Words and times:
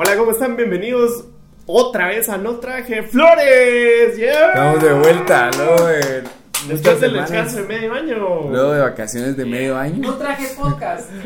Hola, 0.00 0.16
¿cómo 0.16 0.30
están? 0.30 0.54
Bienvenidos 0.56 1.24
otra 1.66 2.06
vez 2.06 2.28
a 2.28 2.38
No 2.38 2.60
Traje 2.60 3.02
Flores. 3.02 4.16
Yeah. 4.16 4.48
Estamos 4.50 4.80
de 4.80 4.92
vuelta, 4.92 5.50
¿no? 5.58 5.84
De 5.86 6.22
Después 6.68 7.00
del 7.00 7.14
descanso 7.14 7.56
de 7.56 7.62
medio 7.64 7.92
año. 7.94 8.16
Luego 8.48 8.72
de 8.74 8.80
vacaciones 8.80 9.36
de 9.36 9.44
medio 9.44 9.76
año. 9.76 9.98
No 10.08 10.14
traje 10.16 10.46
podcast. 10.56 11.10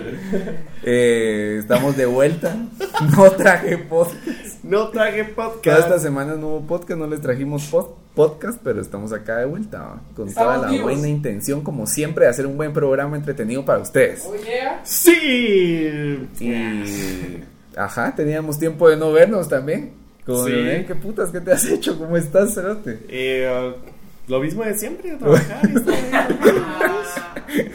Eh, 0.84 1.58
estamos 1.60 1.96
de 1.96 2.06
vuelta. 2.06 2.56
No 3.16 3.30
traje 3.32 3.76
podcast. 3.78 4.64
No 4.64 4.88
Traje 4.88 5.32
Cada 5.34 5.50
Podcast. 5.50 5.78
esta 5.80 5.98
semana 6.00 6.34
no 6.34 6.48
hubo 6.48 6.66
podcast, 6.66 6.98
no 6.98 7.06
les 7.06 7.20
trajimos 7.20 7.70
pod- 7.70 7.90
podcast, 8.14 8.58
pero 8.64 8.80
estamos 8.80 9.12
acá 9.12 9.36
de 9.38 9.44
vuelta. 9.44 10.00
Con 10.16 10.28
Estamos 10.28 10.54
toda 10.54 10.66
la 10.66 10.72
vivos. 10.72 10.92
buena 10.92 11.08
intención, 11.08 11.60
como 11.62 11.86
siempre, 11.86 12.24
de 12.24 12.30
hacer 12.30 12.46
un 12.46 12.56
buen 12.56 12.72
programa 12.72 13.16
entretenido 13.16 13.64
para 13.64 13.78
ustedes. 13.80 14.24
Oh 14.26 14.34
yeah. 14.34 14.80
Sí. 14.82 16.26
Y. 16.40 17.44
Ajá, 17.76 18.14
teníamos 18.14 18.58
tiempo 18.58 18.88
de 18.88 18.96
no 18.96 19.12
vernos 19.12 19.48
también. 19.48 19.92
Como, 20.26 20.44
Sí. 20.46 20.52
"Eh, 20.54 20.84
¿qué 20.86 20.94
putas? 20.94 21.30
¿Qué 21.30 21.40
te 21.40 21.52
has 21.52 21.64
hecho? 21.66 21.98
¿Cómo 21.98 22.16
estás, 22.16 22.54
Cerote? 22.54 22.98
Eh, 23.08 23.48
uh, 23.50 24.30
lo 24.30 24.40
mismo 24.40 24.62
de 24.64 24.74
siempre, 24.74 25.16
trabajar. 25.16 25.68
y 25.68 25.76
estar 25.76 25.94
ahí. 25.94 27.70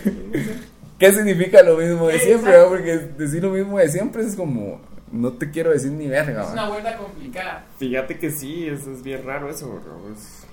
¿Qué 1.00 1.12
significa 1.14 1.62
lo 1.64 1.78
mismo 1.78 2.08
de 2.08 2.20
siempre? 2.20 2.58
va? 2.58 2.68
Porque 2.70 2.98
decir 3.18 3.44
lo 3.44 3.52
mismo 3.52 3.78
de 3.78 3.90
siempre 3.90 4.24
es 4.24 4.36
como. 4.36 4.82
No 5.12 5.32
te 5.34 5.50
quiero 5.52 5.72
decir 5.72 5.92
ni 5.92 6.08
verga. 6.08 6.44
Es 6.44 6.50
una 6.52 6.68
vuelta 6.70 6.98
complicada. 6.98 7.64
Fíjate 7.80 8.20
que 8.20 8.30
sí, 8.30 8.68
eso 8.68 8.92
es 8.92 9.02
bien 9.04 9.24
raro 9.26 9.50
eso, 9.50 9.68
bro. 9.70 10.12
Es, 10.14 10.44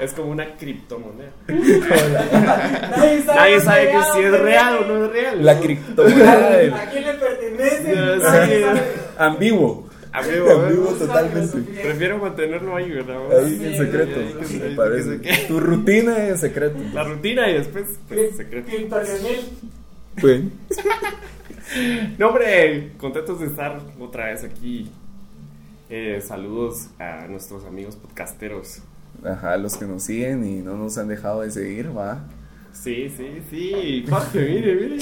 es 0.00 0.12
como 0.12 0.30
una 0.32 0.56
criptomoneda. 0.56 1.30
Nadie 1.48 3.22
sabe, 3.22 3.36
Nadie 3.38 3.60
sabe 3.60 3.90
que 3.92 3.98
si 4.12 4.20
es 4.24 4.40
real 4.40 4.76
o 4.78 4.84
no 4.86 5.04
es 5.06 5.12
real. 5.12 5.44
La 5.44 5.60
criptomoneda 5.60 6.50
del 6.56 6.74
¿A 6.74 6.90
quién 6.90 7.04
le 7.06 7.14
pertenece? 7.14 8.20
Sabe. 8.20 8.64
ambiguo. 9.18 9.88
Amigo, 10.12 10.50
Ambiguo 10.50 10.90
¿eh? 10.90 10.98
totalmente. 10.98 11.58
Prefiero 11.82 12.18
mantenerlo 12.18 12.74
ahí, 12.74 12.90
¿verdad? 12.90 13.18
Ahí 13.44 13.56
Sí, 13.56 13.64
en 13.66 13.76
secreto. 13.76 14.20
sí, 14.20 14.46
sí, 14.48 14.58
me 14.58 14.68
sí, 14.70 14.74
parece. 14.74 15.18
sí, 15.20 15.34
sí. 15.36 15.46
Tu 15.46 15.60
rutina 15.60 16.18
es 16.24 16.30
en 16.30 16.38
secreto. 16.38 16.76
La 16.92 17.04
rutina 17.04 17.48
y 17.48 17.54
después, 17.54 17.84
pues, 18.08 18.36
secreto. 18.36 18.68
Cripto 18.68 19.00
Leonel. 19.00 19.40
Pues, 20.20 20.40
No, 22.18 22.28
hombre, 22.28 22.92
contentos 22.98 23.40
de 23.40 23.46
estar 23.46 23.80
otra 23.98 24.26
vez 24.26 24.44
aquí. 24.44 24.90
Eh, 25.88 26.20
saludos 26.24 26.88
a 26.98 27.26
nuestros 27.28 27.64
amigos 27.64 27.96
podcasteros. 27.96 28.82
ajá, 29.24 29.56
los 29.56 29.76
que 29.76 29.86
nos 29.86 30.04
siguen 30.04 30.44
y 30.44 30.62
no 30.62 30.76
nos 30.76 30.98
han 30.98 31.08
dejado 31.08 31.42
de 31.42 31.50
seguir, 31.50 31.96
va. 31.96 32.24
Sí, 32.72 33.12
sí, 33.14 33.42
sí. 33.50 34.06
Jorge, 34.08 34.38
mire, 34.38 34.74
mire. 34.74 34.98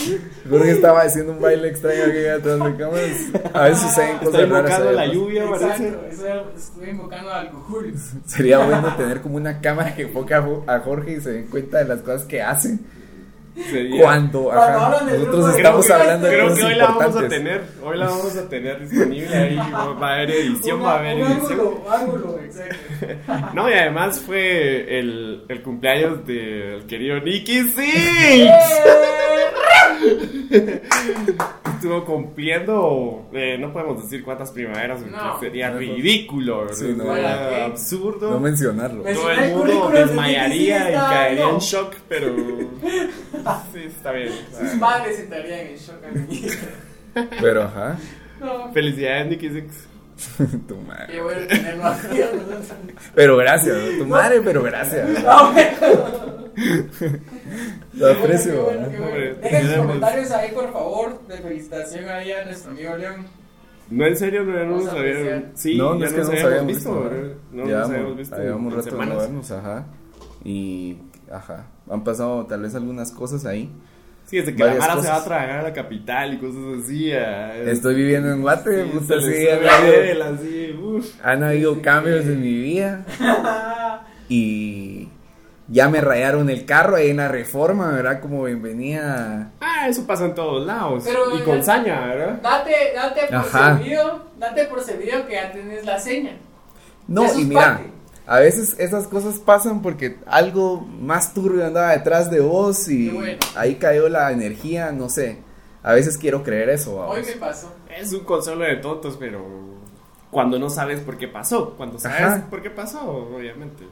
Jorge 0.49 0.71
estaba 0.71 1.03
haciendo 1.03 1.33
un 1.33 1.41
baile 1.41 1.69
extraño 1.69 2.05
aquí 2.05 2.27
atrás 2.27 2.65
de 2.65 2.77
cámaras. 2.77 3.55
A 3.55 3.63
veces 3.65 3.83
suceden 3.83 4.19
cosas 4.19 4.49
raras. 4.49 4.71
invocando 4.71 4.93
la 4.93 5.07
lluvia, 5.07 5.51
parece. 5.51 5.95
Estoy 6.57 6.89
invocando 6.91 7.31
al. 7.31 7.51
Sería 8.27 8.65
bueno 8.65 8.97
tener 8.97 9.21
como 9.21 9.37
una 9.37 9.61
cámara 9.61 9.95
que 9.95 10.03
enfoque 10.03 10.35
a 10.35 10.81
Jorge 10.81 11.13
y 11.13 11.21
se 11.21 11.33
den 11.33 11.47
cuenta 11.47 11.79
de 11.79 11.85
las 11.85 12.01
cosas 12.01 12.25
que 12.25 12.43
hace. 12.43 12.79
Sería- 13.71 14.03
Cuando, 14.03 14.53
ajá, 14.53 15.01
nosotros 15.05 15.57
estamos 15.57 15.91
hablando 15.91 16.27
de 16.29 16.33
Creo 16.35 16.49
cosas 16.49 16.59
que 16.61 16.65
hoy 16.67 16.75
la 16.75 16.85
vamos 16.85 17.03
a 17.03 17.07
importantes. 17.07 17.39
tener. 17.39 17.63
Hoy 17.83 17.97
la 17.99 18.07
vamos 18.07 18.37
a 18.37 18.49
tener 18.49 18.89
disponible 18.89 19.37
ahí. 19.37 19.57
Va 19.57 20.09
a 20.11 20.15
haber 20.15 20.31
edición, 20.31 20.83
va 20.83 20.93
a 20.95 20.99
haber 21.01 21.19
edición. 21.21 21.51
ángulo, 21.61 21.85
ángulo, 21.91 22.39
exacto. 22.45 22.77
No, 23.55 23.69
y 23.71 23.73
además 23.75 24.21
fue 24.21 24.99
el, 24.99 25.45
el 25.49 25.63
cumpleaños 25.63 26.25
del 26.27 26.87
querido 26.87 27.21
Nicky 27.21 27.63
Six. 27.65 28.53
Estuvo 31.79 32.05
cumpliendo, 32.05 33.29
eh, 33.33 33.57
no 33.59 33.73
podemos 33.73 34.03
decir 34.03 34.25
cuántas 34.25 34.51
primaveras, 34.51 35.01
No. 35.07 35.39
sería 35.39 35.71
ridículo, 35.71 36.63
absurdo. 36.63 38.31
No 38.33 38.41
mencionarlo. 38.41 39.05
Me- 39.05 39.15
Todo 39.15 39.31
el 39.31 39.51
mundo 39.55 39.91
desmayaría 39.91 40.91
y 40.91 40.95
caería 40.95 41.45
no. 41.45 41.51
en 41.53 41.59
shock, 41.59 41.95
pero 42.09 42.35
sí, 43.73 43.81
está 43.87 44.11
bien. 44.13 44.33
Sus 44.59 44.75
madres 44.75 45.21
estarían 45.21 45.67
en 45.69 45.77
shock 45.77 46.03
ministro. 46.13 46.69
Pero 47.41 47.63
ajá, 47.65 47.97
No. 48.41 48.73
Felicidades, 48.73 49.27
Nicky 49.29 49.49
Six. 49.51 49.89
tu 50.69 50.77
madre. 50.77 51.07
Qué 51.13 51.21
bueno 51.23 51.47
tenerlo 51.47 51.85
aquí. 51.87 52.21
Pero 53.15 53.37
gracias, 53.37 53.77
tu 53.99 54.07
madre, 54.07 54.41
pero 54.43 54.63
gracias. 54.63 55.09
No, 55.25 55.53
bueno. 55.53 56.49
Lo 57.95 58.11
aprecio. 58.13 58.65
Bueno, 58.65 58.87
bueno. 58.89 59.05
Hombre, 59.07 59.35
Dejen 59.35 59.67
sus 59.67 59.77
comentarios 59.77 60.31
ahí, 60.33 60.53
por 60.53 60.73
favor, 60.73 61.27
de 61.29 61.39
felicitación 61.39 62.09
ahí 62.09 62.33
a 62.33 62.45
nuestro 62.45 62.71
amigo 62.73 62.97
León. 62.97 63.27
No, 63.91 64.07
en 64.07 64.17
serio, 64.17 64.45
no, 64.45 64.55
ya 64.55 64.65
no 64.65 64.77
nos 64.77 64.89
apreciar. 64.89 65.45
Sí, 65.55 65.79
no, 65.79 65.95
no 65.95 66.01
ya 66.01 66.07
es 66.07 66.13
que 66.13 66.19
nos 66.19 66.29
no 66.29 66.35
nos 66.35 66.45
habíamos 66.45 66.47
habíamos 66.47 66.67
visto, 66.77 67.11
visto. 67.11 67.37
No 67.53 67.67
Ya 67.69 67.79
nos 67.79 67.89
mo- 67.89 67.95
habíamos 67.95 68.17
visto. 68.19 68.37
Habíamos 68.37 68.75
rato 68.75 68.97
de 68.97 69.07
vernos, 69.17 69.51
ajá. 69.51 69.87
Y, 70.45 70.99
ajá, 71.33 71.67
han 71.91 72.05
pasado 72.05 72.47
tal 72.47 72.63
vez 72.63 72.75
algunas 72.75 73.11
cosas 73.13 73.47
ahí. 73.47 73.71
Sí, 74.29 74.37
desde 74.37 74.55
que 74.55 74.63
la 74.63 74.75
Mara 74.75 75.01
se 75.01 75.09
va 75.09 75.17
a 75.17 75.25
trabajar 75.25 75.59
a 75.61 75.63
la 75.63 75.73
capital 75.73 76.35
y 76.35 76.39
cosas 76.39 76.61
así. 76.85 77.11
Estoy 77.11 77.95
viviendo 77.95 78.31
en 78.31 78.43
Guate, 78.43 78.85
Sí, 78.85 78.91
puta, 78.93 79.15
sí, 79.23 79.49
han 79.49 79.67
habido, 79.67 79.93
vela, 80.01 80.29
así, 80.29 80.79
uf. 80.79 81.07
han 81.25 81.43
habido 81.45 81.81
cambios 81.81 82.27
en 82.27 82.41
mi 82.43 82.53
vida. 82.55 83.05
Y 84.31 85.09
ya 85.69 85.89
me 85.89 86.03
rayaron 86.03 86.51
el 86.51 86.67
carro 86.67 86.97
ahí 86.97 87.09
en 87.09 87.17
la 87.17 87.29
reforma, 87.29 87.91
¿verdad? 87.93 88.21
Como 88.21 88.43
venía. 88.43 89.53
Ah, 89.61 89.89
eso 89.89 90.07
pasa 90.07 90.27
en 90.27 90.35
todos 90.35 90.67
lados. 90.67 91.05
Pero 91.07 91.35
y 91.35 91.43
con 91.43 91.65
saña, 91.65 92.07
¿verdad? 92.09 92.41
Date, 92.43 92.75
date 92.95 93.21
por 93.29 93.35
Ajá. 93.37 93.79
servido, 93.79 94.27
date 94.39 94.65
por 94.67 94.83
servido 94.83 95.27
que 95.27 95.33
ya 95.33 95.51
tenés 95.51 95.87
la 95.87 95.99
seña. 95.99 96.33
No, 97.07 97.33
y 97.39 97.45
mira, 97.47 97.77
parte. 97.79 97.91
A 98.29 98.41
veces 98.41 98.77
esas 98.79 99.09
cosas 99.09 99.39
pasan 99.39 99.81
porque 99.81 100.19
algo 100.27 100.83
más 100.83 101.33
turbio 101.33 101.67
andaba 101.67 101.93
detrás 101.93 102.31
de 102.31 102.41
vos 102.41 102.87
y 102.89 103.09
bueno. 103.09 103.39
ahí 103.57 103.77
cayó 103.77 104.11
la 104.11 104.31
energía, 104.31 104.93
no 104.93 105.09
sé. 105.09 105.39
A 105.83 105.95
veces 105.95 106.19
quiero 106.19 106.43
creer 106.43 106.69
eso. 106.69 106.95
Hoy 106.99 107.23
me 107.25 107.33
pasó. 107.33 107.73
Es 107.89 108.13
un 108.13 108.25
consuelo 108.25 108.65
de 108.65 108.77
tontos, 108.77 109.17
pero 109.19 109.43
cuando 110.31 110.59
no 110.59 110.69
sabes 110.69 111.01
por 111.01 111.17
qué 111.17 111.27
pasó, 111.27 111.75
cuando 111.79 111.99
sabes 111.99 112.21
Ajá. 112.21 112.47
por 112.51 112.61
qué 112.61 112.69
pasó, 112.69 113.01
obviamente. 113.35 113.85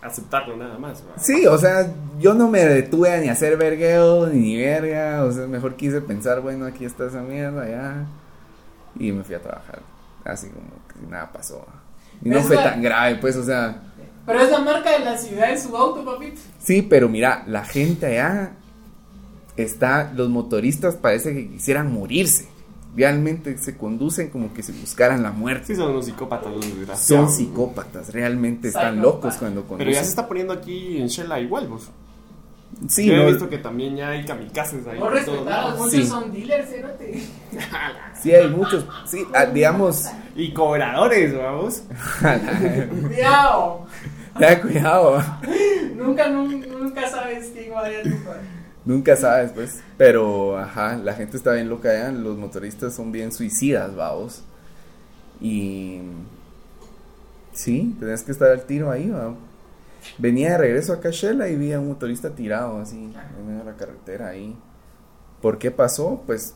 Aceptarlo 0.00 0.56
nada 0.56 0.76
más. 0.76 1.00
¿verdad? 1.04 1.22
Sí, 1.22 1.46
o 1.46 1.56
sea, 1.56 1.94
yo 2.18 2.34
no 2.34 2.48
me 2.48 2.64
detuve 2.64 3.12
a 3.12 3.18
ni 3.18 3.28
a 3.28 3.32
hacer 3.32 3.56
vergueo 3.56 4.26
ni 4.26 4.56
verga, 4.56 5.22
o 5.22 5.30
sea, 5.30 5.46
mejor 5.46 5.76
quise 5.76 6.00
pensar, 6.00 6.40
bueno, 6.40 6.66
aquí 6.66 6.84
está 6.84 7.06
esa 7.06 7.20
mierda, 7.20 7.68
ya. 7.68 8.06
Y 8.98 9.12
me 9.12 9.22
fui 9.22 9.36
a 9.36 9.40
trabajar, 9.40 9.82
así 10.24 10.48
como 10.48 10.66
que 10.88 11.06
nada 11.08 11.30
pasó. 11.32 11.64
Y 12.24 12.28
no 12.28 12.38
Es 12.38 12.46
fue 12.46 12.56
la- 12.56 12.64
tan 12.64 12.82
grave, 12.82 13.16
pues, 13.16 13.36
o 13.36 13.44
sea, 13.44 13.82
Pero 14.26 14.40
es 14.40 14.50
la 14.50 14.60
marca 14.60 14.90
de 14.92 15.04
la 15.04 15.16
ciudad 15.18 15.50
en 15.50 15.60
su 15.60 15.76
auto, 15.76 16.04
papito. 16.04 16.40
sí, 16.58 16.82
pero 16.82 17.08
mira, 17.08 17.42
la 17.46 17.64
gente 17.64 18.06
allá 18.06 18.52
está, 19.56 20.12
los 20.14 20.28
motoristas 20.28 20.94
parece 20.96 21.34
que 21.34 21.48
quisieran 21.48 21.92
morirse. 21.92 22.48
Realmente 22.94 23.56
se 23.58 23.76
conducen 23.76 24.28
como 24.28 24.52
que 24.52 24.62
si 24.62 24.72
buscaran 24.72 25.22
la 25.22 25.30
muerte. 25.32 25.68
Sí, 25.68 25.76
son 25.76 25.90
unos 25.92 26.04
psicópatas, 26.04 26.52
los 26.52 26.60
desgraciados. 26.60 27.30
Son 27.30 27.30
psicópatas, 27.36 28.12
realmente 28.12 28.68
están 28.68 29.00
locos 29.00 29.34
cuando 29.36 29.62
Pero 29.62 29.68
conducen. 29.68 29.94
ya 29.94 30.02
se 30.04 30.10
está 30.10 30.28
poniendo 30.28 30.52
aquí 30.52 30.98
en 30.98 31.06
Shela 31.08 31.40
igual, 31.40 31.68
vos. 31.68 31.90
Sí, 32.88 33.06
Yo 33.06 33.12
he 33.14 33.16
no- 33.18 33.26
visto 33.26 33.48
que 33.48 33.58
también 33.58 33.96
ya 33.96 34.08
hay 34.10 34.24
kamikazes 34.24 34.86
ahí. 34.86 34.98
No 34.98 35.10
lados. 35.44 35.78
muchos 35.78 35.92
Sí. 35.92 36.06
son 36.06 36.32
dealers, 36.32 36.68
fíjate. 36.68 37.22
sí 38.20 38.32
hay 38.32 38.48
muchos, 38.48 38.84
sí, 39.06 39.24
ah, 39.34 39.46
digamos, 39.46 40.06
Y 40.34 40.52
cobradores, 40.52 41.36
vamos. 41.36 41.82
Cuidado. 43.06 43.86
ten 44.38 44.60
cuidado. 44.60 45.22
Nunca, 45.94 46.28
nunca, 46.28 47.08
sabes 47.08 47.50
quién 47.54 47.72
va 47.72 47.84
a 47.84 47.92
ir. 47.92 48.16
Nunca 48.84 49.14
sabes, 49.14 49.52
pues. 49.52 49.80
Pero, 49.96 50.58
ajá, 50.58 50.96
la 50.96 51.12
gente 51.14 51.36
está 51.36 51.52
bien 51.52 51.68
loca 51.68 51.90
allá. 51.90 52.10
Los 52.10 52.36
motoristas 52.36 52.94
son 52.94 53.12
bien 53.12 53.30
suicidas, 53.30 53.94
vamos. 53.94 54.42
Y. 55.40 56.00
Sí, 57.52 57.94
tenés 58.00 58.22
que 58.22 58.32
estar 58.32 58.48
al 58.50 58.62
tiro 58.64 58.90
ahí, 58.90 59.10
va. 59.10 59.34
Venía 60.18 60.50
de 60.52 60.58
regreso 60.58 60.92
a 60.92 61.10
Shela 61.10 61.48
y 61.48 61.56
vi 61.56 61.72
a 61.72 61.80
un 61.80 61.88
motorista 61.88 62.30
tirado 62.34 62.78
así 62.80 62.96
en 63.38 63.46
medio 63.46 63.60
de 63.60 63.64
la 63.70 63.76
carretera 63.76 64.28
ahí. 64.28 64.56
¿Por 65.40 65.58
qué 65.58 65.70
pasó? 65.70 66.22
Pues 66.26 66.54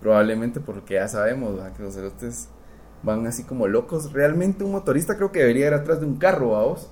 probablemente 0.00 0.60
porque 0.60 0.94
ya 0.94 1.08
sabemos 1.08 1.58
que 1.76 1.82
los 1.82 1.94
cerotes 1.94 2.48
van 3.02 3.26
así 3.26 3.44
como 3.44 3.66
locos. 3.68 4.12
Realmente 4.12 4.64
un 4.64 4.72
motorista 4.72 5.16
creo 5.16 5.30
que 5.32 5.40
debería 5.40 5.68
ir 5.68 5.74
atrás 5.74 6.00
de 6.00 6.06
un 6.06 6.16
carro, 6.16 6.50
vamos. 6.52 6.90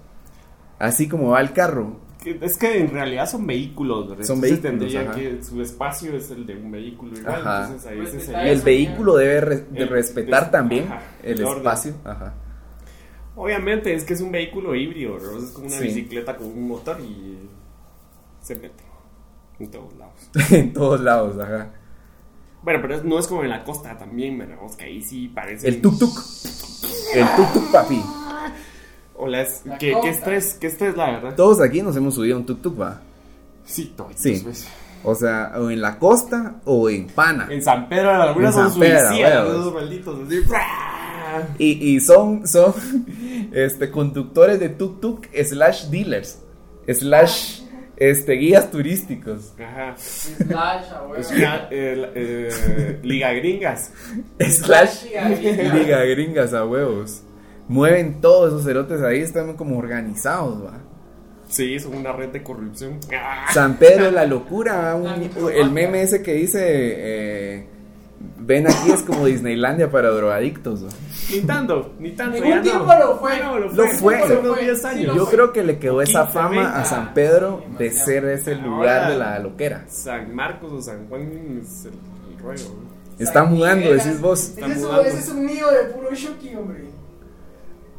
Así 0.79 1.09
como 1.09 1.31
va 1.31 1.41
el 1.41 1.53
carro. 1.53 1.97
Es 2.25 2.59
que 2.59 2.81
en 2.81 2.91
realidad 2.91 3.29
son 3.29 3.47
vehículos, 3.47 4.09
¿verdad? 4.11 4.25
Son 4.25 4.37
Entonces 4.37 4.63
vehículos, 4.63 4.81
tendría 4.93 5.11
ajá. 5.11 5.15
que 5.19 5.43
su 5.43 5.63
espacio 5.63 6.17
es 6.17 6.31
el 6.31 6.47
de 6.47 6.57
un 6.57 6.71
vehículo 6.71 7.17
igual. 7.17 7.35
Ajá. 7.41 7.65
Entonces 7.67 7.91
ahí 7.91 7.97
Pues 7.99 8.09
ese 8.09 8.19
está 8.19 8.33
sería- 8.33 8.53
El 8.53 8.61
vehículo 8.63 9.17
debe 9.17 9.41
re- 9.41 9.57
de 9.71 9.83
El- 9.83 9.89
respetar 9.89 10.43
es- 10.45 10.51
también 10.51 10.85
ajá, 10.87 11.01
el 11.23 11.41
el 11.41 11.47
espacio. 11.49 11.95
Ajá. 12.05 12.35
Obviamente 13.39 13.95
es 13.95 14.03
que 14.05 14.15
es 14.15 14.21
un 14.21 14.33
vehículo 14.33 14.75
híbrido. 14.75 15.17
Es 15.17 15.51
como 15.53 15.67
una 15.69 15.77
Sí. 15.79 15.85
bicicleta 15.85 16.37
con 16.37 16.49
un 16.49 16.67
motor 16.69 16.99
y 17.01 17.39
se 18.43 18.57
mete 18.57 18.83
en 19.61 19.71
todos 19.71 19.95
lados. 19.97 20.31
en 20.53 20.73
todos 20.73 21.01
lados, 21.01 21.39
ajá. 21.41 21.71
Bueno, 22.63 22.81
pero 22.83 23.03
no 23.05 23.19
es 23.19 23.29
como 23.29 23.45
en 23.45 23.51
la 23.51 23.63
costa 23.63 23.97
también, 23.97 24.37
¿verdad? 24.37 24.57
que 24.77 24.85
ahí 24.85 25.01
sí 25.03 25.29
parece. 25.29 25.69
El 25.69 25.81
tuk 25.81 25.97
tuk. 26.01 26.19
El 27.15 27.27
tuk 27.37 27.53
tuk, 27.53 27.71
papi. 27.73 28.03
Hola, 29.17 29.43
es, 29.43 29.63
¿qué, 29.79 29.97
qué 30.03 30.09
estrés, 30.11 30.55
qué 30.61 30.67
estrés, 30.67 30.97
la 30.97 31.11
verdad. 31.13 31.35
Todos 31.37 31.61
aquí 31.61 31.81
nos 31.83 31.97
hemos 31.97 32.15
subido 32.17 32.37
a 32.37 32.41
un 32.41 32.47
tuk 32.47 32.61
tuk, 32.61 32.81
va. 32.81 33.01
Sí, 33.65 33.93
toditos, 33.97 34.21
Sí. 34.21 34.41
pues. 34.43 34.67
O 35.05 35.15
sea, 35.15 35.53
o 35.57 35.71
en 35.71 35.81
la 35.81 35.97
costa 36.01 36.57
o 36.65 36.91
en 36.91 37.07
Pana. 37.07 37.47
En 37.51 37.63
San 37.63 37.89
Pedro 37.89 38.11
de 38.13 38.19
la 38.19 38.27
Laguna 38.27 38.51
son 38.51 38.77
Pedro, 38.81 39.07
suicidas, 39.09 39.49
esos 39.49 39.75
malditos. 39.75 40.21
Así. 40.27 40.43
Y, 41.59 41.95
y 41.95 42.01
son, 42.01 42.47
son 42.47 42.75
este, 43.53 43.91
conductores 43.91 44.59
de 44.61 44.69
tuk 44.69 45.01
tuk 45.01 45.27
slash 45.45 45.87
dealers. 45.91 46.41
Slash 46.87 47.61
este, 47.97 48.33
guías 48.35 48.71
turísticos. 48.71 49.53
Ajá. 49.59 49.95
Slash, 49.99 50.91
a 50.93 51.03
huevo. 51.03 51.17
Es 51.17 51.31
una, 51.33 51.69
eh, 51.71 52.13
eh, 52.15 52.99
liga 53.03 53.33
gringas. 53.33 53.93
Slash 54.41 55.05
Liga 55.05 55.29
gringa. 55.29 55.75
liga 55.75 56.05
gringas 56.05 56.55
a 56.55 56.65
huevos. 56.65 57.23
Mueven 57.69 58.21
todos 58.21 58.49
esos 58.49 58.65
cerotes 58.65 59.03
ahí, 59.03 59.21
están 59.21 59.55
como 59.55 59.77
organizados, 59.79 60.65
va. 60.65 60.79
Sí, 61.49 61.79
son 61.79 61.97
una 61.97 62.13
red 62.13 62.29
de 62.29 62.43
corrupción. 62.43 62.99
San 63.53 63.77
Pedro 63.79 64.11
la 64.13 64.25
locura, 64.27 64.95
un- 64.95 65.31
el 65.51 65.71
meme 65.71 66.03
ese 66.03 66.23
que 66.23 66.35
dice, 66.35 66.61
eh, 66.63 67.67
ven 68.49 68.67
aquí 68.67 68.91
es 68.91 69.03
como 69.03 69.27
Disneylandia 69.27 69.91
para 69.91 70.09
drogadictos. 70.11 70.81
¿no? 70.81 70.89
Ni 71.31 71.41
tanto, 71.43 71.93
ni 72.01 72.11
tanto. 72.13 72.41
Ningún 72.41 72.57
no. 72.57 72.63
tiempo 72.63 72.87
lo 72.99 73.19
fue. 73.19 73.39
No, 73.41 73.59
lo 73.59 73.69
Lo 73.73 73.87
fue. 73.89 74.19
Lo 74.29 74.41
unos 74.41 74.57
fue. 74.57 74.65
10 74.65 74.81
Sí, 74.81 74.87
años. 74.87 75.07
lo 75.09 75.15
Yo 75.15 75.25
fue. 75.27 75.35
creo 75.35 75.53
que 75.53 75.63
le 75.63 75.79
quedó 75.79 76.01
esa 76.03 76.23
15, 76.25 76.33
fama 76.33 76.63
a 76.71 76.73
20. 76.79 76.89
San 76.89 77.15
Pedro 77.15 77.63
de 77.79 77.91
ser 77.93 78.25
ese 78.25 78.55
Ahora- 78.55 78.67
lugar 78.67 79.11
de 79.11 79.19
la 79.19 79.39
loquera. 79.39 79.85
San 79.89 80.35
Marcos 80.35 80.73
o 80.73 80.81
San 80.83 81.07
Juan 81.09 81.61
es 81.63 81.85
el, 81.85 81.93
el 82.33 82.39
rollo. 82.43 82.65
¿no? 82.65 82.89
Está 83.19 83.41
San 83.45 83.53
mudando, 83.53 83.85
Miguel, 83.87 83.99
decís 83.99 84.21
vos. 84.21 84.41
Ese 84.41 84.61
Está 84.61 84.67
es, 84.73 84.77
un, 84.79 84.83
mudando. 84.85 85.03
ese 85.03 85.19
es 85.19 85.29
un 85.29 85.47
nido 85.47 85.71
de 85.71 85.85
puro 85.93 86.15
Shuki, 86.15 86.55
hombre. 86.57 86.85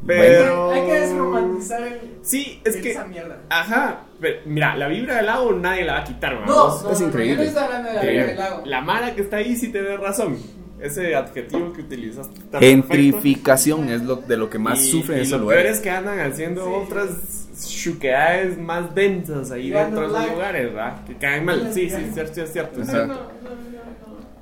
Pero. 0.06 0.70
Hay 0.70 0.86
que 0.86 0.92
desromantizar 1.00 1.82
el, 1.82 2.00
Sí, 2.22 2.60
es 2.64 2.76
que. 2.76 2.90
esa 2.92 3.04
mierda. 3.04 3.38
Ajá. 3.50 4.00
pero, 4.20 4.38
mira, 4.46 4.76
la 4.76 4.88
vibra 4.88 5.16
del 5.16 5.26
lago 5.26 5.52
nadie 5.52 5.84
la 5.84 5.94
va 5.94 5.98
a 6.00 6.04
quitar, 6.04 6.34
No, 6.34 6.40
vamos. 6.46 6.82
no, 6.84 6.90
es 6.92 7.00
no, 7.00 7.06
no, 7.06 7.12
increíble. 7.12 7.36
no 7.36 7.42
estoy 7.42 7.62
hablando 7.62 7.88
de 7.88 7.94
la 7.94 8.04
Eh, 8.04 8.10
vida 8.12 8.26
del 8.26 8.36
lago. 8.36 8.62
La 8.66 8.80
mara 8.80 9.14
que 9.14 9.22
está 9.22 9.36
ahí 9.38 9.56
sí 9.56 9.68
tiene 9.72 9.96
razón. 9.96 10.36
Ese 10.80 11.14
adjetivo 11.14 11.72
que 11.74 11.82
utilizaste. 11.82 12.40
Gentrificación 12.58 13.90
es 13.90 14.02
lo 14.02 14.16
de 14.16 14.36
lo 14.38 14.48
que 14.48 14.58
más 14.58 14.80
Y- 14.82 14.90
sufren 14.90 15.18
y 15.18 15.22
esos 15.22 15.32
lo 15.32 15.38
lugares. 15.44 15.62
peor 15.64 15.74
es 15.74 15.80
que 15.82 15.90
andan 15.90 16.20
haciendo 16.20 16.64
Sí. 16.64 16.70
otras 16.74 17.48
chuquedades 17.68 18.56
más 18.58 18.94
densas 18.94 19.50
ahí 19.50 19.68
dentro 19.68 20.06
de 20.06 20.12
like. 20.14 20.32
lugares, 20.32 20.64
¿verdad? 20.72 21.04
Que 21.04 21.16
caen 21.16 21.44
mal. 21.44 21.70
Sí, 21.74 21.90
sí, 21.90 21.96
es 21.96 22.14
cierto, 22.14 22.42
es 22.42 22.52
cierto. 22.52 22.80
No, 22.80 22.86
no, 22.86 22.92
no, 22.94 23.06
no, 23.06 23.14
no. 23.14 23.40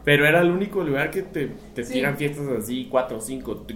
Pero 0.05 0.27
era 0.27 0.41
el 0.41 0.51
único 0.53 0.83
lugar 0.85 1.11
que 1.11 1.23
te, 1.23 1.49
te 1.75 1.83
Sí. 1.85 1.95
tiran 1.95 2.17
fiestas 2.17 2.47
así, 2.57 2.87
4 2.89 3.19
o 3.19 3.21
5. 3.21 3.67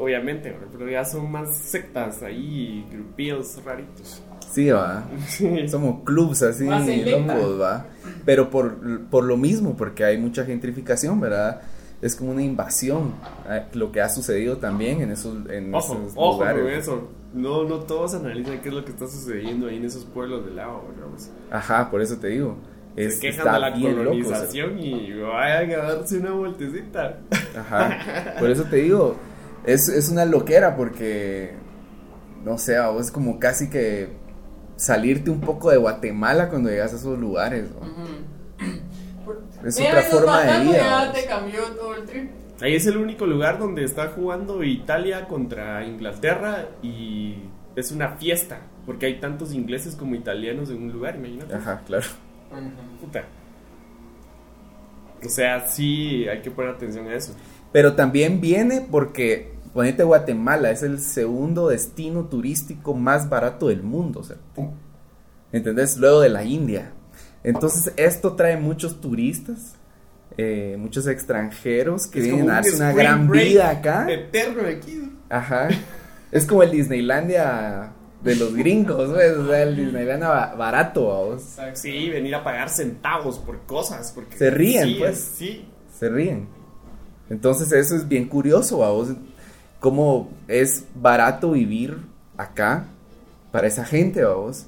Obviamente, 0.00 0.56
pero 0.72 0.88
ya 0.90 1.04
son 1.04 1.30
más 1.30 1.54
sectas 1.56 2.22
ahí, 2.22 2.86
grupillos 2.90 3.62
raritos. 3.64 4.22
Sí, 4.50 4.70
va. 4.70 5.04
Sí. 5.28 5.68
Somos 5.68 6.02
clubs 6.04 6.42
así 6.42 6.64
locos, 6.66 7.60
va. 7.60 7.86
Pero 8.24 8.50
por, 8.50 9.04
por 9.10 9.24
lo 9.24 9.36
mismo, 9.36 9.76
porque 9.76 10.04
hay 10.04 10.16
mucha 10.18 10.44
gentrificación, 10.44 11.20
¿verdad? 11.20 11.60
Es 12.02 12.16
como 12.16 12.30
una 12.32 12.42
invasión. 12.42 13.12
Lo 13.74 13.92
que 13.92 14.00
ha 14.00 14.08
sucedido 14.08 14.56
también 14.56 15.02
en 15.02 15.10
esos, 15.12 15.36
en 15.50 15.74
Ojo, 15.74 15.94
esos 15.94 16.12
ojo 16.16 16.38
lugares. 16.38 16.62
con 16.62 16.72
eso. 16.72 17.08
No, 17.34 17.64
no 17.64 17.76
todos 17.80 18.14
analizan 18.14 18.58
qué 18.60 18.70
es 18.70 18.74
lo 18.74 18.84
que 18.84 18.90
está 18.90 19.06
sucediendo 19.06 19.68
ahí 19.68 19.76
en 19.76 19.84
esos 19.84 20.04
pueblos 20.06 20.44
del 20.46 20.56
lago, 20.56 20.88
¿verdad? 20.88 21.14
Ajá, 21.52 21.90
por 21.90 22.00
eso 22.00 22.16
te 22.16 22.28
digo. 22.28 22.56
Es, 22.96 23.16
Se 23.16 23.20
quejan 23.20 23.38
está 23.46 23.52
de 23.52 23.60
la 23.60 23.70
bien 23.70 23.96
loco, 24.04 24.10
o 24.10 24.14
sea. 24.14 24.22
colonización 24.24 24.78
y 24.80 25.12
vayan 25.20 25.70
a 25.80 25.92
darse 25.94 26.18
una 26.18 26.32
vueltecita. 26.32 27.18
Ajá. 27.56 28.34
Por 28.40 28.50
eso 28.50 28.64
te 28.64 28.76
digo, 28.78 29.14
es, 29.72 29.88
es 29.88 30.08
una 30.08 30.24
loquera 30.24 30.76
porque, 30.76 31.54
no 32.44 32.58
sé, 32.58 32.76
es 32.98 33.10
como 33.10 33.38
casi 33.38 33.70
que 33.70 34.08
salirte 34.76 35.30
un 35.30 35.40
poco 35.40 35.70
de 35.70 35.76
Guatemala 35.76 36.48
cuando 36.48 36.70
llegas 36.70 36.92
a 36.92 36.96
esos 36.96 37.18
lugares. 37.18 37.66
Es 39.64 39.78
otra 39.78 40.02
forma 40.02 40.40
de 40.40 40.64
vida. 40.64 40.76
Ya 40.76 40.90
vamos. 40.90 41.14
te 41.14 41.26
cambió 41.26 41.62
todo 41.78 41.94
el 41.94 42.04
trip. 42.04 42.30
Ahí 42.62 42.74
es 42.74 42.86
el 42.86 42.96
único 42.96 43.26
lugar 43.26 43.58
donde 43.58 43.84
está 43.84 44.08
jugando 44.08 44.62
Italia 44.64 45.26
contra 45.26 45.84
Inglaterra 45.84 46.68
y 46.82 47.36
es 47.76 47.90
una 47.90 48.16
fiesta, 48.16 48.60
porque 48.84 49.06
hay 49.06 49.20
tantos 49.20 49.54
ingleses 49.54 49.96
como 49.96 50.14
italianos 50.14 50.70
en 50.70 50.82
un 50.82 50.92
lugar, 50.92 51.16
imagínate. 51.16 51.54
Ajá, 51.54 51.82
claro. 51.86 52.06
Puta. 53.00 53.24
O 55.24 55.28
sea, 55.28 55.66
sí, 55.68 56.26
hay 56.28 56.40
que 56.42 56.50
poner 56.50 56.72
atención 56.74 57.06
a 57.06 57.14
eso. 57.14 57.34
Pero 57.72 57.94
también 57.94 58.40
viene 58.40 58.86
porque, 58.90 59.52
ponete 59.74 60.02
Guatemala, 60.02 60.70
es 60.70 60.82
el 60.82 61.00
segundo 61.00 61.68
destino 61.68 62.24
turístico 62.24 62.94
más 62.94 63.28
barato 63.28 63.68
del 63.68 63.82
mundo, 63.82 64.20
o 64.20 64.24
sea, 64.24 64.36
¿entendés? 65.52 65.96
Luego 65.96 66.20
de 66.20 66.28
la 66.28 66.44
India. 66.44 66.92
Entonces 67.42 67.92
esto 67.96 68.34
trae 68.34 68.56
muchos 68.56 69.00
turistas, 69.00 69.74
eh, 70.36 70.76
muchos 70.78 71.06
extranjeros 71.06 72.06
que 72.06 72.20
Es 72.20 72.24
vienen 72.26 72.50
a 72.50 72.54
darse 72.54 72.76
una 72.76 72.92
gran 72.92 73.30
vida 73.30 73.70
acá. 73.70 74.06
Eterno 74.10 74.62
aquí. 74.68 75.10
Ajá. 75.28 75.68
Es 76.30 76.46
como 76.46 76.62
el 76.62 76.70
Disneylandia 76.70 77.92
de 78.22 78.36
los 78.36 78.54
gringos, 78.54 79.12
¿ves? 79.12 79.36
O 79.36 79.48
sea, 79.48 79.62
el 79.62 79.74
Disneylandia 79.76 80.28
ba- 80.28 80.54
barato, 80.54 81.08
vamos. 81.08 81.56
Sí, 81.74 82.10
venir 82.10 82.34
a 82.34 82.44
pagar 82.44 82.68
centavos 82.68 83.38
por 83.38 83.60
cosas. 83.62 84.12
Porque 84.14 84.36
Se 84.36 84.50
ríen, 84.50 84.84
sí, 84.88 84.96
pues. 84.98 85.18
es- 85.18 85.24
Sí, 85.36 85.64
Se 85.98 86.08
ríen. 86.08 86.48
Entonces 87.30 87.72
eso 87.72 87.96
es 87.96 88.06
bien 88.08 88.26
curioso, 88.28 88.78
vamos. 88.78 89.08
Cómo 89.80 90.28
es 90.46 90.84
barato 90.94 91.52
vivir 91.52 91.98
acá 92.36 92.84
para 93.50 93.66
esa 93.66 93.84
gente, 93.84 94.22
vamos. 94.22 94.66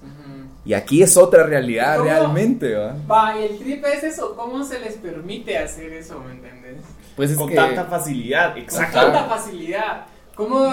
Y 0.65 0.75
aquí 0.75 1.03
es 1.03 1.17
otra 1.17 1.43
realidad 1.45 1.97
¿Cómo? 1.99 2.09
realmente, 2.09 2.75
¿va? 2.75 2.95
Va, 3.11 3.39
y 3.39 3.45
el 3.45 3.59
trip 3.59 3.85
es 3.85 4.05
eso, 4.05 4.35
¿cómo 4.37 4.65
se 4.65 4.79
les 4.81 4.95
permite 4.95 5.59
hacer 5.59 5.93
eso, 5.93 6.21
me 6.21 6.33
entiendes? 6.33 6.77
Pues 7.17 7.33
es 7.33 7.37
con 7.37 7.49
que 7.49 7.57
tanta 7.57 7.85
facilidad, 7.85 8.53
Con 8.53 8.63
exacto. 8.63 9.01
tanta 9.01 9.25
facilidad. 9.25 10.07
¿Cómo? 10.35 10.65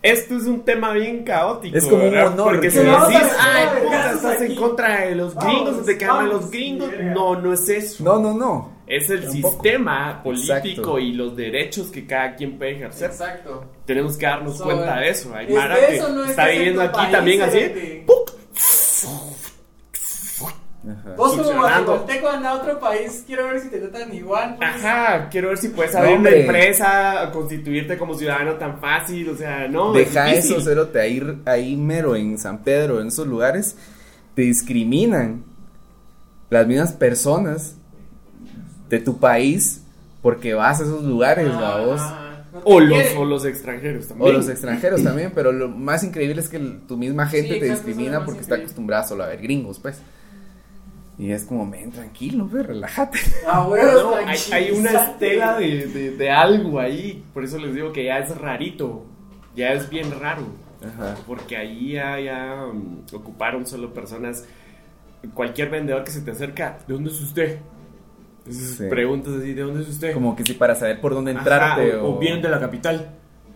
Esto 0.00 0.36
es 0.36 0.44
un 0.44 0.64
tema 0.64 0.92
bien 0.92 1.22
caótico. 1.22 1.76
Es 1.76 1.84
como 1.84 2.04
un 2.04 2.10
¿verdad? 2.10 2.32
honor, 2.32 2.44
Porque 2.54 2.68
que 2.68 2.70
si 2.72 2.78
decís, 2.78 2.90
ay, 3.38 3.66
"Ay, 3.68 3.82
puta, 3.84 4.12
estás 4.12 4.40
en 4.40 4.44
aquí". 4.46 4.56
contra 4.56 5.00
de 5.06 5.14
los 5.14 5.34
gringos, 5.36 5.70
Vamos, 5.70 5.86
te 5.86 6.06
vamos, 6.06 6.28
los 6.32 6.50
gringos. 6.50 6.90
verga. 6.90 7.14
No, 7.14 7.40
no 7.40 7.52
es 7.52 7.68
eso. 7.68 8.02
no, 8.04 8.18
no, 8.18 8.34
no. 8.34 8.71
Es 8.86 9.08
el 9.10 9.22
Tampoco. 9.22 9.52
sistema 9.62 10.22
político 10.22 10.52
Exacto. 10.58 10.98
y 10.98 11.12
los 11.12 11.36
derechos 11.36 11.88
que 11.88 12.06
cada 12.06 12.34
quien 12.34 12.58
puede 12.58 12.72
ejercer. 12.72 13.10
Exacto. 13.10 13.64
Tenemos 13.86 14.16
que 14.16 14.26
darnos 14.26 14.58
So, 14.58 14.64
cuenta 14.64 14.98
de 14.98 15.08
eso. 15.10 15.34
Hay 15.34 15.46
es 15.46 15.54
Mara 15.54 15.76
que 15.76 15.96
eso, 15.96 16.08
no 16.10 16.24
es 16.24 16.30
está 16.30 16.46
viviendo 16.48 16.82
aquí 16.82 17.12
también 17.12 17.42
así. 17.42 18.04
Ajá. 20.84 21.14
Vos 21.16 21.36
como 21.36 21.52
guatemalteco 21.60 22.28
anda 22.28 22.50
a 22.50 22.54
otro 22.56 22.80
país, 22.80 23.22
quiero 23.24 23.46
ver 23.46 23.60
si 23.60 23.68
te 23.70 23.78
tratan 23.78 24.12
igual. 24.12 24.56
pues. 24.56 24.68
Ajá, 24.68 25.28
quiero 25.30 25.50
ver 25.50 25.58
si 25.58 25.68
puedes 25.68 25.94
abrir 25.94 26.18
una 26.18 26.30
empresa, 26.30 27.30
constituirte 27.32 27.96
como 27.96 28.14
ciudadano 28.14 28.54
tan 28.54 28.80
fácil, 28.80 29.28
o 29.28 29.36
sea, 29.36 29.68
no. 29.68 29.94
es 29.96 30.08
Deja 30.12 30.24
difícil. 30.26 30.56
eso, 30.56 30.60
cerote, 30.64 31.00
ahí, 31.00 31.22
ahí 31.46 31.76
mero 31.76 32.16
en 32.16 32.36
San 32.36 32.64
Pedro, 32.64 33.00
en 33.00 33.06
esos 33.08 33.28
lugares, 33.28 33.76
te 34.34 34.42
discriminan 34.42 35.44
las 36.50 36.66
mismas 36.66 36.92
personas 36.94 37.76
de 38.92 39.00
tu 39.00 39.16
país 39.18 39.82
porque 40.20 40.52
vas 40.54 40.80
a 40.80 40.84
esos 40.84 41.02
lugares, 41.02 41.48
Ah, 41.50 42.44
no 42.52 42.60
O 42.64 42.78
los, 42.78 42.98
quieren. 43.00 43.18
o 43.18 43.24
los 43.24 43.44
extranjeros 43.46 44.06
también. 44.08 44.30
O 44.30 44.32
los 44.34 44.48
extranjeros 44.50 45.02
también, 45.02 45.32
pero 45.34 45.50
lo 45.50 45.68
más 45.70 46.04
increíble 46.04 46.40
es 46.42 46.48
que 46.50 46.58
tu 46.58 46.96
misma 46.98 47.26
gente 47.26 47.54
Sí, 47.54 47.60
te 47.60 47.70
discrimina 47.70 48.24
porque 48.24 48.40
está 48.42 48.56
acostumbrada 48.56 49.04
solo 49.04 49.24
a 49.24 49.28
ver 49.28 49.40
gringos, 49.40 49.78
pues. 49.78 49.98
Y 51.18 51.30
es 51.30 51.44
como, 51.44 51.64
men, 51.64 51.90
tranquilo, 51.90 52.46
ve, 52.48 52.62
relájate. 52.62 53.18
Ah, 53.46 53.66
huevos, 53.66 54.02
No, 54.02 54.14
hay, 54.16 54.38
hay 54.52 54.70
una 54.72 54.90
estela 54.90 55.56
de, 55.58 55.86
de- 55.86 56.10
de 56.16 56.30
algo 56.30 56.78
ahí. 56.78 57.24
Por 57.32 57.44
eso 57.44 57.58
les 57.58 57.74
digo 57.74 57.92
que 57.92 58.04
ya 58.04 58.18
es 58.18 58.36
rarito. 58.36 59.06
Ya 59.56 59.72
es 59.72 59.88
bien 59.88 60.10
raro. 60.20 60.42
Ajá. 60.84 61.14
Porque 61.26 61.56
ahí 61.56 61.92
ya, 61.92 62.18
ya, 62.20 62.66
um, 62.70 63.02
ocuparon 63.14 63.66
solo 63.66 63.92
personas. 63.94 64.44
Cualquier 65.34 65.70
vendedor 65.70 66.04
que 66.04 66.10
se 66.10 66.20
te 66.20 66.32
acerca, 66.32 66.78
¿de 66.86 66.94
dónde 66.94 67.10
es 67.10 67.20
usted? 67.20 67.58
Sí. 68.50 68.84
Preguntas 68.90 69.34
así, 69.38 69.54
¿de 69.54 69.62
dónde 69.62 69.82
es 69.82 69.88
usted? 69.88 70.12
Como 70.14 70.34
que 70.34 70.44
sí, 70.44 70.54
para 70.54 70.74
saber 70.74 71.00
por 71.00 71.14
dónde 71.14 71.30
Ajá, 71.30 71.40
entrarte. 71.40 71.94
o, 71.96 72.16
o 72.16 72.18
vienen 72.18 72.42
de 72.42 72.48
la 72.48 72.58
capital. 72.60 73.08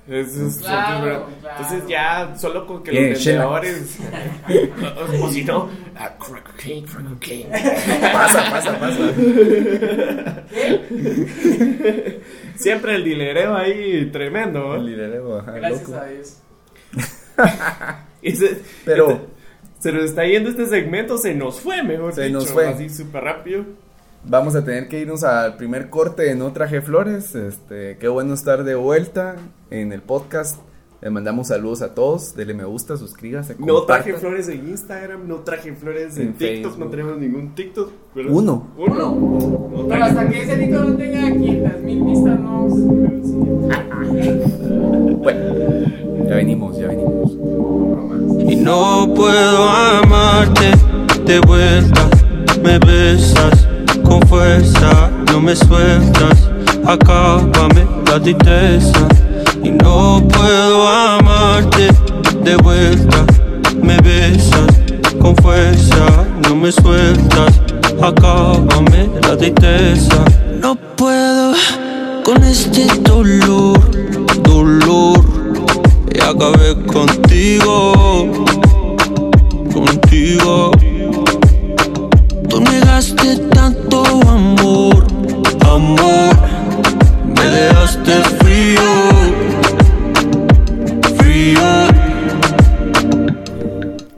Eso 0.09 0.47
es- 0.47 0.59
Claro, 0.59 1.27
Entonces 1.51 1.83
ya 1.89 2.33
solo 2.39 2.65
con 2.65 2.85
que 2.85 2.93
Bien, 2.93 3.11
los 3.15 3.25
vendedores 3.25 3.99
o 5.21 5.29
si 5.31 5.43
no 5.45 5.69
ah, 5.97 6.15
crack 6.17 6.53
cocaine, 6.53 6.87
crack 6.87 7.09
cocaine. 7.09 7.51
Pasa, 8.13 8.49
pasa, 8.51 8.79
pasa. 8.79 8.99
siempre 12.57 12.95
el 12.95 13.05
dilereo 13.05 13.57
ahí 13.57 14.09
tremendo 14.13 14.61
¿no? 14.61 14.75
El 14.77 14.87
lidereo, 14.87 15.39
ajá, 15.41 15.53
Gracias 15.53 15.89
loco. 15.89 16.01
a 16.01 16.05
Dios. 16.07 16.39
Se- 18.39 18.63
Pero- 18.85 19.27
se 19.79 19.93
nos 19.93 20.05
está 20.05 20.25
yendo 20.25 20.49
este 20.51 20.67
segmento 20.67 21.19
se 21.19 21.35
nos 21.35 21.61
fue 21.61 21.83
mejor 21.83 22.15
Se 22.15 22.23
dicho, 22.25 22.39
nos 22.39 22.51
fue. 22.51 22.67
así 22.69 22.89
súper 22.89 23.23
rápido 23.25 23.65
vamos 24.29 24.55
a 24.57 24.65
tener 24.65 24.89
que 24.89 25.01
irnos 25.01 25.25
al 25.25 25.57
primer 25.57 25.91
corte 25.91 26.23
de 26.25 26.35
No 26.35 26.53
Traje 26.53 26.81
Flores. 26.81 27.35
Este, 27.35 27.97
qué 27.99 28.09
bueno 28.09 28.35
estar 28.35 28.65
de 28.65 28.75
vuelta 28.75 29.37
en 29.71 29.93
el 29.93 30.03
podcast. 30.03 30.61
Le 31.03 31.11
mandamos 31.11 31.49
saludos 31.49 31.83
a 31.83 31.95
todos. 31.95 32.35
Dele 32.35 32.55
me 32.55 32.65
gusta, 32.65 32.97
suscríbase. 32.97 33.55
No 33.59 33.67
comparta. 33.67 34.05
traje 34.05 34.19
flores 34.19 34.49
en 34.49 34.69
Instagram, 34.69 35.29
no 35.29 35.37
traje 35.41 35.75
flores 35.75 36.17
en, 36.17 36.29
En 36.29 36.33
TikTok, 36.35 36.73
Facebook. 36.73 36.79
no 36.79 36.87
tenemos 36.91 37.19
ningún 37.19 37.55
TikTok. 37.55 37.91
Uno. 38.29 38.67
Uno. 38.77 39.13
Uno. 39.13 39.69
No 39.73 39.89
Pero 39.89 40.05
hasta 40.05 40.29
que 40.29 40.43
ese 40.43 40.57
TikTok 40.57 40.89
no 40.89 40.97
tenga 40.97 41.33
500 41.33 41.83
mil 41.83 42.05
vistas, 42.05 42.41
no. 42.41 42.67
Bueno, 45.27 45.41
ya 46.29 46.35
venimos, 46.37 46.79
ya 46.79 46.89
venimos. 46.89 47.33
Y 48.51 48.57
no 48.57 49.13
puedo 49.15 49.69
amarte 49.69 50.73
de 51.25 51.41
vuelta. 51.41 52.09
Me 52.63 52.79
besas 52.79 53.67
con 54.19 54.29
fuerza, 54.29 55.11
no 55.31 55.41
me 55.41 55.55
sueltas. 55.55 56.49
Acábame 56.87 57.87
la 58.07 58.21
tristeza. 58.21 59.07
Y 59.63 59.71
no 59.71 60.27
puedo 60.29 60.89
amarte 60.89 61.89
de 62.43 62.57
vuelta. 62.57 63.27
Me 63.83 63.97
besas 63.99 64.67
con 65.21 65.37
fuerza, 65.37 66.27
no 66.49 66.57
me 66.57 66.73
sueltas. 66.73 67.61
Acábame 68.01 69.11
la 69.23 69.37
tristeza. 69.37 70.25
No 70.61 70.75
puedo 70.75 71.53
con 72.25 72.43
este 72.45 72.87
dolor, 73.03 73.79
dolor. 74.43 75.21
Y 76.15 76.21
acabé 76.21 76.75
contigo, 76.87 78.27
contigo. 79.73 80.71
Tú 82.49 82.61
negaste 82.61 83.37
tanto 83.53 83.86
amor, 84.23 85.07
amor. 85.67 86.35
Me 87.27 87.45
dejaste 87.45 88.13
frío, 88.39 88.81
frío. 91.17 91.61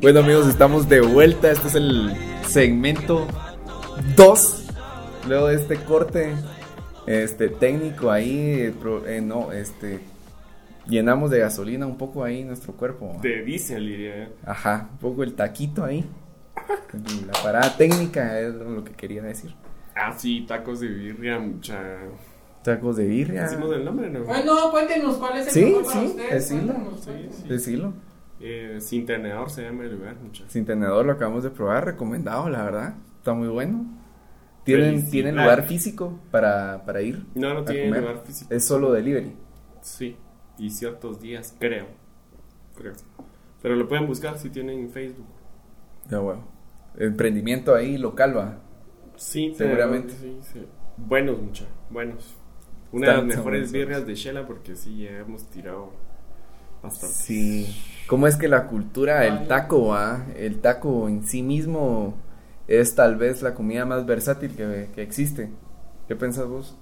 Bueno 0.01 0.21
amigos, 0.21 0.47
estamos 0.49 0.89
de 0.89 1.01
vuelta. 1.01 1.51
Este 1.51 1.69
es 1.69 1.75
el 1.75 2.13
segmento 2.47 3.27
2. 4.17 4.65
Luego 5.29 5.49
de 5.49 5.57
este 5.57 5.77
corte 5.77 6.35
este 7.07 7.49
técnico 7.49 8.11
ahí, 8.11 8.39
eh, 8.39 8.75
pro- 8.79 9.07
eh, 9.07 9.21
no, 9.21 9.51
este 9.53 10.01
llenamos 10.87 11.31
de 11.31 11.39
gasolina 11.41 11.87
un 11.87 11.99
poco 11.99 12.23
ahí 12.25 12.45
nuestro 12.45 12.73
cuerpo. 12.75 13.19
De 13.23 13.43
diésel, 13.43 13.87
diría. 13.87 14.17
¿eh? 14.25 14.29
Ajá, 14.47 14.89
un 14.93 14.99
poco 14.99 15.23
el 15.23 15.35
taquito 15.35 15.85
ahí. 15.85 16.05
La 17.27 17.33
parada 17.43 17.77
técnica 17.77 18.39
es 18.41 18.55
lo 18.55 18.83
que 18.85 18.93
quería 18.93 19.23
decir. 19.23 19.55
Ah, 20.01 20.13
sí, 20.17 20.45
tacos 20.47 20.81
de 20.81 20.89
birria, 20.89 21.39
mucha. 21.39 21.81
Tacos 22.63 22.97
de 22.97 23.07
birria. 23.07 23.43
Decimos 23.45 23.73
el 23.75 23.85
nombre, 23.85 24.11
¿no? 24.11 24.25
Bueno, 24.25 24.71
cuéntenos 24.71 25.17
cuál 25.17 25.39
es 25.39 25.47
el 25.49 25.53
Sí, 25.53 25.65
mejor 25.65 25.85
para 25.87 26.01
sí, 26.01 26.07
ustedes. 26.07 26.31
decilo. 26.51 26.75
Sí, 27.01 27.29
sí. 27.31 27.49
Decilo. 27.49 27.93
Eh, 28.41 28.79
sin 28.81 29.07
tenedor 29.07 29.51
se 29.51 29.63
llama 29.63 29.85
el 29.85 29.97
lugar, 29.97 30.17
mucha. 30.23 30.45
Sin 30.49 30.65
tenedor 30.65 31.05
lo 31.05 31.13
acabamos 31.13 31.43
de 31.43 31.51
probar, 31.51 31.85
recomendado, 31.85 32.49
la 32.49 32.63
verdad. 32.65 32.95
Está 33.19 33.33
muy 33.35 33.49
bueno. 33.49 33.85
¿Tienen. 34.65 35.11
¿tienen 35.11 35.35
lugar 35.37 35.67
físico 35.67 36.19
para, 36.31 36.85
para 36.85 37.01
ir? 37.03 37.25
No, 37.35 37.55
no 37.55 37.61
a 37.61 37.65
tiene 37.65 37.87
comer? 37.89 38.01
lugar 38.03 38.23
físico. 38.25 38.53
Es 38.55 38.65
solo 38.67 38.93
delivery. 38.93 39.35
Sí, 39.81 40.17
y 40.59 40.71
ciertos 40.71 41.21
días, 41.21 41.55
creo. 41.59 41.87
Creo. 42.77 42.93
Pero 43.63 43.75
lo 43.77 43.89
pueden 43.89 44.07
buscar 44.07 44.39
si 44.39 44.51
tienen 44.51 44.91
Facebook. 44.91 45.27
Ya, 46.11 46.19
bueno. 46.19 46.43
Emprendimiento 46.99 47.75
ahí 47.75 47.97
local, 47.99 48.37
va. 48.37 48.59
Sí, 49.19 49.55
Seguramente. 49.57 50.15
pero- 50.21 50.43
Sí, 50.43 50.49
sí. 50.53 50.67
Buenos, 50.97 51.41
mucha. 51.41 51.65
Buenos. 51.91 52.35
Una 52.93 53.09
de 53.11 53.17
las 53.19 53.25
mejores 53.25 53.71
birrias 53.73 54.07
de 54.07 54.15
Shela 54.15 54.47
porque 54.47 54.75
sí, 54.75 55.05
ya 55.05 55.19
hemos 55.19 55.45
tirado 55.51 55.93
bastante. 56.83 57.15
Sí. 57.15 57.77
¿Cómo 58.07 58.27
es 58.27 58.37
que 58.37 58.49
la 58.49 58.67
cultura, 58.67 59.27
el 59.27 59.47
taco, 59.47 59.89
va? 59.89 60.25
El 60.37 60.61
taco 60.61 61.09
en 61.09 61.25
sí 61.25 61.43
mismo 61.43 62.15
es 62.67 62.95
tal 62.95 63.17
vez 63.17 63.43
la 63.43 63.55
comida 63.55 63.85
más 63.85 64.07
versátil 64.07 64.55
que, 64.57 64.89
que 64.95 65.03
existe. 65.03 65.51
¿Qué 66.07 66.17
pensás 66.17 66.47
vos? 66.47 66.77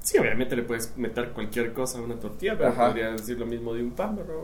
Sí, 0.00 0.18
obviamente 0.18 0.54
le 0.54 0.62
puedes 0.62 0.96
meter 0.96 1.30
cualquier 1.32 1.72
cosa 1.72 1.98
a 1.98 2.02
una 2.02 2.16
tortilla, 2.20 2.56
pero 2.56 2.68
Ajá. 2.70 2.86
podría 2.88 3.10
decir 3.12 3.38
lo 3.38 3.46
mismo 3.46 3.74
de 3.74 3.82
un 3.82 3.90
pan, 3.92 4.14
¿verdad? 4.16 4.34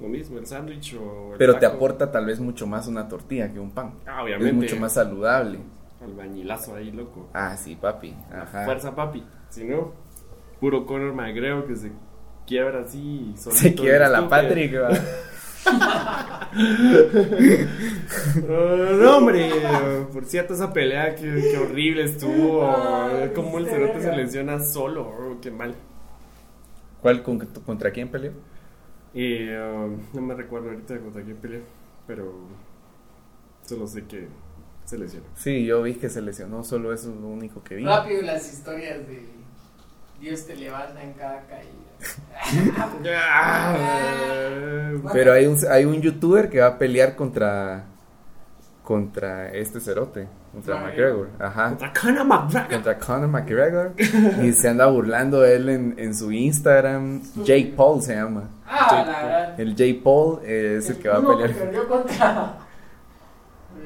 Lo 0.00 0.08
mismo, 0.08 0.38
el 0.38 0.46
sándwich 0.46 0.94
o 0.94 1.32
el 1.32 1.38
Pero 1.38 1.58
te 1.58 1.66
aporta 1.66 2.10
tal 2.10 2.26
vez 2.26 2.40
mucho 2.40 2.66
más 2.66 2.86
una 2.88 3.08
tortilla 3.08 3.52
que 3.52 3.60
un 3.60 3.70
pan. 3.70 3.92
Ah, 4.06 4.22
obviamente. 4.24 4.48
Es 4.48 4.54
mucho 4.54 4.76
más 4.80 4.94
saludable. 4.94 5.58
Albañilazo 6.02 6.74
ahí, 6.76 6.90
loco. 6.90 7.28
Ah, 7.32 7.56
sí, 7.56 7.74
papi. 7.76 8.14
Ajá. 8.32 8.64
Fuerza, 8.64 8.94
papi. 8.94 9.24
Si 9.50 9.64
no, 9.64 9.92
puro 10.60 10.84
Conor 10.86 11.12
McGregor 11.14 11.66
que 11.66 11.76
se 11.76 11.92
quiebra 12.46 12.80
así. 12.80 13.32
Se 13.36 13.50
solito 13.52 13.82
quiebra 13.82 14.06
en 14.06 14.12
la. 14.12 14.28
Patrick, 14.28 14.74
va. 14.76 14.90
No, 18.46 19.16
hombre. 19.18 19.50
Por 20.12 20.24
cierto, 20.24 20.54
esa 20.54 20.72
pelea, 20.72 21.14
qué, 21.14 21.22
qué 21.50 21.58
horrible 21.58 22.04
estuvo. 22.04 22.66
Ay, 22.70 23.32
Cómo 23.34 23.58
el 23.58 23.66
cerote 23.66 24.00
se 24.00 24.14
lesiona 24.14 24.60
solo. 24.60 25.08
oh, 25.08 25.38
qué 25.40 25.50
mal. 25.50 25.74
¿Cuál, 27.00 27.22
con- 27.22 27.38
¿Contra 27.38 27.90
quién 27.90 28.08
peleó? 28.10 28.32
Y 29.14 29.48
um, 29.50 29.98
no 30.12 30.20
me 30.20 30.34
recuerdo 30.34 30.70
ahorita 30.70 30.98
contra 30.98 31.22
quién 31.22 31.36
peleó. 31.36 31.60
Pero 32.06 32.32
solo 33.64 33.86
sé 33.86 34.04
que 34.06 34.28
se 34.86 34.96
lesionó. 34.98 35.26
Sí, 35.36 35.66
yo 35.66 35.82
vi 35.82 35.94
que 35.94 36.08
se 36.08 36.22
lesionó, 36.22 36.64
solo 36.64 36.92
eso 36.94 37.10
es 37.10 37.16
lo 37.20 37.26
único 37.28 37.62
que 37.62 37.74
vi. 37.76 37.84
Rápido 37.84 38.22
las 38.22 38.50
historias 38.50 38.98
de 39.06 39.26
Dios 40.20 40.46
te 40.46 40.56
levanta 40.56 41.02
en 41.02 41.12
cada 41.12 41.42
caída. 41.42 41.72
Pero 45.12 45.32
hay 45.32 45.46
un, 45.46 45.56
hay 45.70 45.84
un 45.84 46.00
youtuber 46.00 46.48
que 46.48 46.60
va 46.60 46.66
a 46.68 46.78
pelear 46.78 47.16
contra 47.16 47.84
contra 48.82 49.48
este 49.50 49.80
cerote, 49.80 50.28
contra 50.52 50.76
McGregor, 50.80 51.28
ajá, 51.40 51.70
Contra 51.70 51.92
Conor 51.92 52.24
McGregor. 52.24 52.70
contra 52.70 52.98
Conor 52.98 53.28
McGregor 53.28 53.92
y 54.44 54.52
se 54.52 54.68
anda 54.68 54.86
burlando 54.86 55.44
él 55.44 55.68
en, 55.70 55.94
en 55.98 56.14
su 56.14 56.30
Instagram, 56.30 57.20
Jake 57.44 57.74
Paul 57.76 58.00
se 58.00 58.14
llama, 58.14 58.44
Ah, 58.64 59.04
la 59.04 59.22
verdad. 59.24 59.60
el 59.60 59.74
Jake 59.74 60.00
Paul 60.04 60.38
es 60.44 60.88
el 60.88 60.98
que 60.98 61.08
va 61.08 61.16
a 61.16 61.20
pelear, 61.20 61.50
perdió 61.52 61.88
contra. 61.88 62.58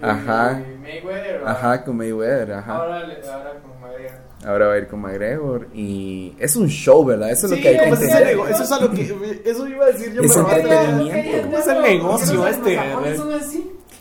Ajá. 0.02 0.62
Mayweather. 0.82 1.42
ajá, 1.46 1.84
con 1.84 1.96
Mayweather, 1.96 2.52
ajá, 2.52 2.76
Ahora, 2.76 3.00
con 3.62 3.80
McGregor. 3.80 4.18
ahora 4.46 4.66
va 4.66 4.72
a 4.74 4.78
ir 4.78 4.86
con 4.88 5.00
McGregor 5.00 5.68
y 5.74 6.34
es 6.38 6.56
un 6.56 6.68
show, 6.68 7.04
¿verdad? 7.04 7.30
Eso 7.30 7.46
es 7.46 7.52
lo 7.52 7.58
que 7.58 7.68
hay 7.68 7.76
que 7.78 7.84
entender. 7.84 8.38
eso 8.50 8.62
es 8.62 8.72
algo 8.72 8.90
que. 8.94 9.40
Eso 9.44 9.66
iba 9.68 9.84
a 9.84 9.88
decir 9.88 10.12
yo. 10.14 10.22
Es 10.22 10.32
pero- 10.34 10.50
entretenimiento. 10.50 11.42
¿Cómo 11.42 11.58
es 11.58 11.66
el 11.66 11.82
negocio 11.82 12.46
este? 12.46 12.78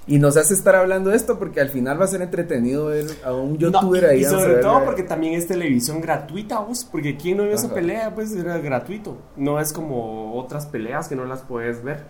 Y 0.07 0.17
nos 0.17 0.35
hace 0.37 0.55
estar 0.55 0.73
hablando 0.75 1.11
de 1.11 1.17
esto 1.17 1.37
porque 1.37 1.61
al 1.61 1.69
final 1.69 2.01
va 2.01 2.05
a 2.05 2.07
ser 2.07 2.23
entretenido 2.23 2.87
ver 2.87 3.05
a 3.23 3.31
un 3.31 3.53
No, 3.53 3.57
youtuber 3.59 4.05
ahí. 4.05 4.21
y 4.21 4.25
sobre 4.25 4.55
todo 4.55 4.83
porque 4.83 5.03
también 5.03 5.33
es 5.35 5.45
televisión 5.45 6.01
gratuita, 6.01 6.59
vos, 6.61 6.83
porque 6.83 7.15
quien 7.15 7.37
no 7.37 7.43
vio 7.43 7.53
esa 7.53 7.71
pelea, 7.71 8.15
pues 8.15 8.35
era 8.35 8.57
gratuito. 8.57 9.17
No 9.35 9.59
es 9.59 9.71
como 9.71 10.33
otras 10.33 10.65
peleas 10.65 11.07
que 11.07 11.15
no 11.15 11.25
las 11.25 11.41
puedes 11.43 11.83
ver, 11.83 12.05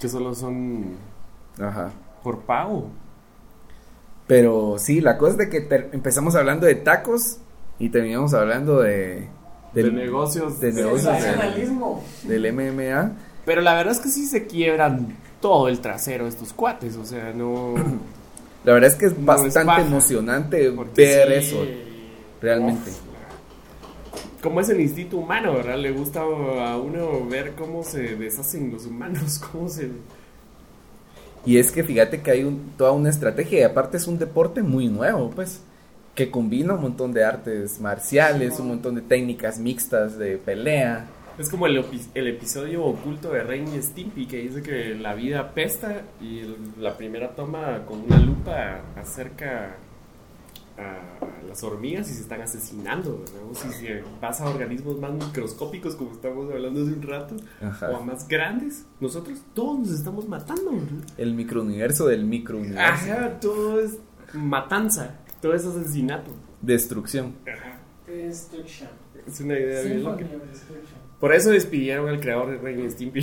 que 0.00 0.08
solo 0.08 0.34
son 0.34 0.96
Ajá. 1.60 1.90
Por 2.26 2.40
pago. 2.40 2.90
Pero 4.26 4.78
sí, 4.78 5.00
la 5.00 5.16
cosa 5.16 5.32
es 5.32 5.38
de 5.38 5.48
que 5.48 5.88
empezamos 5.92 6.34
hablando 6.34 6.66
de 6.66 6.74
tacos 6.74 7.38
y 7.78 7.90
terminamos 7.90 8.34
hablando 8.34 8.80
de 8.80 9.28
de 9.72 9.92
negocios. 9.92 10.58
de 10.58 10.72
negocios 10.72 11.14
del 12.24 12.52
MMA. 12.52 13.12
Pero 13.44 13.60
la 13.60 13.74
verdad 13.74 13.92
es 13.92 14.00
que 14.00 14.08
sí 14.08 14.26
se 14.26 14.48
quiebran 14.48 15.16
todo 15.40 15.68
el 15.68 15.78
trasero 15.78 16.26
estos 16.26 16.52
cuates, 16.52 16.96
o 16.96 17.04
sea, 17.04 17.32
no. 17.32 17.74
La 18.64 18.72
verdad 18.72 18.90
es 18.90 18.96
que 18.96 19.06
es 19.06 19.16
No 19.16 19.32
es 19.32 19.54
bastante 19.54 19.82
emocionante 19.82 20.72
porque 20.72 21.02
ver 21.02 21.44
sí, 21.44 21.54
eso, 21.54 21.64
realmente. 22.42 22.90
Como 24.42 24.60
es 24.60 24.68
el 24.70 24.80
instinto 24.80 25.18
humano, 25.18 25.52
¿verdad? 25.52 25.78
Le 25.78 25.92
gusta 25.92 26.22
a 26.22 26.76
uno 26.76 27.24
ver 27.30 27.52
cómo 27.52 27.84
se 27.84 28.16
deshacen 28.16 28.72
los 28.72 28.86
humanos, 28.86 29.38
cómo 29.52 29.68
se. 29.68 29.88
Y 31.46 31.58
es 31.58 31.70
que 31.72 31.84
fíjate 31.84 32.20
que 32.20 32.30
hay 32.32 32.44
un- 32.44 32.72
toda 32.76 32.90
una 32.92 33.08
estrategia 33.08 33.60
y 33.60 33.62
aparte 33.62 33.96
es 33.96 34.06
un 34.06 34.18
deporte 34.18 34.62
muy 34.62 34.88
nuevo, 34.88 35.30
pues, 35.30 35.62
que 36.14 36.30
combina 36.30 36.74
un 36.74 36.82
montón 36.82 37.12
de 37.12 37.24
artes 37.24 37.80
marciales, 37.80 38.58
un 38.58 38.68
montón 38.68 38.94
de 38.96 39.02
técnicas 39.02 39.58
mixtas 39.58 40.18
de 40.18 40.38
pelea. 40.38 41.06
Es 41.38 41.50
como 41.50 41.66
el, 41.66 41.84
el 42.14 42.26
episodio 42.28 42.82
oculto 42.84 43.30
de 43.30 43.42
Ren 43.42 43.66
y 43.68 43.82
Stimpy 43.82 44.26
que 44.26 44.38
dice 44.38 44.62
que 44.62 44.94
la 44.94 45.14
vida 45.14 45.40
apesta 45.40 46.00
y 46.20 46.42
la 46.80 46.96
primera 46.96 47.34
toma 47.36 47.84
con 47.86 48.00
una 48.00 48.18
lupa 48.18 48.80
acerca 48.96 49.76
a 50.78 51.44
las 51.46 51.62
hormigas 51.62 52.10
y 52.10 52.14
se 52.14 52.20
están 52.22 52.40
asesinando, 52.42 53.18
¿verdad? 53.18 53.42
O 53.50 53.54
si 53.54 53.68
se 53.70 54.02
pasa 54.20 54.44
a 54.44 54.50
organismos 54.50 54.98
más 54.98 55.12
microscópicos 55.12 55.94
como 55.96 56.12
estamos 56.12 56.50
hablando 56.50 56.82
hace 56.82 56.92
un 56.92 57.02
rato 57.02 57.36
Ajá. 57.62 57.90
o 57.90 57.96
a 57.96 58.00
más 58.00 58.28
grandes, 58.28 58.84
nosotros 59.00 59.40
todos 59.54 59.78
nos 59.80 59.90
estamos 59.90 60.28
matando, 60.28 60.72
¿verdad? 60.72 61.04
El 61.16 61.34
microuniverso 61.34 62.06
del 62.06 62.24
microuniverso. 62.24 62.80
Ajá, 63.12 63.40
todo 63.40 63.80
es 63.80 63.98
matanza. 64.34 65.14
todo 65.40 65.54
es 65.54 65.64
asesinato. 65.64 66.30
Destrucción. 66.60 67.34
Destruction. 68.06 68.88
Es 69.26 69.40
una 69.40 69.54
idea 69.58 69.82
bien 69.82 70.02
loca. 70.04 70.24
Por 71.20 71.32
eso 71.34 71.50
despidieron 71.50 72.08
al 72.08 72.20
creador 72.20 72.50
de 72.50 72.58
Ren 72.58 72.84
y 72.84 72.90
Stimpy 72.90 73.20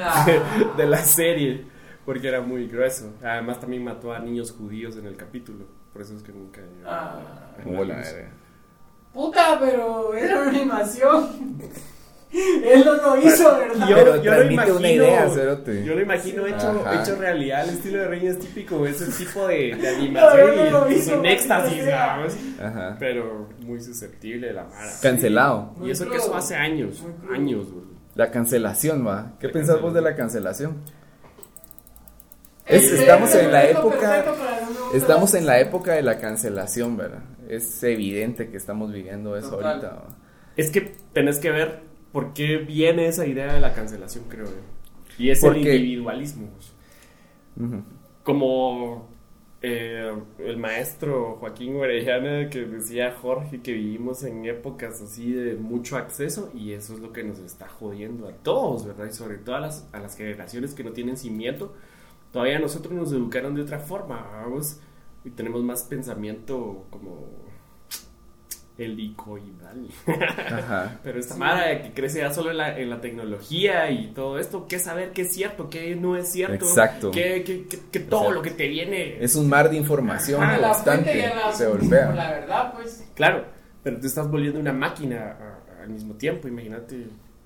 Ah, 0.00 0.26
de 0.76 0.86
la 0.86 0.98
serie, 0.98 1.64
porque 2.06 2.28
era 2.28 2.40
muy 2.40 2.66
grueso. 2.68 3.12
Además 3.22 3.60
también 3.60 3.84
mató 3.84 4.12
a 4.14 4.18
niños 4.20 4.52
judíos 4.52 4.96
en 4.96 5.04
el 5.06 5.16
capítulo, 5.16 5.66
por 5.92 6.00
eso 6.00 6.16
es 6.16 6.22
que 6.22 6.32
nunca 6.32 6.60
llegó 6.62 6.88
Ah. 6.88 7.20
a- 7.56 7.60
a 7.60 7.64
Como 7.64 7.84
la 7.84 7.98
luz. 7.98 8.06
verga. 8.14 8.30
puta, 9.12 9.58
pero 9.60 10.14
era 10.14 10.40
una 10.42 10.50
animación. 10.50 11.58
Él 12.32 12.82
no 12.84 12.94
lo 12.96 13.16
hizo, 13.22 13.56
¿verdad? 13.56 13.88
Yo, 13.88 13.96
Pero 13.96 14.22
yo 14.22 14.34
lo 14.34 14.50
imagino, 14.50 14.76
una 14.76 14.90
idea, 14.90 15.30
cerote. 15.30 15.84
yo 15.84 15.94
lo 15.94 16.02
imagino 16.02 16.46
hecho, 16.46 16.82
Ajá. 16.84 17.00
hecho 17.00 17.16
realidad, 17.16 17.64
el 17.64 17.70
estilo 17.70 17.98
de 18.00 18.08
Ren 18.08 18.26
es 18.26 18.38
típico, 18.40 18.84
ese 18.86 19.06
tipo 19.24 19.46
de, 19.46 19.74
de 19.76 19.76
No, 20.10 20.28
animación 20.28 20.56
no 20.72 20.80
lo 20.84 20.90
y 20.90 20.94
es 20.96 21.06
un 21.08 21.22
no, 21.22 21.28
éxtasis, 21.28 21.78
no 21.78 21.84
sea. 21.84 22.06
¿sabes? 22.16 22.38
Ajá. 22.60 22.96
pero 22.98 23.48
muy 23.60 23.80
susceptible 23.80 24.48
de 24.48 24.52
la 24.54 24.64
mara. 24.64 24.90
Cancelado. 25.00 25.74
Y 25.82 25.90
eso 25.90 26.10
que 26.10 26.16
eso 26.16 26.34
hace 26.36 26.56
años, 26.56 27.02
años, 27.32 27.72
güey. 27.72 27.86
La 28.16 28.30
cancelación, 28.30 29.06
va. 29.06 29.32
¿Qué 29.38 29.46
La 29.46 29.52
pensás 29.52 29.80
vos 29.80 29.94
de 29.94 30.02
la 30.02 30.14
cancelación? 30.16 30.82
Es- 32.66 32.84
Es- 32.84 33.00
estamos 33.00 33.34
en 33.34 33.52
la 33.52 33.64
época- 33.70 34.24
Estamos 34.94 35.34
en 35.34 35.46
la 35.46 35.60
época 35.60 35.92
de 35.94 36.02
la 36.02 36.18
cancelación, 36.18 36.96
¿verdad? 36.96 37.22
Es 37.48 37.82
evidente 37.82 38.48
que 38.48 38.56
estamos 38.56 38.92
viviendo 38.92 39.36
eso 39.36 39.50
Total. 39.50 39.84
ahorita. 39.84 40.02
Es 40.56 40.70
que 40.70 40.92
tenés 41.12 41.38
que 41.38 41.50
ver 41.50 41.80
por 42.12 42.32
qué 42.32 42.56
viene 42.58 43.06
esa 43.06 43.26
idea 43.26 43.52
de 43.52 43.60
la 43.60 43.72
cancelación, 43.74 44.24
creo 44.28 44.46
yo. 44.46 44.52
Y 45.18 45.30
es 45.30 45.40
Porque- 45.40 45.60
el 45.60 45.76
individualismo. 45.82 46.48
Como 48.22 49.08
eh, 49.62 50.12
el 50.38 50.56
maestro 50.58 51.36
Joaquín 51.40 51.76
Orellana 51.76 52.48
que 52.50 52.60
decía 52.66 53.12
Jorge 53.20 53.60
que 53.62 53.72
vivimos 53.72 54.22
en 54.22 54.44
épocas 54.44 55.00
así 55.00 55.32
de 55.32 55.54
mucho 55.56 55.96
acceso 55.96 56.50
y 56.54 56.72
eso 56.72 56.94
es 56.94 57.00
lo 57.00 57.12
que 57.12 57.24
nos 57.24 57.38
está 57.40 57.66
jodiendo 57.68 58.28
a 58.28 58.32
todos, 58.32 58.86
¿verdad? 58.86 59.06
Y 59.10 59.12
sobre 59.14 59.38
todo 59.38 59.56
a 59.56 59.60
las, 59.60 59.88
a 59.92 59.98
las 59.98 60.16
generaciones 60.16 60.74
que 60.74 60.84
no 60.84 60.92
tienen 60.92 61.16
cimiento. 61.16 61.74
Todavía 62.32 62.58
nosotros 62.58 62.92
nos 62.92 63.12
educaron 63.12 63.54
de 63.54 63.62
otra 63.62 63.78
forma, 63.78 64.20
vamos, 64.42 64.78
y 65.24 65.30
tenemos 65.30 65.62
más 65.62 65.82
pensamiento 65.84 66.84
como 66.90 67.26
helicoidal. 68.78 69.88
Ajá. 70.06 71.00
Pero 71.02 71.18
esta 71.18 71.34
mara 71.36 71.66
de 71.68 71.82
que 71.82 71.92
crece 71.94 72.18
ya 72.20 72.32
solo 72.32 72.50
en 72.50 72.58
la, 72.58 72.78
en 72.78 72.90
la 72.90 73.00
tecnología 73.00 73.90
y 73.90 74.08
todo 74.08 74.38
esto, 74.38 74.66
¿qué 74.68 74.78
saber 74.78 75.12
qué 75.12 75.22
es 75.22 75.32
cierto, 75.32 75.70
qué 75.70 75.96
no 75.96 76.16
es 76.16 76.30
cierto? 76.30 76.54
Exacto. 76.66 77.10
Que, 77.10 77.42
que- 77.42 77.66
que- 77.66 77.80
que 77.90 78.00
todo 78.00 78.24
sea, 78.24 78.30
lo 78.30 78.42
que 78.42 78.50
te 78.50 78.68
viene. 78.68 79.22
Es 79.22 79.34
un 79.34 79.48
mar 79.48 79.70
de 79.70 79.76
información 79.76 80.42
fuente 80.42 80.62
constante. 80.62 81.28
la, 81.34 81.52
Se 81.52 81.66
golpea. 81.66 82.12
La 82.12 82.30
verdad, 82.32 82.74
pues. 82.74 83.04
Claro, 83.14 83.44
pero 83.82 83.98
tú 83.98 84.06
estás 84.06 84.30
volviendo 84.30 84.60
una 84.60 84.72
máquina 84.74 85.38
a- 85.40 85.82
al 85.82 85.88
mismo 85.88 86.14
tiempo, 86.14 86.46
imagínate. 86.48 87.04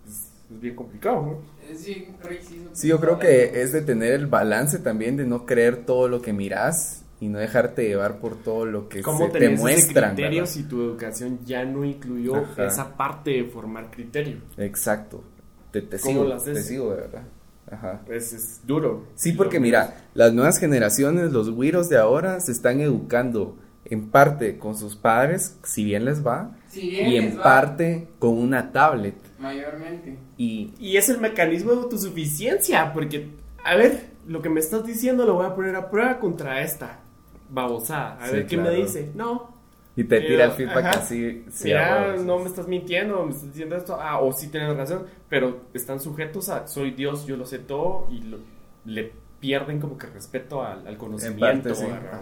Es, 0.09 0.33
es 0.51 0.61
bien 0.61 0.75
complicado, 0.75 1.23
¿no? 1.23 1.60
Es 1.71 1.85
bien 1.87 2.17
crazy. 2.21 2.67
Sí, 2.73 2.89
yo 2.89 3.01
creo 3.01 3.19
que 3.19 3.63
es 3.63 3.73
de 3.73 3.83
tener 3.83 4.13
el 4.13 4.27
balance 4.27 4.79
también 4.79 5.17
de 5.17 5.25
no 5.27 5.47
creer 5.47 5.85
todo 5.85 6.09
lo 6.09 6.21
que 6.23 6.33
miras 6.33 7.03
y 7.21 7.29
no 7.29 7.39
dejarte 7.39 7.87
llevar 7.87 8.19
por 8.19 8.37
todo 8.37 8.65
lo 8.65 8.89
que 8.89 9.03
¿Cómo 9.03 9.27
se 9.27 9.39
te 9.39 9.51
muestran. 9.51 10.15
criterio 10.15 10.43
¿verdad? 10.43 10.53
si 10.55 10.63
tu 10.65 10.81
educación 10.83 11.41
ya 11.45 11.65
no 11.65 11.85
incluyó 11.85 12.37
Ajá. 12.37 12.67
esa 12.67 12.97
parte 12.97 13.31
de 13.31 13.45
formar 13.45 13.91
criterio? 13.91 14.39
Exacto. 14.57 15.23
Te, 15.71 15.83
te 15.83 15.99
¿Cómo 15.99 16.13
sigo, 16.13 16.25
lo 16.25 16.35
haces? 16.35 16.55
te 16.55 16.63
sigo, 16.63 16.91
de 16.91 16.97
verdad. 17.03 17.23
Ajá. 17.71 18.01
Es, 18.09 18.33
es 18.33 18.61
duro. 18.67 19.05
Sí, 19.15 19.33
porque 19.33 19.61
mira, 19.61 20.09
las 20.15 20.33
nuevas 20.33 20.59
generaciones, 20.59 21.31
los 21.31 21.51
güiros 21.51 21.89
de 21.89 21.99
ahora, 21.99 22.41
se 22.41 22.51
están 22.53 22.81
educando 22.81 23.57
en 23.85 24.11
parte 24.11 24.59
con 24.59 24.77
sus 24.77 24.97
padres, 24.97 25.59
si 25.65 25.85
bien 25.85 26.05
les 26.05 26.25
va, 26.27 26.53
Si 26.69 26.91
bien 26.91 27.09
y 27.09 27.21
les 27.21 27.33
en 27.33 27.39
va, 27.39 27.43
parte 27.43 28.09
con 28.19 28.39
una 28.39 28.73
tablet. 28.73 29.17
Mayormente. 29.39 30.19
Y 30.37 30.73
Y 30.79 30.97
es 30.97 31.09
el 31.09 31.19
mecanismo 31.19 31.73
de 31.73 31.79
autosuficiencia, 31.83 32.93
porque, 32.93 33.29
a 33.65 33.77
ver, 33.77 34.11
lo 34.27 34.43
que 34.43 34.51
me 34.51 34.61
estás 34.61 34.85
diciendo 34.87 35.25
lo 35.27 35.35
voy 35.35 35.47
a 35.47 35.55
poner 35.55 35.75
a 35.77 35.91
prueba 35.91 36.19
contra 36.21 36.61
esta 36.63 37.01
babosada. 37.49 38.19
A 38.21 38.27
Sí, 38.27 38.33
ver 38.33 38.47
qué 38.47 38.57
claro. 38.57 38.71
me 38.71 38.77
dice. 38.77 39.11
No, 39.15 39.51
Y 39.97 40.05
te 40.05 40.21
tira 40.21 40.45
el 40.45 40.53
feedback 40.53 40.85
ajá. 40.85 40.91
así. 41.01 41.45
sí, 41.51 41.65
Mira, 41.69 42.17
no 42.17 42.39
me 42.39 42.47
estás 42.47 42.69
mintiendo, 42.69 43.25
me 43.25 43.31
estás 43.33 43.49
diciendo 43.49 43.77
esto. 43.77 43.97
Ah, 44.01 44.21
o 44.21 44.33
sí 44.33 44.49
tienes 44.49 44.77
razón, 44.77 45.07
pero 45.29 45.63
están 45.75 46.01
sujetos 46.01 46.49
a 46.49 46.67
soy 46.69 46.93
Dios, 46.93 47.27
yo 47.27 47.37
lo 47.37 47.45
sé 47.47 47.59
todo 47.59 48.07
y 48.11 48.21
lo- 48.23 48.39
le 48.85 49.13
pierden 49.41 49.81
como 49.81 49.97
que 49.99 50.07
respeto 50.07 50.63
al, 50.63 50.87
al 50.87 50.97
conocimiento. 50.97 51.75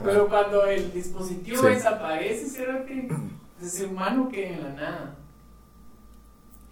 Pero 0.05 0.29
cuando 0.29 0.67
el 0.67 0.93
dispositivo 0.93 1.61
Sí. 1.61 1.67
desaparece, 1.67 2.47
será 2.49 2.85
que 2.87 3.09
ese 3.61 3.87
humano 3.87 4.29
queda 4.29 4.49
en 4.55 4.61
la 4.65 4.71
nada. 4.71 5.15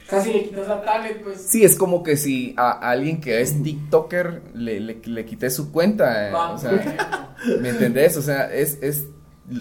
Casi 0.09 0.33
le 0.33 0.45
quitas 0.45 0.69
la 0.69 0.85
tablet, 0.85 1.21
pues. 1.23 1.39
Sí, 1.49 1.65
es 1.65 1.77
como 1.77 2.03
que 2.05 2.17
si 2.17 2.55
a 2.57 2.71
alguien 2.91 3.21
que 3.21 3.41
es 3.41 3.61
TikToker 3.63 4.43
le, 4.55 4.79
le, 4.81 5.01
le 5.05 5.25
quité 5.27 5.51
su 5.51 5.73
cuenta. 5.73 6.31
eh, 6.31 6.53
o 6.53 6.59
sea. 6.59 6.71
¿me 7.61 7.71
entendés? 7.71 8.17
O 8.17 8.23
sea, 8.23 8.53
es, 8.53 8.79
es 8.83 9.07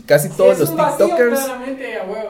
casi 0.06 0.30
Sí, 0.30 0.36
todos 0.38 0.54
es 0.54 0.60
los 0.60 0.76
vacío, 0.76 0.96
TikTokers 0.98 1.54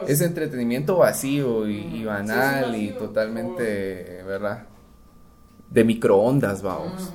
es 0.06 0.20
entretenimiento 0.22 0.96
vacío 0.98 1.68
y, 1.68 1.74
y 2.00 2.04
Mm, 2.04 2.04
sí, 2.04 2.06
banal 2.06 2.74
y 2.76 2.92
totalmente, 2.92 4.22
¿verdad? 4.26 4.66
De 5.70 5.84
microondas, 5.84 6.62
vamos. 6.62 7.14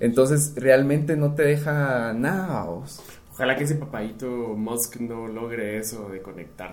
Entonces, 0.00 0.52
realmente 0.56 1.16
no 1.16 1.34
te 1.34 1.42
deja 1.44 2.12
nada, 2.12 2.64
vamos. 2.64 3.02
Ojalá 3.32 3.56
que 3.56 3.64
ese 3.64 3.74
papadito 3.76 4.26
Musk 4.28 4.96
no 5.00 5.26
logre 5.26 5.78
eso 5.78 6.08
de 6.08 6.22
conectar 6.22 6.72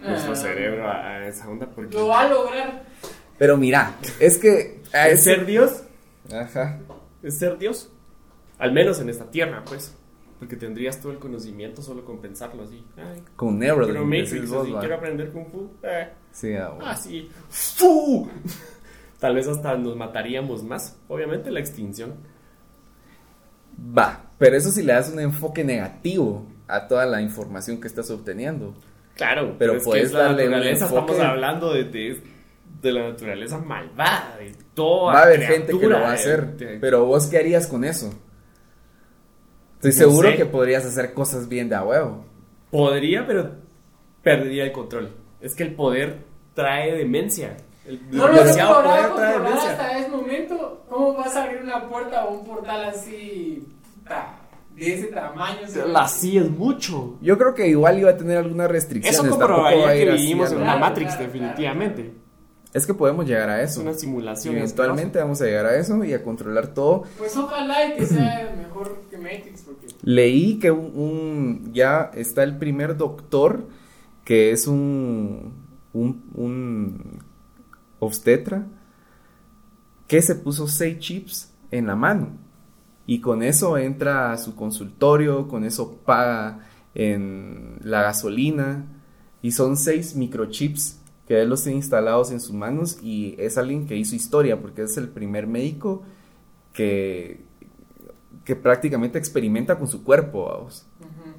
nuestro 0.00 0.32
Ah. 0.32 0.36
cerebro 0.36 0.88
a, 0.88 1.06
a 1.06 1.26
esa 1.28 1.48
onda 1.48 1.66
porque 1.66 1.96
Lo 1.96 2.08
va 2.08 2.20
a 2.22 2.28
lograr. 2.28 2.84
Pero 3.38 3.56
mira, 3.56 3.94
es 4.20 4.38
que... 4.38 4.80
a 4.92 5.08
es 5.08 5.20
ese- 5.20 5.34
ser 5.36 5.46
Dios, 5.46 5.82
Ajá. 6.32 6.78
es 7.22 7.38
ser 7.38 7.58
Dios. 7.58 7.90
Al 8.58 8.72
menos 8.72 9.00
en 9.00 9.08
esta 9.10 9.30
tierra, 9.30 9.62
pues. 9.66 9.94
Porque 10.38 10.54
tendrías 10.56 11.00
todo 11.00 11.10
el 11.12 11.18
conocimiento 11.18 11.82
solo 11.82 12.04
con 12.04 12.20
pensarlo 12.20 12.62
así. 12.62 12.84
Ay, 12.96 13.22
Con 13.36 13.58
pero 13.58 13.76
Neuralink. 13.76 14.04
Matrix, 14.06 14.30
decís 14.32 14.50
vos, 14.50 14.62
así, 14.68 14.72
quiero 14.78 14.94
aprender 14.94 15.30
Kung 15.32 15.46
Fu. 15.50 15.68
Eh, 15.82 16.08
Sí, 16.30 16.54
ah, 16.54 16.68
bueno. 16.70 16.86
así. 16.86 17.28
¡Fu! 17.48 18.28
Tal 19.18 19.34
vez 19.34 19.48
hasta 19.48 19.76
nos 19.76 19.96
mataríamos 19.96 20.62
más. 20.62 20.96
Obviamente 21.08 21.50
la 21.50 21.58
extinción. 21.60 22.14
Va, 23.80 24.30
pero 24.38 24.56
eso 24.56 24.70
sí 24.70 24.82
le 24.82 24.92
das 24.92 25.10
un 25.12 25.20
enfoque 25.20 25.64
negativo 25.64 26.46
a 26.66 26.86
toda 26.88 27.06
la 27.06 27.22
información 27.22 27.80
que 27.80 27.88
estás 27.88 28.10
obteniendo. 28.10 28.74
Claro, 29.14 29.56
Pero 29.58 29.58
pero, 29.58 29.72
es 29.74 29.78
que 29.78 29.84
puedes 29.84 30.04
es 30.06 30.12
la 30.12 30.20
darle 30.24 30.48
un 30.48 30.54
enfoque. 30.54 30.72
Estamos 30.84 31.20
hablando 31.20 31.72
de, 31.72 31.84
de, 31.84 32.22
de 32.82 32.92
la 32.92 33.08
naturaleza 33.10 33.58
malvada, 33.58 34.36
de 34.38 34.54
toda 34.74 35.12
Va 35.14 35.20
a 35.20 35.24
haber 35.24 35.42
gente 35.42 35.78
que 35.78 35.86
lo 35.86 36.00
va 36.00 36.10
a 36.10 36.12
hacer, 36.14 36.56
de- 36.56 36.78
pero 36.78 37.04
vos 37.06 37.26
qué 37.26 37.38
harías 37.38 37.66
con 37.66 37.84
eso? 37.84 38.10
Estoy 39.76 39.92
No 39.92 39.96
seguro 39.96 40.30
sé. 40.30 40.36
que 40.36 40.46
podrías 40.46 40.84
hacer 40.84 41.14
cosas 41.14 41.48
bien 41.48 41.68
de 41.68 41.76
a 41.76 41.84
huevo. 41.84 42.24
Podría, 42.70 43.26
pero 43.26 43.52
perdería 44.22 44.64
el 44.64 44.72
control. 44.72 45.10
Es 45.40 45.54
que 45.54 45.62
el 45.62 45.74
poder 45.74 46.18
trae 46.54 46.94
demencia. 46.96 47.56
El 47.88 48.00
No 48.10 48.28
lo 48.28 48.40
has 48.42 48.56
logrado 48.56 49.14
controlar 49.14 49.52
hasta 49.58 49.98
ese 49.98 50.08
momento. 50.10 50.84
¿Cómo 50.88 51.14
vas 51.14 51.34
a 51.36 51.44
abrir 51.44 51.62
una 51.62 51.88
puerta 51.88 52.26
o 52.26 52.34
un 52.38 52.44
portal 52.44 52.84
así 52.84 53.66
de 54.76 54.94
ese 54.94 55.06
tamaño? 55.08 55.60
¿sabes? 55.66 55.88
La 55.88 56.06
sí 56.06 56.36
es 56.38 56.50
mucho. 56.50 57.16
Yo 57.20 57.38
creo 57.38 57.54
que 57.54 57.66
igual 57.68 57.98
iba 57.98 58.10
a 58.10 58.16
tener 58.16 58.36
algunas 58.38 58.70
restricciones. 58.70 59.18
Eso 59.18 59.28
comprobaría 59.30 59.92
que 59.94 60.10
así 60.12 60.22
vivimos 60.22 60.52
en 60.52 60.58
Claro, 60.58 60.78
Matrix, 60.80 61.16
claro, 61.16 61.32
definitivamente. 61.32 62.12
Es 62.74 62.86
que 62.86 62.92
podemos 62.92 63.24
llegar 63.26 63.48
a 63.48 63.62
Es 63.62 63.70
eso. 63.72 63.80
una 63.80 63.94
simulación. 63.94 64.54
Eventualmente 64.56 65.18
vamos 65.18 65.40
a 65.40 65.46
llegar 65.46 65.64
a 65.66 65.74
eso 65.76 66.04
y 66.04 66.12
a 66.12 66.22
controlar 66.22 66.68
todo. 66.68 67.04
Pues 67.16 67.34
ojalá 67.38 67.86
y 67.86 67.96
que 67.96 68.04
sea 68.06 68.54
mejor 68.58 69.04
que 69.08 69.16
Matrix, 69.16 69.62
porque 69.62 69.86
Leí 70.02 70.58
que 70.58 70.70
un, 70.70 70.92
un- 70.94 71.70
ya 71.72 72.10
está 72.14 72.42
el 72.42 72.58
primer 72.58 72.98
doctor 72.98 73.64
que 74.24 74.50
es 74.52 74.66
un, 74.66 75.54
un, 75.94 76.30
un 76.34 77.18
obstetra 77.98 78.66
que 80.06 80.22
se 80.22 80.34
puso 80.34 80.66
seis 80.68 80.98
chips 80.98 81.52
en 81.70 81.86
la 81.86 81.96
mano 81.96 82.30
y 83.06 83.20
con 83.20 83.42
eso 83.42 83.78
entra 83.78 84.32
a 84.32 84.38
su 84.38 84.54
consultorio, 84.54 85.48
con 85.48 85.64
eso 85.64 85.96
paga 86.04 86.66
en 86.94 87.78
la 87.82 88.02
gasolina 88.02 88.86
y 89.40 89.52
son 89.52 89.76
seis 89.76 90.14
microchips 90.14 91.00
que 91.26 91.40
él 91.40 91.48
los 91.48 91.62
tiene 91.62 91.76
instalados 91.76 92.30
en 92.32 92.40
sus 92.40 92.54
manos 92.54 92.98
y 93.02 93.34
es 93.38 93.58
alguien 93.58 93.86
que 93.86 93.96
hizo 93.96 94.16
historia 94.16 94.60
porque 94.60 94.82
es 94.82 94.96
el 94.96 95.08
primer 95.08 95.46
médico 95.46 96.02
que, 96.72 97.44
que 98.44 98.56
prácticamente 98.56 99.18
experimenta 99.18 99.78
con 99.78 99.88
su 99.88 100.04
cuerpo. 100.04 100.68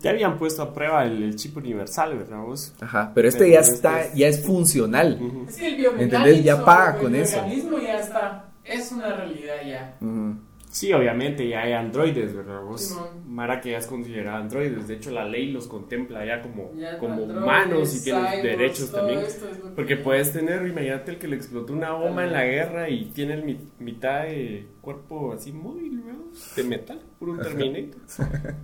Ya 0.02 0.12
habían 0.12 0.38
puesto 0.38 0.62
a 0.62 0.74
prueba 0.74 1.04
el, 1.06 1.24
el 1.24 1.36
chip 1.36 1.58
universal, 1.58 2.18
¿verdad 2.18 2.42
vos? 2.42 2.74
Ajá, 2.80 3.12
pero 3.14 3.28
este 3.28 3.40
Pero 3.40 3.54
ya 3.54 3.60
este 3.60 3.74
está, 3.74 4.02
es- 4.06 4.14
ya 4.14 4.28
es 4.28 4.46
funcional. 4.46 5.18
Ujú. 5.22 5.46
es 5.50 5.58
que 5.58 5.68
el 5.68 5.76
biomecánico 5.76 6.16
¿Entendés? 6.16 6.44
Ya 6.46 6.64
paga 6.66 6.96
el 6.96 7.02
con 7.02 7.16
eso. 7.16 7.40
organismo 7.40 7.78
ya 7.80 7.96
está, 7.96 8.50
es 8.68 8.92
una 8.92 9.12
realidad 9.14 9.56
ya. 9.68 9.98
Ujú. 10.02 10.36
Sí, 10.72 10.94
obviamente 10.94 11.48
ya 11.50 11.62
hay 11.64 11.74
androides, 11.74 12.34
¿verdad? 12.36 12.62
Vos, 12.62 12.82
Simón. 12.82 13.10
Mara 13.28 13.60
que 13.62 13.72
ya 13.72 13.78
es 13.80 13.88
considerada 13.88 14.38
androides. 14.38 14.88
De 14.88 14.96
hecho, 14.96 15.12
la 15.12 15.26
ley 15.26 15.52
los 15.52 15.68
contempla 15.68 16.26
ya 16.26 16.42
como, 16.42 16.72
Ya 16.90 16.98
como 16.98 17.24
androides, 17.24 17.42
humanos 17.42 17.96
y 17.96 18.00
tienen 18.04 18.26
cyborgs, 18.28 18.42
derechos 18.42 18.94
también. 18.94 19.22
es 19.22 19.38
Porque 19.76 19.98
que- 19.98 20.04
puedes 20.04 20.32
tener, 20.32 20.66
imagínate 20.68 21.12
el 21.12 21.18
que 21.20 21.28
le 21.28 21.36
explotó 21.36 21.74
una 21.74 21.92
bomba 21.92 22.24
en 22.24 22.32
la 22.34 22.44
guerra 22.46 22.90
y 22.90 23.06
tiene 23.12 23.34
el 23.34 23.44
mi- 23.44 23.60
mitad 23.80 24.24
de 24.24 24.68
cuerpo 24.82 25.34
así 25.34 25.52
móvil, 25.52 26.00
¿verdad? 26.02 26.20
De 26.56 26.64
metal, 26.64 27.02
puro 27.20 27.38
Terminator. 27.38 28.00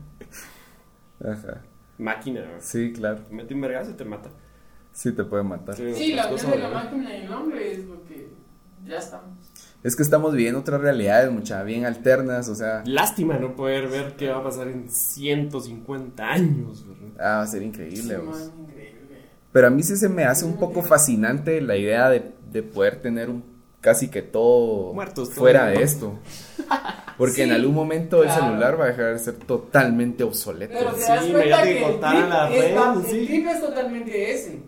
Ajá. 1.24 1.62
Máquina, 1.98 2.42
¿verdad? 2.42 2.58
Sí, 2.62 2.92
claro. 2.94 3.20
Te 3.28 3.34
mete 3.34 3.54
un 3.54 3.62
vergazo 3.62 3.92
y 3.92 3.94
te 3.94 4.06
mata. 4.06 4.30
Sí, 4.92 5.12
te 5.12 5.24
puede 5.24 5.44
matar. 5.44 5.76
Sí, 5.76 6.14
la 6.14 6.28
unión 6.28 6.52
de 6.52 6.58
la 6.58 6.70
máquina 6.70 7.16
y 7.18 7.22
el 7.22 7.32
hombre 7.34 7.72
es 7.74 7.86
lo 7.86 8.04
que 8.06 8.30
ya 8.86 8.98
estamos. 8.98 9.30
Es 9.84 9.96
que 9.96 10.04
estamos 10.04 10.34
viviendo 10.34 10.60
otras 10.62 10.82
realidades, 10.82 11.32
mucha, 11.32 11.62
bien 11.64 11.86
alternas, 11.86 12.50
o 12.50 12.56
sea, 12.56 12.82
Lástima 12.86 13.38
no 13.38 13.56
poder 13.56 13.88
ver 13.88 14.16
qué 14.16 14.30
va 14.30 14.38
a 14.38 14.44
pasar 14.44 14.68
en 14.68 14.90
150 14.90 16.26
años, 16.28 16.86
¿verdad? 16.88 17.10
ah, 17.20 17.38
va 17.38 17.42
a 17.44 17.48
ser 17.48 17.62
Sí, 17.62 17.68
increíble. 17.68 18.18
vos. 18.18 18.40
man, 18.40 18.60
increíble. 18.68 19.18
Pero 19.52 19.68
a 19.68 19.70
mí 19.70 19.84
sí 19.84 19.96
se 19.96 20.10
me 20.10 20.24
hace 20.26 20.44
un 20.46 20.58
poco 20.58 20.82
fascinante 20.82 21.62
la 21.62 21.78
idea 21.78 22.10
de, 22.10 22.32
de 22.52 22.64
poder 22.64 23.02
tener 23.02 23.30
un 23.30 23.44
casi 23.80 24.10
que 24.10 24.22
todo 24.24 24.92
Muertos 24.94 25.30
fuera 25.30 25.68
de 25.68 25.84
esto. 25.84 26.18
Porque 27.18 27.44
en 27.44 27.50
Sí, 27.50 27.56
algún 27.56 27.76
momento 27.76 28.24
el 28.24 28.30
celular 28.30 28.80
va 28.80 28.86
a 28.86 28.88
dejar 28.88 29.14
de 29.14 29.20
ser 29.20 29.36
totalmente 29.36 30.24
obsoleto. 30.24 30.76
Pero 30.78 30.92
te 30.94 31.02
Sí, 31.02 31.32
cuenta 31.32 31.64
que 31.64 31.70
que 31.70 31.78
el 31.78 31.84
cortaran 31.84 32.18
trip 32.22 32.30
las 32.30 32.52
es, 32.52 32.60
redes, 32.62 32.78
va- 32.78 33.02
sí. 33.10 33.18
el 33.20 33.28
trip 33.28 33.48
es 33.48 33.62
totalmente 33.62 34.32
ese. 34.32 34.60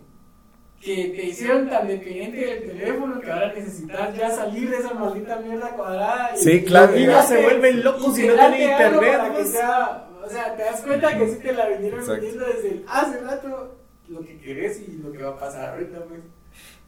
Que 0.80 1.12
te 1.16 1.26
hicieron 1.26 1.68
tan 1.68 1.88
dependiente 1.88 2.36
del 2.38 2.62
teléfono 2.70 3.20
que 3.20 3.30
ahora 3.32 3.52
necesitas 3.52 4.16
ya 4.16 4.30
salir 4.30 4.70
de 4.70 4.76
esa 4.76 4.94
maldita 4.94 5.36
mierda 5.40 5.70
cuadrada. 5.70 6.30
y- 6.34 6.38
Sí, 6.38 6.62
claro. 6.64 6.96
y 6.96 7.00
niños 7.00 7.26
se 7.26 7.42
vuelven 7.42 7.82
locos 7.84 8.16
y 8.18 8.20
si 8.22 8.26
no 8.28 8.34
tienen 8.34 8.70
internet, 8.70 9.20
que 9.24 9.30
pues. 9.32 9.50
sea- 9.50 10.08
o 10.24 10.30
sea, 10.30 10.56
te 10.56 10.62
das 10.62 10.80
cuenta 10.82 11.18
que 11.18 11.28
sí 11.28 11.38
te 11.42 11.52
la 11.52 11.66
vinieron 11.68 11.98
Exacto. 12.00 12.22
vendiendo 12.22 12.46
desde 12.46 12.68
el- 12.70 12.84
hace 12.88 13.20
rato 13.20 13.76
lo 14.08 14.20
que 14.20 14.38
querés 14.38 14.80
y 14.88 14.92
lo 15.02 15.10
que 15.12 15.18
va 15.22 15.30
a 15.30 15.38
pasar 15.38 15.70
ahorita, 15.70 15.98
pues. 16.08 16.20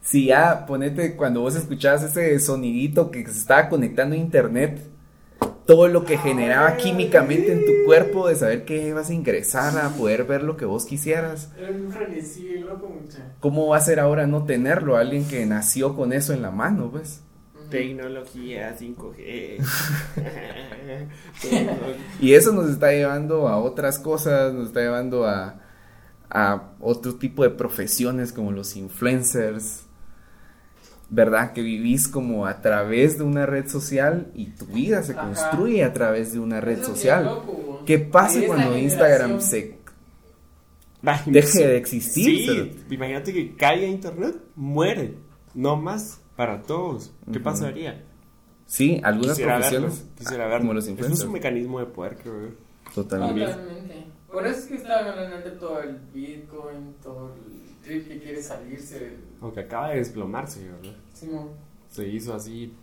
Si 0.01 0.25
ya, 0.27 0.65
ponete, 0.65 1.15
cuando 1.15 1.41
vos 1.41 1.55
escuchabas 1.55 2.01
ese 2.03 2.39
sonidito 2.39 3.11
que 3.11 3.23
se 3.25 3.37
estaba 3.37 3.67
conectando 3.69 4.15
a 4.15 4.17
internet, 4.17 4.79
todo 5.71 5.87
lo 5.87 6.03
que 6.03 6.17
generaba 6.17 6.75
químicamente 6.75 7.53
en 7.53 7.65
tu 7.65 7.71
cuerpo 7.85 8.27
de 8.27 8.35
saber 8.35 8.65
que 8.65 8.89
ibas 8.89 9.09
a 9.09 9.13
ingresar 9.13 9.77
a 9.77 9.87
poder 9.91 10.25
ver 10.25 10.43
lo 10.43 10.57
que 10.57 10.65
vos 10.65 10.85
quisieras. 10.85 11.49
¿Cómo 13.39 13.67
va 13.67 13.77
a 13.77 13.79
ser 13.81 14.01
ahora 14.01 14.27
no 14.27 14.43
tenerlo? 14.43 14.97
Alguien 14.97 15.25
que 15.25 15.45
nació 15.45 15.95
con 15.95 16.11
eso 16.11 16.33
en 16.33 16.41
la 16.41 16.51
mano, 16.51 16.91
pues. 16.91 17.21
Tecnología 17.69 18.75
5G. 18.77 19.63
Y 22.19 22.33
eso 22.33 22.51
nos 22.51 22.69
está 22.69 22.91
llevando 22.91 23.47
a 23.47 23.57
otras 23.57 23.97
cosas, 23.97 24.53
nos 24.53 24.67
está 24.67 24.81
llevando 24.81 25.25
a, 25.25 25.61
a 26.29 26.73
otro 26.81 27.15
tipo 27.15 27.43
de 27.43 27.49
profesiones 27.49 28.33
como 28.33 28.51
los 28.51 28.75
influencers, 28.75 29.85
¿verdad? 31.13 31.51
Que 31.53 31.61
vivís 31.61 32.07
como 32.07 32.47
a 32.47 32.61
través 32.61 33.17
de 33.19 33.23
una 33.25 33.45
red 33.45 33.67
social 33.67 34.31
y 34.33 34.47
tu 34.51 34.65
vida 34.65 35.03
se 35.03 35.11
Ajá. 35.11 35.21
construye 35.27 35.83
a 35.83 35.93
través 35.93 36.33
de 36.33 36.39
una 36.39 36.59
red 36.61 36.81
social. 36.83 37.25
loco, 37.25 37.51
güey. 37.51 37.85
¿Qué 37.85 37.99
pasa 37.99 38.39
cuando 38.47 38.77
Instagram 38.77 39.39
generación. 39.39 39.41
se 39.41 39.81
Va, 41.07 41.21
deje 41.25 41.67
de 41.67 41.77
existir? 41.77 42.25
Sí, 42.79 42.83
imagínate 42.91 43.33
que 43.33 43.55
caiga 43.55 43.87
internet, 43.87 44.35
muere. 44.55 45.15
No 45.53 45.75
más 45.75 46.21
para 46.35 46.61
todos. 46.61 47.11
¿Qué 47.25 47.39
Ujú. 47.39 47.43
pasaría? 47.43 48.03
Sí, 48.65 49.01
algunas 49.03 49.31
Quisiera 49.35 49.55
profesiones, 49.57 49.97
verlo, 49.99 50.15
quisiera 50.17 50.45
verlo. 50.45 50.59
como 50.59 50.73
los 50.75 50.83
Eso 50.85 50.91
es 50.93 50.99
influencers. 50.99 51.27
un 51.27 51.33
mecanismo 51.33 51.79
de 51.79 51.85
poder, 51.87 52.15
creo 52.17 52.41
yo. 52.41 52.49
Totalmente. 52.95 53.51
Totalmente. 53.51 54.05
Por 54.31 54.47
eso 54.47 54.59
es 54.59 54.65
que 54.67 54.75
estaban 54.75 55.07
hablando 55.09 55.37
de 55.49 55.51
todo 55.57 55.81
el 55.81 55.97
Bitcoin, 56.13 56.93
todo 57.03 57.33
el 57.35 57.41
trip 57.91 58.07
que 58.07 58.19
quiere 58.19 58.41
salirse 58.41 59.17
Aunque 59.41 59.61
acaba 59.61 59.89
de 59.89 59.97
desplomarse, 59.97 60.69
¿verdad? 60.69 60.95
Simón. 61.13 61.49
Se 61.89 62.07
hizo 62.07 62.33
así. 62.33 62.73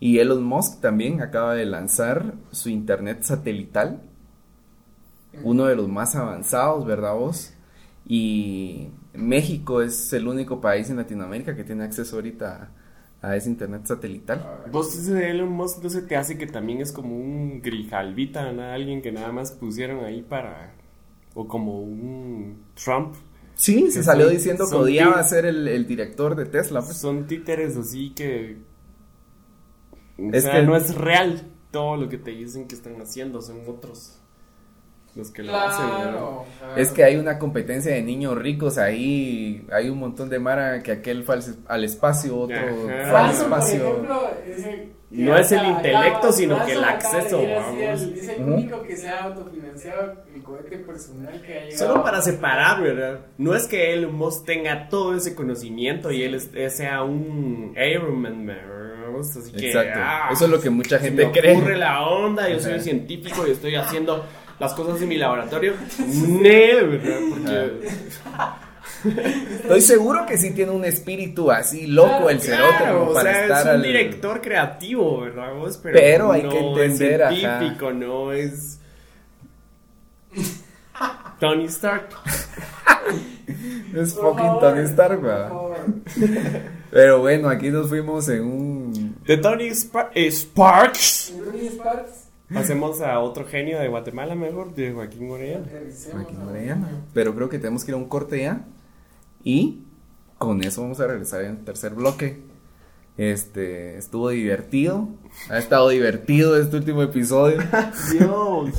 Y 0.00 0.18
Elon 0.18 0.44
Musk 0.44 0.80
también 0.80 1.22
acaba 1.22 1.54
de 1.54 1.64
lanzar 1.64 2.34
su 2.50 2.68
internet 2.68 3.22
satelital, 3.22 4.02
uno 5.42 5.66
de 5.66 5.76
los 5.76 5.88
más 5.88 6.16
avanzados, 6.16 6.84
¿verdad 6.84 7.14
vos? 7.14 7.54
Y 8.06 8.88
México 9.14 9.80
es 9.80 10.12
el 10.12 10.28
único 10.28 10.60
país 10.60 10.90
en 10.90 10.96
Latinoamérica 10.96 11.56
que 11.56 11.64
tiene 11.64 11.84
acceso 11.84 12.16
ahorita 12.16 12.70
a, 13.22 13.28
a 13.28 13.36
ese 13.36 13.48
internet 13.48 13.86
satelital. 13.86 14.64
Vos 14.70 14.94
ese 14.94 15.14
de 15.14 15.30
Elon 15.30 15.50
Musk 15.50 15.82
no 15.82 15.88
se 15.88 16.02
te 16.02 16.16
hace 16.16 16.36
que 16.36 16.46
también 16.46 16.80
es 16.80 16.92
como 16.92 17.16
un 17.16 17.62
grijalvita, 17.62 18.52
¿no? 18.52 18.62
Alguien 18.62 19.00
que 19.02 19.12
nada 19.12 19.32
más 19.32 19.52
pusieron 19.52 20.04
ahí 20.04 20.22
para. 20.22 20.74
O 21.34 21.46
como 21.46 21.80
un 21.80 22.64
Trump. 22.74 23.14
Sí, 23.56 23.90
se 23.90 24.02
salió 24.04 24.26
son- 24.26 24.34
diciendo 24.34 24.68
que 24.70 24.76
odiaba 24.76 25.22
ser 25.24 25.46
el, 25.46 25.66
el 25.66 25.86
director 25.86 26.36
de 26.36 26.44
Tesla. 26.46 26.82
pues. 26.82 26.96
Son 26.98 27.26
títeres 27.26 27.76
así 27.76 28.10
que. 28.14 28.58
O 30.18 30.30
Es 30.32 30.44
sea, 30.44 30.52
que- 30.60 30.62
no 30.62 30.76
es 30.76 30.94
real 30.94 31.50
todo 31.70 31.96
lo 31.96 32.08
que 32.08 32.18
te 32.18 32.30
dicen 32.30 32.68
que 32.68 32.74
están 32.74 33.00
haciendo, 33.00 33.42
son 33.42 33.60
otros 33.66 34.18
los 35.14 35.30
que 35.30 35.42
lo 35.42 35.54
hacen. 35.56 35.86
¿verdad? 35.86 36.10
Claro. 36.12 36.44
Es 36.76 36.90
que 36.90 37.02
hay 37.04 37.16
una 37.16 37.38
competencia 37.38 37.92
de 37.92 38.02
niños 38.02 38.36
ricos 38.36 38.76
ahí, 38.78 39.66
hay 39.72 39.88
un 39.88 39.98
montón 39.98 40.28
de 40.28 40.38
mara 40.38 40.82
que 40.82 40.92
aquel 40.92 41.24
fue 41.24 41.36
al, 41.36 41.42
al 41.66 41.84
espacio, 41.84 42.38
otro 42.38 42.56
Ajá. 42.56 42.68
fue 42.76 42.92
al 42.94 43.10
Falso, 43.10 43.48
por 43.48 43.58
espacio. 43.58 43.88
ejemplo, 43.88 44.30
es 44.46 44.64
el 44.66 44.80
que 44.80 44.95
No 45.08 45.36
es 45.36 45.52
el 45.52 45.64
intelecto, 45.66 46.32
sino 46.32 46.64
que 46.66 46.72
el 46.72 46.82
acceso, 46.84 47.40
vamos. 47.42 47.80
Es 48.02 48.28
el 48.28 48.42
único 48.42 48.82
que 48.82 48.96
se 48.96 49.08
ha 49.08 49.24
autofinanciado 49.24 50.14
el 50.34 50.42
cohete 50.42 50.78
personal 50.78 51.40
que 51.42 51.58
ha 51.58 51.64
llegado. 51.64 51.78
Solo 51.78 52.02
para 52.02 52.20
separar, 52.22 52.82
¿verdad? 52.82 53.20
No 53.38 53.54
es 53.54 53.66
que 53.68 53.94
Elon 53.94 54.14
Musk 54.16 54.44
tenga 54.46 54.88
todo 54.88 55.14
ese 55.14 55.34
conocimiento 55.36 56.10
y 56.10 56.24
él 56.24 56.34
es- 56.34 56.50
sea 56.76 57.02
un 57.04 57.74
Iron 57.76 58.20
Man, 58.20 58.46
¿verdad? 58.46 58.72
Así 59.20 59.52
que, 59.52 59.68
Exacto. 59.68 59.98
ah, 60.02 60.28
Eso 60.32 60.44
es 60.46 60.50
lo 60.50 60.60
que 60.60 60.68
mucha 60.70 60.98
se 60.98 61.04
gente 61.04 61.26
me 61.26 61.32
cree. 61.32 61.56
ocurre 61.56 61.76
la 61.78 62.06
onda, 62.06 62.48
yo 62.50 62.58
soy 62.60 62.74
un 62.74 62.80
científico 62.80 63.46
y 63.46 63.52
estoy 63.52 63.74
haciendo 63.76 64.24
las 64.58 64.74
cosas 64.74 65.00
en 65.00 65.08
mi 65.08 65.16
laboratorio. 65.16 65.72
Ne, 66.06 66.74
¿verdad? 66.82 67.18
Porque 67.30 67.88
Estoy 69.62 69.80
seguro 69.80 70.26
que 70.26 70.38
sí 70.38 70.50
tiene 70.52 70.72
un 70.72 70.84
espíritu 70.84 71.50
así 71.50 71.86
loco 71.86 72.30
el 72.30 72.40
cerote 72.40 72.76
Claro, 72.78 72.98
como 73.00 73.10
o 73.10 73.14
para 73.14 73.32
sea, 73.32 73.42
estar 73.42 73.58
es 73.60 73.64
un 73.66 73.70
al- 73.70 73.82
director 73.82 74.40
creativo, 74.40 75.20
¿verdad? 75.20 75.54
vos? 75.54 75.78
Pero, 75.82 75.98
Pero 75.98 76.32
hay 76.32 76.42
no 76.42 76.50
que 76.50 76.58
entender, 76.58 77.20
es 77.20 77.26
ajá. 77.26 77.34
científico, 77.58 77.92
no 77.92 78.32
es 78.32 78.78
Tony 81.40 81.64
Stark. 81.66 82.08
Es 83.94 84.14
Por 84.14 84.30
fucking 84.32 84.46
favor, 84.46 84.60
Tony 84.60 84.80
Stark, 84.82 85.16
por 85.20 85.24
¿verdad? 85.28 85.48
favor. 85.48 85.76
Pero 86.90 87.20
bueno, 87.20 87.48
aquí 87.48 87.70
nos 87.70 87.88
fuimos 87.88 88.28
en 88.28 88.42
un 88.42 89.16
De 89.24 89.36
Tony 89.36 89.68
Spa- 89.68 90.10
eh, 90.14 90.30
Sparks. 90.30 91.32
Luis 91.52 91.72
Sparks, 91.72 92.24
Pasemos 92.52 93.00
a 93.00 93.18
otro 93.20 93.44
genio 93.46 93.78
de 93.78 93.86
Guatemala 93.88 94.34
mejor, 94.34 94.74
de 94.74 94.92
Joaquín 94.92 95.30
aterricemos 95.32 96.26
Joaquín. 96.26 96.84
Pero 97.14 97.34
creo 97.34 97.48
que 97.48 97.58
tenemos 97.58 97.84
que 97.84 97.90
ir 97.92 97.94
a 97.94 97.98
un 97.98 98.08
corte 98.08 98.40
ya. 98.42 98.60
Y 99.46 99.84
con 100.38 100.60
eso 100.64 100.82
vamos 100.82 100.98
a 100.98 101.06
regresar 101.06 101.42
en 101.42 101.50
el 101.52 101.64
tercer 101.64 101.94
bloque. 101.94 102.42
Este 103.16 103.96
estuvo 103.96 104.30
divertido. 104.30 105.08
Ha 105.48 105.58
estado 105.58 105.88
divertido 105.88 106.60
este 106.60 106.76
último 106.76 107.00
episodio. 107.02 107.58
Dios. 108.12 108.70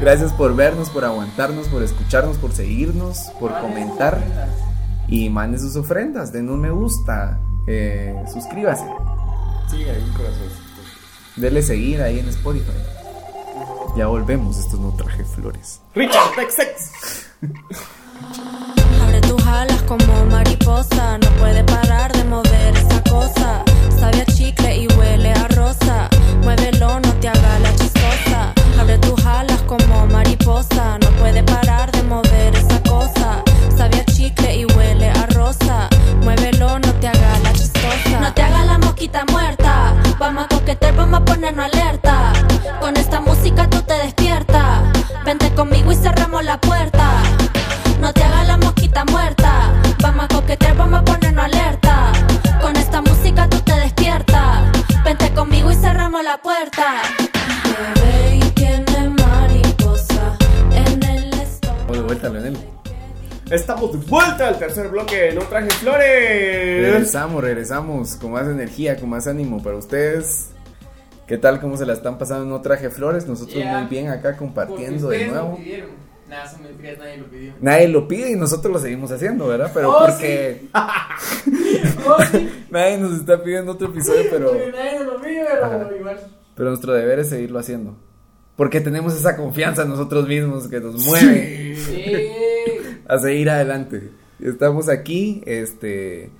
Gracias 0.00 0.32
por 0.32 0.56
vernos, 0.56 0.90
por 0.90 1.04
aguantarnos, 1.04 1.68
por 1.68 1.80
escucharnos, 1.84 2.36
por 2.38 2.50
seguirnos, 2.52 3.30
por 3.38 3.56
comentar. 3.60 4.20
Y 5.06 5.30
manden 5.30 5.60
sus 5.60 5.76
ofrendas, 5.76 6.32
den 6.32 6.50
un 6.50 6.60
me 6.60 6.70
gusta, 6.72 7.38
eh, 7.68 8.16
suscríbase, 8.32 8.84
Sí, 9.70 9.76
ahí 9.84 10.12
corazón. 10.16 10.48
denle 11.36 11.62
seguir 11.62 12.02
ahí 12.02 12.18
en 12.18 12.28
Spotify. 12.30 12.72
Ya 13.96 14.08
volvemos, 14.08 14.58
esto 14.58 14.76
no 14.76 14.90
traje 14.96 15.24
flores. 15.24 15.80
Richard 15.94 16.34
Texex. 16.34 17.30
Abre 19.14 19.28
tus 19.28 19.46
alas 19.46 19.80
como 19.82 20.24
mariposa, 20.24 21.18
no 21.18 21.28
puede 21.38 21.62
parar 21.62 22.12
de 22.12 22.24
mover 22.24 22.76
esa 22.76 23.00
cosa. 23.04 23.62
Sabe 23.96 24.22
a 24.22 24.26
chicle 24.26 24.76
y 24.76 24.88
huele 24.88 25.30
a 25.30 25.46
rosa. 25.54 26.08
Muévelo, 26.42 26.98
no 26.98 27.12
te 27.20 27.28
haga 27.28 27.60
la 27.60 27.70
chistosa. 27.76 28.52
Abre 28.76 28.98
tus 28.98 29.24
alas 29.24 29.62
como 29.68 30.04
mariposa, 30.08 30.98
no 30.98 31.08
puede 31.10 31.44
parar 31.44 31.92
de 31.92 32.02
mover 32.02 32.56
esa 32.56 32.82
cosa. 32.82 33.44
Sabe 33.76 34.00
a 34.00 34.04
chicle 34.04 34.56
y 34.56 34.64
huele 34.64 35.10
a 35.10 35.26
rosa. 35.26 35.88
Muévelo, 36.24 36.80
no 36.80 36.92
te 36.94 37.06
haga 37.06 37.38
la 37.44 37.52
chistosa. 37.52 38.18
No 38.20 38.34
te 38.34 38.42
haga 38.42 38.64
la 38.64 38.78
mosquita 38.78 39.24
muerta. 39.30 39.94
Vamos 40.18 40.46
a 40.46 40.48
coquetear, 40.48 40.96
vamos 40.96 41.20
a 41.20 41.24
ponernos 41.24 41.66
alerta. 41.66 42.32
Con 42.80 42.96
esta 42.96 43.20
música 43.20 43.70
tú 43.70 43.80
te 43.82 43.94
despiertas. 43.94 44.82
Vente 45.24 45.54
conmigo 45.54 45.92
y 45.92 45.94
cerramos 45.94 46.42
la 46.44 46.60
puerta. 46.60 46.93
la 56.34 56.42
puerta. 56.42 57.02
Estamos 61.52 61.96
de 61.96 62.02
vuelta, 62.02 62.28
Leonel. 62.28 62.56
Estamos 63.50 63.92
de 63.92 63.98
vuelta 63.98 64.48
al 64.48 64.58
tercer 64.58 64.88
bloque 64.88 65.32
No 65.32 65.42
Traje 65.42 65.70
Flores. 65.70 66.82
Regresamos, 66.82 67.44
regresamos 67.44 68.16
con 68.16 68.32
más 68.32 68.48
energía, 68.48 68.98
con 68.98 69.10
más 69.10 69.28
ánimo 69.28 69.62
para 69.62 69.76
ustedes. 69.76 70.50
¿Qué 71.28 71.38
tal? 71.38 71.60
¿Cómo 71.60 71.76
se 71.76 71.86
la 71.86 71.92
están 71.92 72.18
pasando? 72.18 72.44
No 72.46 72.60
traje 72.60 72.90
flores, 72.90 73.26
nosotros 73.26 73.54
yeah, 73.54 73.78
muy 73.78 73.88
bien 73.88 74.08
acá 74.08 74.36
compartiendo 74.36 75.08
de 75.08 75.28
nuevo. 75.28 75.58
Lo. 75.58 76.04
Nada, 76.28 76.50
son 76.50 76.62
mentiras, 76.62 76.98
nadie 76.98 77.16
lo 77.18 77.26
pidió. 77.26 77.52
Nadie 77.60 77.88
lo 77.88 78.08
pide 78.08 78.30
y 78.30 78.36
nosotros 78.36 78.72
lo 78.72 78.78
seguimos 78.78 79.12
haciendo, 79.12 79.46
¿verdad? 79.46 79.70
Pero 79.72 79.90
oh, 79.90 80.04
porque. 80.04 80.62
Sí. 81.44 81.50
nadie 82.70 82.98
nos 82.98 83.14
está 83.14 83.42
pidiendo 83.42 83.72
otro 83.72 83.88
episodio, 83.88 84.22
pero, 84.30 84.48
porque 84.50 84.72
nadie 84.72 84.98
nos 84.98 85.06
lo 85.06 85.20
pidió, 85.20 85.44
pero 85.50 85.66
Ajá. 85.66 85.88
igual. 85.98 86.20
pero 86.54 86.68
nuestro 86.70 86.92
deber 86.92 87.18
es 87.20 87.28
seguirlo 87.28 87.58
haciendo. 87.58 87.96
Porque 88.56 88.80
tenemos 88.80 89.16
esa 89.16 89.36
confianza 89.36 89.82
en 89.82 89.88
nosotros 89.88 90.28
mismos 90.28 90.68
que 90.68 90.80
nos 90.80 91.04
mueve. 91.06 91.76
Sí. 91.76 92.04
a 93.08 93.18
seguir 93.18 93.50
adelante. 93.50 94.10
Estamos 94.40 94.88
aquí, 94.88 95.42
este, 95.44 96.30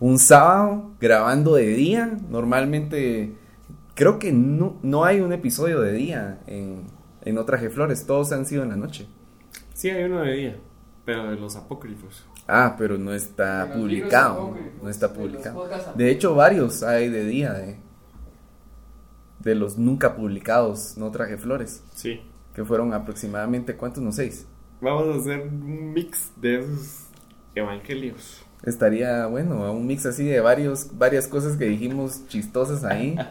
un 0.00 0.18
sábado 0.18 0.92
grabando 1.00 1.54
de 1.54 1.68
día. 1.68 2.18
Normalmente, 2.28 3.32
creo 3.94 4.18
que 4.18 4.32
no, 4.32 4.78
no 4.82 5.04
hay 5.04 5.20
un 5.20 5.32
episodio 5.32 5.80
de 5.80 5.92
día 5.92 6.40
en, 6.46 6.82
en 7.24 7.34
No 7.34 7.44
Traje 7.44 7.70
Flores. 7.70 8.04
Todos 8.06 8.32
han 8.32 8.44
sido 8.44 8.62
en 8.64 8.68
la 8.68 8.76
noche. 8.76 9.06
Sí, 9.72 9.88
hay 9.88 10.04
uno 10.04 10.20
de 10.20 10.32
día. 10.32 10.56
Pero 11.04 11.30
de 11.30 11.36
los 11.36 11.56
apócrifos. 11.56 12.26
Ah, 12.46 12.74
pero 12.76 12.98
no 12.98 13.12
está 13.12 13.72
publicado. 13.72 14.56
No 14.82 14.88
está 14.88 15.12
publicado. 15.12 15.68
De 15.94 16.10
hecho, 16.10 16.34
varios 16.34 16.82
hay 16.82 17.08
de 17.08 17.24
día 17.24 17.52
de, 17.52 17.76
de 19.40 19.54
los 19.54 19.78
nunca 19.78 20.16
publicados 20.16 20.96
No 20.96 21.10
Traje 21.10 21.36
Flores. 21.36 21.82
Sí. 21.94 22.20
Que 22.54 22.64
fueron 22.64 22.92
aproximadamente, 22.92 23.76
¿cuántos? 23.76 24.02
No, 24.02 24.12
seis. 24.12 24.46
Vamos 24.80 25.16
a 25.16 25.20
hacer 25.20 25.42
un 25.46 25.92
mix 25.92 26.32
de 26.36 26.58
esos 26.58 27.06
evangelios. 27.54 28.44
Estaría 28.64 29.26
bueno, 29.26 29.72
un 29.72 29.86
mix 29.86 30.06
así 30.06 30.24
de 30.24 30.40
varios, 30.40 30.96
varias 30.96 31.26
cosas 31.26 31.56
que 31.56 31.64
dijimos 31.64 32.26
chistosas 32.28 32.84
ahí. 32.84 33.16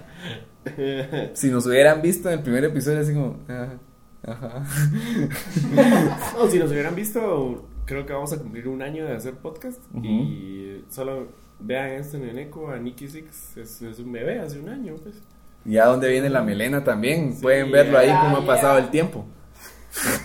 Si 1.34 1.50
nos 1.50 1.66
hubieran 1.66 2.04
visto 2.04 2.30
en 2.30 2.38
el 2.38 2.44
primer 2.44 2.64
episodio, 2.64 3.00
así 3.00 3.16
como. 3.16 3.40
ah, 3.50 3.74
ajá. 4.22 4.64
No, 6.38 6.48
si 6.48 6.60
nos 6.60 6.70
hubieran 6.70 6.94
visto, 6.94 7.66
creo 7.92 8.06
que 8.06 8.14
vamos 8.14 8.32
a 8.34 8.38
cumplir 8.40 8.68
un 8.68 8.82
año 8.82 9.06
de 9.06 9.14
hacer 9.16 9.34
podcast. 9.36 9.80
Y 10.02 10.84
solo 10.90 11.28
vean 11.60 11.92
esto 11.92 12.18
en 12.18 12.30
Eneco, 12.30 12.70
a 12.72 12.78
Nicky 12.78 13.08
Six. 13.08 13.58
Es, 13.58 13.82
es 13.82 14.00
un 14.00 14.12
bebé 14.12 14.40
hace 14.40 14.60
un 14.60 14.70
año, 14.70 14.96
pues. 15.02 15.22
Ya 15.66 15.86
donde 15.88 16.10
viene 16.10 16.30
la 16.30 16.42
melena 16.42 16.84
también. 16.84 17.34
Sí, 17.34 17.42
Pueden 17.42 17.72
verlo 17.72 17.98
ahí 17.98 18.08
ya, 18.08 18.22
cómo 18.22 18.38
ha 18.38 18.46
pasado 18.46 18.78
el 18.80 18.90
tiempo. 18.90 19.26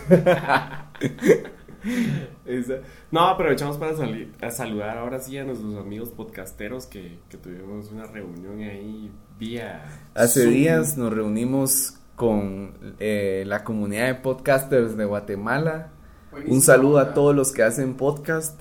No, 3.11 3.29
aprovechamos 3.29 3.77
para 3.79 3.95
sali- 3.97 4.33
a 4.41 4.51
saludar 4.51 4.99
ahora 4.99 5.21
sí 5.21 5.39
a 5.39 5.45
nuestros 5.45 5.77
amigos 5.77 6.11
podcasteros 6.11 6.87
que, 6.87 7.19
que 7.29 7.37
tuvimos 7.37 7.91
una 7.93 8.07
reunión 8.07 8.61
ahí 8.61 9.11
vía. 9.39 9.85
Hace 10.15 10.43
Zoom. 10.43 10.53
días 10.55 10.97
nos 10.99 11.13
reunimos 11.13 11.99
con 12.17 12.73
eh, 12.99 13.45
la 13.47 13.63
comunidad 13.63 14.07
de 14.07 14.15
podcasters 14.17 14.97
de 14.97 15.05
Guatemala. 15.05 15.91
Buenísimo, 16.37 16.55
Un 16.57 16.63
saludo 16.63 16.99
a 16.99 17.15
todos 17.15 17.35
los 17.35 17.53
que 17.53 17.63
hacen 17.63 17.95
podcast. 17.95 18.61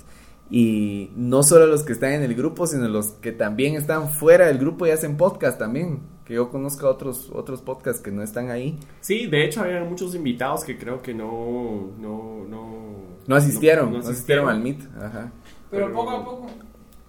Y 0.49 1.11
no 1.15 1.41
solo 1.43 1.65
los 1.65 1.83
que 1.83 1.93
están 1.93 2.11
en 2.13 2.23
el 2.23 2.35
grupo, 2.35 2.67
sino 2.67 2.87
los 2.87 3.07
que 3.13 3.31
también 3.31 3.75
están 3.75 4.09
fuera 4.09 4.45
del 4.47 4.59
grupo 4.59 4.85
y 4.85 4.91
hacen 4.91 5.17
podcast 5.17 5.57
también. 5.59 5.99
Que 6.23 6.35
yo 6.35 6.49
conozco 6.49 6.87
a 6.87 6.91
otros, 6.91 7.29
otros 7.33 7.61
podcasts 7.61 8.01
que 8.01 8.11
no 8.11 8.21
están 8.23 8.49
ahí. 8.49 8.79
Sí, 9.01 9.27
de 9.27 9.43
hecho 9.43 9.61
había 9.61 9.83
muchos 9.83 10.15
invitados 10.15 10.63
que 10.63 10.77
creo 10.77 11.01
que 11.01 11.13
no. 11.13 11.91
No, 11.99 12.45
no, 12.47 12.95
No 13.27 13.35
asistieron, 13.35 13.91
no, 13.91 13.97
no 13.99 14.03
asistieron 14.07 14.47
al 14.49 14.61
Meet. 14.61 14.81
Ajá. 14.97 15.31
Pero 15.71 15.85
Pero- 15.87 15.93
poco 15.93 16.09
a 16.11 16.25
poco. 16.25 16.47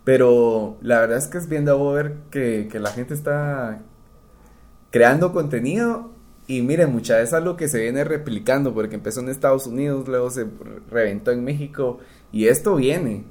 Pero 0.04 0.76
la 0.82 1.00
verdad 1.00 1.18
es 1.18 1.26
que 1.28 1.38
es 1.38 1.48
bien 1.48 1.64
de 1.64 1.74
ver 1.74 2.16
que, 2.30 2.68
que 2.70 2.78
la 2.78 2.90
gente 2.90 3.12
está 3.14 3.82
creando 4.90 5.32
contenido. 5.32 6.10
Y 6.48 6.62
miren, 6.62 6.92
mucha 6.92 7.20
es 7.20 7.32
algo 7.32 7.56
que 7.56 7.66
se 7.68 7.80
viene 7.80 8.04
replicando 8.04 8.72
porque 8.72 8.94
empezó 8.94 9.20
en 9.20 9.28
Estados 9.28 9.66
Unidos, 9.66 10.06
luego 10.06 10.30
se 10.30 10.46
reventó 10.90 11.32
en 11.32 11.42
México 11.44 11.98
y 12.30 12.46
esto 12.46 12.76
viene. 12.76 13.24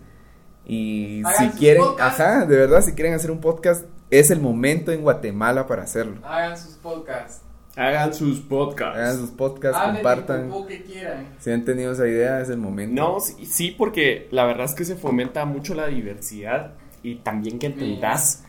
Y 0.66 1.22
Hagan 1.26 1.52
si 1.54 1.58
quieren, 1.60 1.84
podcasts. 1.84 2.20
ajá, 2.20 2.46
de 2.46 2.58
verdad, 2.58 2.82
si 2.82 2.94
quieren 2.94 3.14
hacer 3.14 3.32
un 3.32 3.40
podcast, 3.40 3.86
es 4.10 4.32
el 4.32 4.42
momento 4.42 4.92
en 4.92 5.02
Guatemala 5.02 5.68
para 5.68 5.84
hacerlo. 5.84 6.20
Hagan 6.26 6.58
sus 6.58 6.74
podcasts. 6.76 7.42
Hagan 7.78 8.14
sus 8.14 8.40
podcasts. 8.40 8.98
Hagan 8.98 9.18
sus 9.18 9.32
podcasts, 9.32 9.78
Hablen 9.78 9.96
compartan. 9.96 10.52
que 10.68 10.84
quieran. 10.84 11.28
Si 11.40 11.52
han 11.52 11.66
tenido 11.66 11.92
esa 11.92 12.08
idea, 12.08 12.42
es 12.42 12.50
el 12.50 12.58
momento. 12.58 13.02
No, 13.02 13.20
sí, 13.20 13.46
sí, 13.46 13.72
porque 13.78 14.28
la 14.32 14.46
verdad 14.46 14.66
es 14.66 14.74
que 14.74 14.86
se 14.86 14.96
fomenta 14.96 15.44
mucho 15.46 15.74
la 15.76 15.88
diversidad 15.88 16.74
y 17.04 17.16
también 17.18 17.60
que 17.60 17.68
entendas 17.68 18.44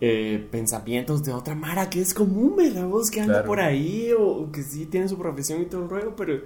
eh, 0.00 0.48
pensamientos 0.50 1.22
de 1.24 1.32
otra 1.32 1.54
Mara 1.54 1.88
que 1.90 2.00
es 2.00 2.12
común, 2.14 2.56
¿verdad? 2.56 2.86
Vos 2.86 3.10
que 3.10 3.20
anda 3.20 3.34
Claro. 3.34 3.46
por 3.46 3.60
ahí 3.60 4.10
o, 4.12 4.22
o 4.26 4.52
que 4.52 4.62
sí 4.62 4.86
tiene 4.86 5.08
su 5.08 5.16
profesión 5.18 5.62
y 5.62 5.66
todo 5.66 5.84
el 5.84 5.88
ruego, 5.90 6.14
pero 6.16 6.40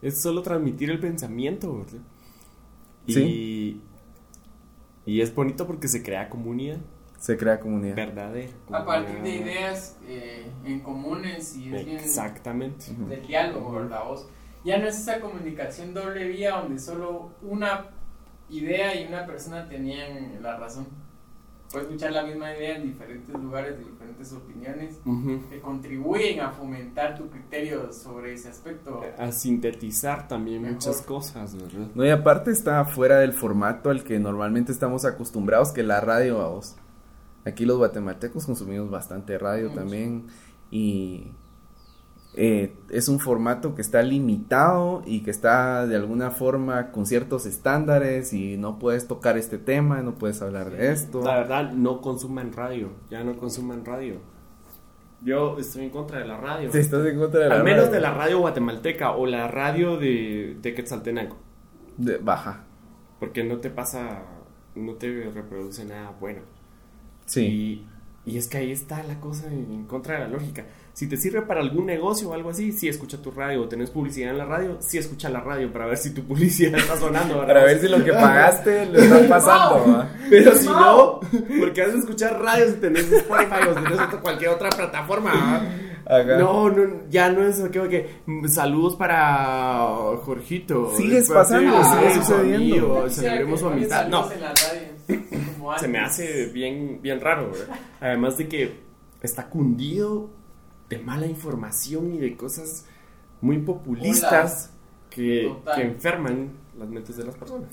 es 0.00 0.20
solo 0.20 0.42
transmitir 0.42 0.90
el 0.90 0.98
pensamiento, 1.00 1.78
¿verdad? 1.78 2.00
Y, 3.06 3.12
Sí. 3.12 3.80
y 5.06 5.20
es 5.20 5.34
bonito 5.34 5.66
porque 5.66 5.88
se 5.88 6.02
crea 6.02 6.28
comunidad 6.28 6.78
Se 7.18 7.36
crea 7.36 7.58
comunidad. 7.60 7.96
verdadera. 7.96 8.52
A 8.70 8.84
partir 8.84 9.14
de 9.16 9.20
comunidad- 9.20 9.42
ideas 9.46 9.96
eh, 10.06 10.46
en 10.64 10.80
comunes 10.80 11.56
y 11.56 11.74
es 11.74 11.84
bien 11.84 11.98
Exactamente. 11.98 12.86
Del 13.08 13.26
diálogo, 13.26 13.72
¿verdad? 13.72 14.04
Vos? 14.06 14.28
Ya 14.64 14.78
no 14.78 14.86
es 14.86 14.96
esa 15.00 15.20
comunicación 15.20 15.92
doble 15.92 16.28
vía 16.28 16.56
donde 16.60 16.78
solo 16.78 17.30
una 17.42 17.90
idea 18.48 18.94
y 19.00 19.08
una 19.08 19.26
persona 19.26 19.68
tenían 19.68 20.40
la 20.40 20.56
razón. 20.56 20.86
Puedes 21.72 21.88
escuchar 21.88 22.12
la 22.12 22.22
misma 22.24 22.54
idea 22.54 22.76
en 22.76 22.82
diferentes 22.84 23.34
lugares, 23.34 23.78
de 23.78 23.84
diferentes 23.84 24.32
opiniones, 24.32 25.00
que 25.48 25.60
contribuyen 25.60 26.40
a 26.40 26.50
fomentar 26.50 27.16
tu 27.16 27.28
criterio 27.30 27.92
sobre 27.92 28.34
ese 28.34 28.48
aspecto. 28.50 29.00
A 29.18 29.32
sintetizar 29.32 30.28
también 30.28 30.62
Mejor. 30.62 30.74
muchas 30.74 31.00
cosas, 31.02 31.54
¿verdad? 31.54 31.88
No, 31.94 32.04
y 32.04 32.10
aparte 32.10 32.50
está 32.50 32.84
fuera 32.84 33.18
del 33.18 33.32
formato 33.32 33.88
al 33.90 34.04
que 34.04 34.18
normalmente 34.18 34.70
estamos 34.70 35.04
acostumbrados, 35.06 35.72
que 35.72 35.82
la 35.82 36.00
radio 36.00 36.42
a 36.42 36.48
vos. 36.48 36.76
Aquí 37.44 37.64
los 37.64 37.78
guatemaltecos 37.78 38.46
consumimos 38.46 38.90
bastante 38.90 39.38
radio 39.38 39.70
Mucho. 39.70 39.80
también 39.80 40.26
y 40.70 41.32
eh, 42.34 42.74
es 42.90 43.08
un 43.08 43.18
formato 43.20 43.74
que 43.74 43.82
está 43.82 44.02
limitado 44.02 45.02
y 45.06 45.22
que 45.22 45.30
está 45.30 45.86
de 45.86 45.96
alguna 45.96 46.30
forma 46.30 46.90
con 46.90 47.04
ciertos 47.06 47.44
estándares 47.46 48.32
y 48.32 48.56
no 48.56 48.78
puedes 48.78 49.06
tocar 49.06 49.36
este 49.36 49.58
tema, 49.58 50.00
no 50.02 50.14
puedes 50.14 50.40
hablar 50.42 50.70
de 50.70 50.92
esto. 50.92 51.22
La 51.22 51.36
verdad, 51.38 51.72
no 51.72 52.00
consuman 52.00 52.52
radio. 52.52 52.90
Ya 53.10 53.22
no 53.22 53.36
consuman 53.36 53.84
radio. 53.84 54.16
Yo 55.24 55.56
estoy 55.58 55.84
en 55.84 55.90
contra 55.90 56.18
de 56.18 56.24
la 56.26 56.36
radio. 56.36 56.72
Si 56.72 56.78
estás 56.78 57.06
en 57.06 57.18
contra 57.18 57.40
de 57.40 57.48
la 57.48 57.54
Al 57.56 57.64
menos 57.64 57.82
radio, 57.84 57.92
de 57.92 58.00
la 58.00 58.14
radio 58.14 58.38
guatemalteca 58.40 59.12
o 59.12 59.26
la 59.26 59.46
radio 59.46 59.96
de, 59.96 60.56
de 60.60 60.74
Quetzaltenango. 60.74 61.36
de- 61.96 62.16
baja. 62.18 62.64
Porque 63.20 63.44
no 63.44 63.58
te 63.58 63.70
pasa, 63.70 64.22
no 64.74 64.94
te 64.94 65.30
reproduce 65.32 65.84
nada 65.84 66.12
bueno. 66.18 66.40
Sí. 67.24 67.84
Y, 68.24 68.32
y 68.32 68.36
es 68.38 68.48
que 68.48 68.56
ahí 68.58 68.72
está 68.72 69.02
la 69.04 69.20
cosa 69.20 69.46
en 69.46 69.84
contra 69.84 70.14
de 70.14 70.20
la 70.22 70.28
lógica. 70.28 70.64
Si 70.94 71.06
te 71.08 71.16
sirve 71.16 71.40
para 71.42 71.60
algún 71.60 71.86
negocio 71.86 72.28
o 72.28 72.34
algo 72.34 72.50
así, 72.50 72.70
sí 72.72 72.86
escucha 72.88 73.16
tu 73.16 73.30
radio. 73.30 73.62
O 73.62 73.68
tenés 73.68 73.88
publicidad 73.90 74.30
en 74.30 74.38
la 74.38 74.44
radio, 74.44 74.76
sí 74.80 74.98
escucha 74.98 75.28
la 75.30 75.40
radio 75.40 75.72
para 75.72 75.86
ver 75.86 75.96
si 75.96 76.10
tu 76.10 76.22
publicidad 76.28 76.78
está 76.78 76.96
sonando. 76.98 77.34
¿verdad? 77.40 77.46
Para 77.46 77.64
ver 77.64 77.80
si 77.80 77.88
lo 77.88 78.04
que 78.04 78.12
pagaste 78.12 78.86
lo 78.86 78.98
estás 78.98 79.22
pasando. 79.28 80.06
Pero 80.28 80.54
si 80.54 80.66
no, 80.66 81.20
porque 81.60 81.82
has 81.82 81.92
de 81.94 81.98
escuchar 82.00 82.40
radio 82.40 82.66
si 82.68 82.74
tenés 82.74 83.10
Spotify 83.10 83.68
o 83.70 83.74
si 83.78 83.84
tenés 83.84 84.00
otra- 84.00 84.20
cualquier 84.20 84.50
otra 84.50 84.68
plataforma. 84.70 85.32
Ajá. 85.32 85.64
No, 86.38 86.68
no, 86.68 87.08
ya 87.10 87.30
no 87.30 87.42
es 87.46 87.58
que 87.70 88.10
mm, 88.26 88.46
saludos 88.48 88.96
para 88.96 89.86
Jorgito. 90.24 90.92
Sigues 90.96 91.30
pasando, 91.30 91.82
sigue 91.84 92.14
su 92.14 92.20
sucediendo. 92.20 92.56
amigo, 92.96 93.08
Celebremos 93.08 93.60
su 93.60 93.68
amistad. 93.68 94.08
No, 94.08 94.28
se 95.78 95.88
me 95.88 95.98
hace 96.00 96.46
bien, 96.46 96.98
bien 97.00 97.20
raro, 97.20 97.50
¿verdad? 97.52 97.76
Además 98.00 98.36
de 98.36 98.48
que 98.48 98.80
está 99.22 99.48
cundido 99.48 100.28
de 100.92 101.02
mala 101.02 101.26
información 101.26 102.12
y 102.14 102.18
de 102.18 102.36
cosas 102.36 102.86
muy 103.40 103.58
populistas 103.58 104.70
que, 105.10 105.52
enferman 105.76 106.52
las 106.78 106.88
mentes 106.88 107.16
de 107.16 107.24
las 107.24 107.34
personas. 107.34 107.68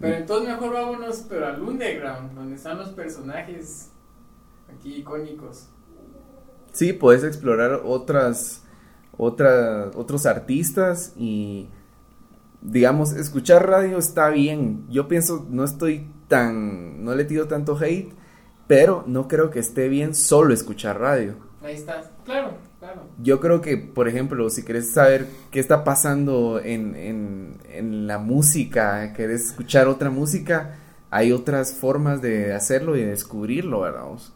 Pero 0.00 0.16
entonces 0.16 0.48
mejor 0.48 0.72
vámonos 0.72 1.24
pero 1.28 1.46
al 1.46 1.62
underground, 1.62 2.34
donde 2.34 2.56
están 2.56 2.78
los 2.78 2.90
personajes 2.90 3.90
aquí 4.72 4.96
icónicos. 4.96 5.68
Sí, 6.72 6.92
puedes 6.92 7.22
explorar 7.22 7.82
otras, 7.84 8.64
otras, 9.16 9.94
otros 9.94 10.26
artistas 10.26 11.12
y, 11.16 11.68
digamos, 12.60 13.12
escuchar 13.12 13.68
radio 13.68 13.98
está 13.98 14.28
bien. 14.30 14.84
Yo 14.90 15.06
pienso, 15.06 15.46
no 15.48 15.64
estoy 15.64 16.08
tan, 16.26 17.04
no 17.04 17.14
le 17.14 17.24
tiro 17.24 17.46
tanto 17.46 17.78
hate, 17.78 18.12
pero 18.66 19.04
no 19.06 19.28
creo 19.28 19.50
que 19.50 19.60
esté 19.60 19.88
bien 19.88 20.14
solo 20.14 20.52
escuchar 20.52 20.98
radio. 20.98 21.36
Ahí 21.64 21.74
está. 21.74 22.10
Claro, 22.24 22.58
claro. 22.78 23.08
Yo 23.22 23.40
creo 23.40 23.60
que, 23.60 23.78
por 23.78 24.06
ejemplo, 24.06 24.50
si 24.50 24.64
querés 24.64 24.92
saber 24.92 25.26
qué 25.50 25.60
está 25.60 25.82
pasando 25.82 26.60
en, 26.60 26.94
en, 26.94 27.58
en 27.70 28.06
la 28.06 28.18
música, 28.18 29.14
querés 29.14 29.46
escuchar 29.46 29.88
otra 29.88 30.10
música, 30.10 30.78
hay 31.10 31.32
otras 31.32 31.72
formas 31.72 32.20
de 32.20 32.52
hacerlo 32.52 32.96
y 32.96 33.00
de 33.00 33.06
descubrirlo, 33.06 33.80
¿verdad? 33.80 34.04
vos? 34.04 34.32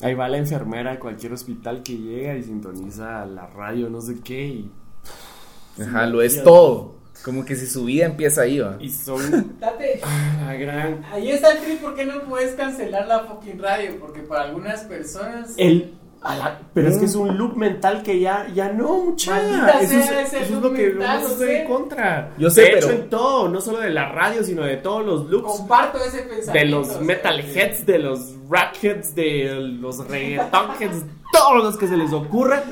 Ahí 0.00 0.14
va 0.14 0.28
la 0.28 0.38
enfermera 0.38 0.92
de 0.92 0.98
cualquier 0.98 1.32
hospital 1.32 1.82
que 1.82 1.96
llega 1.96 2.36
y 2.36 2.42
sintoniza 2.42 3.26
la 3.26 3.46
radio, 3.48 3.90
no 3.90 4.00
sé 4.00 4.20
qué, 4.20 4.46
y, 4.46 4.70
Ajá, 5.80 6.06
lo 6.06 6.22
es 6.22 6.42
todo. 6.42 7.00
Como 7.24 7.44
que 7.44 7.54
si 7.54 7.66
su 7.66 7.84
vida 7.84 8.06
empieza 8.06 8.42
ahí, 8.42 8.60
¿va? 8.60 8.76
y 8.80 8.88
son 8.88 9.58
Date, 9.60 10.00
ah, 10.02 10.54
gran... 10.58 11.04
ahí 11.12 11.30
está 11.30 11.52
el 11.52 11.58
trip, 11.58 11.80
¿por 11.82 11.94
qué 11.94 12.06
no 12.06 12.22
puedes 12.22 12.54
cancelar 12.54 13.06
la 13.06 13.24
fucking 13.24 13.58
radio? 13.58 13.98
Porque 14.00 14.20
para 14.20 14.44
algunas 14.44 14.84
personas... 14.84 15.52
El, 15.58 15.99
la- 16.22 16.58
pero 16.74 16.88
es 16.88 16.98
que 16.98 17.06
es 17.06 17.14
un 17.14 17.38
loop 17.38 17.56
mental 17.56 18.02
que 18.02 18.20
ya, 18.20 18.46
ya 18.54 18.70
no, 18.72 18.98
mucha. 19.04 19.30
Maldita 19.36 19.80
Eso, 19.80 19.94
es, 19.98 20.32
eso 20.34 20.36
es 20.36 20.50
lo 20.50 20.72
que 20.72 20.88
mental, 20.88 20.98
vamos 21.18 21.30
a 21.30 21.32
no 21.34 21.38
sé. 21.40 21.62
en 21.62 21.68
contra. 21.68 22.30
Yo 22.38 22.50
sé, 22.50 22.60
de 22.62 22.78
hecho, 22.78 22.90
en 22.90 23.08
todo, 23.08 23.48
no 23.48 23.60
solo 23.60 23.78
de 23.78 23.90
la 23.90 24.12
radio, 24.12 24.44
sino 24.44 24.62
de 24.64 24.76
todos 24.76 25.04
los 25.06 25.30
loops. 25.30 25.46
Comparto 25.58 25.98
ese 26.04 26.18
pensamiento. 26.22 26.52
De 26.52 26.64
los 26.66 27.00
metalheads, 27.00 27.86
de 27.86 27.98
los 27.98 28.34
rapheads, 28.50 29.14
de 29.14 29.54
los 29.80 30.06
reggaetonheads, 30.06 31.04
todos 31.32 31.64
los 31.64 31.76
que 31.78 31.88
se 31.88 31.96
les 31.96 32.12
ocurra, 32.12 32.62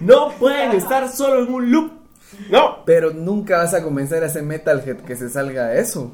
no 0.00 0.30
pueden 0.38 0.72
estar 0.72 1.08
solo 1.10 1.44
en 1.44 1.52
un 1.52 1.70
loop. 1.70 1.92
No. 2.50 2.78
Pero 2.84 3.10
nunca 3.12 3.58
vas 3.58 3.74
a 3.74 3.82
convencer 3.82 4.22
a 4.24 4.26
ese 4.26 4.42
metalhead 4.42 4.96
que 5.02 5.14
se 5.14 5.28
salga 5.28 5.66
de 5.68 5.80
eso. 5.80 6.10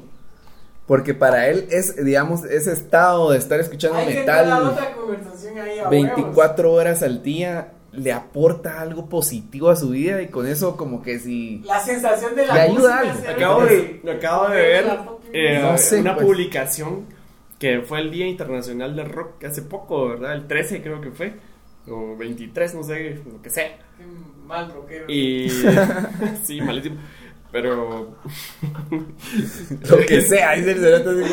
Porque 0.91 1.13
para 1.13 1.47
él 1.47 1.69
es, 1.71 1.95
digamos, 2.03 2.43
ese 2.43 2.73
estado 2.73 3.31
de 3.31 3.37
estar 3.37 3.57
escuchando 3.61 3.97
metal 4.05 4.51
otra 4.51 4.93
conversación 4.93 5.57
ahí 5.57 5.79
a 5.79 5.87
24 5.87 6.69
horas 6.69 7.01
al 7.01 7.23
día 7.23 7.71
le 7.93 8.11
aporta 8.11 8.81
algo 8.81 9.07
positivo 9.07 9.69
a 9.69 9.77
su 9.77 9.91
vida 9.91 10.21
y 10.21 10.27
con 10.27 10.45
eso 10.47 10.75
como 10.75 11.01
que 11.01 11.17
si... 11.19 11.59
La 11.59 11.79
sensación 11.79 12.35
de 12.35 12.45
la 12.45 12.55
Le 12.55 12.59
ayuda 12.59 13.03
música 13.05 13.29
algo. 13.29 13.37
Acabo 13.37 13.65
de, 13.67 14.01
acabo 14.11 14.49
de 14.49 14.55
ver 14.57 14.85
eh, 15.31 15.59
No 15.61 15.77
sé, 15.77 16.01
una 16.01 16.15
pues. 16.15 16.25
publicación 16.25 17.05
que 17.57 17.79
fue 17.83 18.01
el 18.01 18.11
Día 18.11 18.27
Internacional 18.27 18.93
del 18.93 19.07
Rock 19.07 19.45
hace 19.45 19.61
poco, 19.61 20.09
¿verdad? 20.09 20.33
El 20.33 20.45
13 20.45 20.81
creo 20.81 20.99
que 20.99 21.11
fue, 21.11 21.35
o 21.87 22.17
23, 22.17 22.75
no 22.75 22.83
sé, 22.83 23.21
lo 23.31 23.41
que 23.41 23.49
sea. 23.49 23.77
Qué 23.97 24.03
mal 24.45 24.69
rockero. 24.69 25.05
Y 25.07 25.49
sí, 26.43 26.59
malísimo. 26.59 26.97
Pero 27.51 28.15
Lo 29.89 29.97
que 30.07 30.21
sea, 30.21 30.53
dice 30.53 30.71
el 30.71 30.79
cerote 30.79 31.25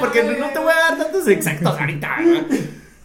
porque 0.00 0.22
no 0.24 0.48
te 0.48 0.58
voy 0.58 0.72
a 0.72 0.90
dar 0.90 0.98
datos 0.98 1.28
exactos 1.28 1.78
ahorita. 1.78 2.20
¿no? 2.20 2.40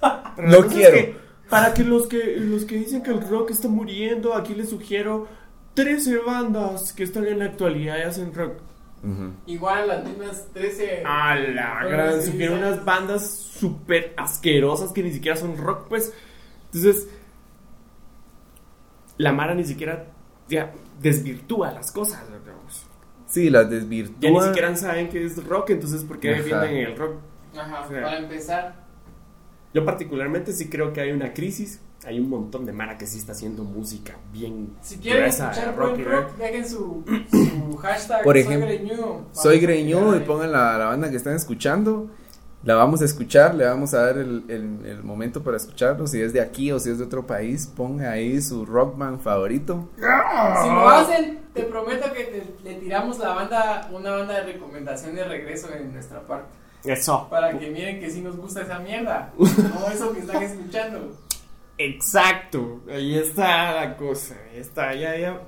Pero 0.35 0.47
No 0.47 0.57
es 0.65 0.73
quiero. 0.73 0.91
que, 0.95 1.15
para 1.49 1.73
que 1.73 1.83
los 1.83 2.07
que 2.07 2.37
los 2.37 2.65
que 2.65 2.75
dicen 2.77 3.03
que 3.03 3.11
el 3.11 3.21
rock 3.27 3.51
está 3.51 3.67
muriendo, 3.67 4.33
aquí 4.33 4.55
les 4.55 4.69
sugiero 4.69 5.27
13 5.75 6.17
bandas 6.19 6.93
que 6.93 7.03
están 7.03 7.25
en 7.27 7.39
la 7.39 7.45
actualidad 7.45 7.97
y 7.99 8.01
hacen 8.01 8.33
rock. 8.33 8.53
Igual 9.45 9.87
las 9.87 10.03
mismas 10.03 10.47
13. 10.53 11.03
A 11.05 11.35
la 11.35 11.85
gran, 11.85 12.21
sí. 12.23 12.47
unas 12.47 12.83
bandas 12.83 13.29
súper 13.37 14.15
asquerosas 14.17 14.91
que 14.91 15.03
ni 15.03 15.11
siquiera 15.11 15.37
son 15.37 15.55
rock, 15.57 15.87
pues. 15.89 16.11
Entonces, 16.73 17.07
la 19.17 19.31
Mara 19.31 19.53
ni 19.53 19.63
siquiera 19.63 20.07
ya, 20.47 20.73
desvirtúa 20.99 21.71
las 21.71 21.91
cosas, 21.91 22.23
digamos. 22.27 22.44
Sí, 23.35 23.49
las 23.49 23.65
Ya 23.65 23.69
ni 23.71 23.75
desvirtúa. 23.75 24.45
siquiera 24.47 24.75
saben 24.77 25.09
que 25.09 25.25
es 25.25 25.43
rock, 25.45 25.71
entonces 25.71 26.03
¿por 26.05 26.19
qué 26.21 26.29
defienden 26.35 26.77
el 26.77 26.95
rock? 26.95 27.15
Ajá, 27.57 27.81
o 27.85 27.89
sea, 27.89 28.01
para 28.03 28.17
empezar. 28.17 28.85
Yo 29.73 29.83
particularmente 29.83 30.53
sí 30.53 30.69
creo 30.69 30.93
que 30.93 31.01
hay 31.01 31.11
una 31.11 31.33
crisis. 31.33 31.81
Hay 32.05 32.19
un 32.19 32.29
montón 32.29 32.65
de 32.65 32.71
Mara 32.71 32.97
que 32.97 33.07
sí 33.07 33.17
está 33.17 33.31
haciendo 33.33 33.63
música 33.63 34.13
bien 34.31 34.69
Si 34.81 34.97
quieren 34.99 35.23
gruesa, 35.23 35.49
escuchar 35.51 35.75
rock 35.75 35.91
buen 35.95 36.05
rock, 36.05 36.37
dejen 36.37 36.69
su, 36.69 37.03
su 37.31 37.75
hashtag. 37.81 38.23
Por 38.23 38.35
soy 38.35 38.41
ejemplo, 38.43 38.67
greñudo. 38.67 39.21
Soy 39.33 39.55
Vamos 39.55 39.57
a 39.57 39.61
greñudo 39.61 40.15
y 40.15 40.19
pongan 40.19 40.51
la, 40.51 40.77
la 40.77 40.85
banda 40.85 41.09
que 41.09 41.17
están 41.17 41.35
escuchando. 41.35 42.09
La 42.63 42.75
vamos 42.75 43.01
a 43.01 43.05
escuchar, 43.05 43.53
le 43.53 43.65
vamos 43.65 43.93
a 43.93 44.05
dar 44.05 44.17
el, 44.17 44.43
el- 44.47 44.85
el 44.85 45.03
momento 45.03 45.43
para 45.43 45.57
escucharlo. 45.57 46.07
Si 46.07 46.19
es 46.21 46.31
de 46.33 46.41
aquí 46.41 46.71
o 46.71 46.79
si 46.79 46.89
es 46.89 46.97
de 46.99 47.03
otro 47.03 47.27
país, 47.27 47.67
ponga 47.67 48.11
ahí 48.11 48.41
su 48.41 48.65
rockman 48.65 49.19
favorito. 49.19 49.89
Si 49.95 50.01
lo 50.01 50.89
hacen, 50.89 51.39
te 51.53 51.63
prometo 51.63 52.11
que 52.13 52.23
tiramos 52.85 53.17
la 53.17 53.29
banda, 53.33 53.89
una 53.91 54.11
banda 54.11 54.35
de 54.35 54.53
recomendación 54.53 55.15
de 55.15 55.23
regreso 55.23 55.73
en 55.73 55.91
nuestra 55.91 56.21
parte. 56.21 56.49
Eso. 56.83 57.27
Para 57.31 57.57
que 57.57 57.71
miren 57.71 57.99
que 57.99 58.11
sí 58.11 58.21
nos 58.21 58.37
gusta 58.37 58.61
esa 58.61 58.77
mierda. 58.77 59.33
No 59.39 59.87
eso 59.91 60.13
que 60.13 60.19
están 60.19 60.43
escuchando. 60.43 61.11
Exacto. 61.79 62.81
Ahí 62.87 63.17
está 63.17 63.73
la 63.73 63.97
cosa. 63.97 64.35
Ahí 64.51 64.59
está. 64.59 64.93
Ya, 64.93 65.17
ya. 65.17 65.41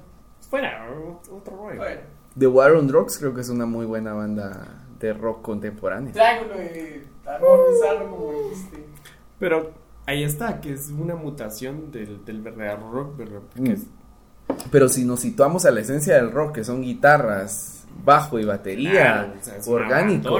Fuera. 0.49 0.87
Otro 1.31 1.55
rollo. 1.57 1.77
Bueno, 1.77 2.01
The 2.37 2.47
War 2.47 2.71
on 2.73 2.87
Drugs 2.87 3.19
creo 3.19 3.33
que 3.35 3.41
es 3.41 3.49
una 3.49 3.65
muy 3.67 3.85
buena 3.85 4.13
banda 4.13 4.65
de 4.99 5.13
rock 5.13 5.43
contemporáneo. 5.43 6.11
traigo 6.11 6.45
lo 6.45 6.57
de 6.57 7.05
armonizarlo 7.25 8.09
como 8.15 8.31
dijiste. 8.49 8.83
Pero 9.39 9.71
ahí 10.07 10.23
está, 10.23 10.59
que 10.59 10.73
es 10.73 10.89
una 10.89 11.15
mutación 11.15 11.91
del, 11.91 12.25
del 12.25 12.41
verdadero 12.41 12.91
rock, 12.91 13.15
¿verdad? 13.17 13.41
Porque 13.53 13.69
Mm. 13.69 13.73
es- 13.73 13.85
Pero 14.71 14.89
si 14.89 15.05
nos 15.05 15.19
situamos 15.21 15.65
a 15.65 15.71
la 15.71 15.81
esencia 15.81 16.15
del 16.15 16.31
rock, 16.31 16.55
que 16.55 16.63
son 16.63 16.81
guitarras, 16.81 17.85
bajo 18.03 18.39
y 18.39 18.45
batería, 18.45 18.91
Claro, 18.91 19.33
o 19.39 19.43
sea, 19.43 19.55
es 19.57 19.67
orgánico, 19.67 20.39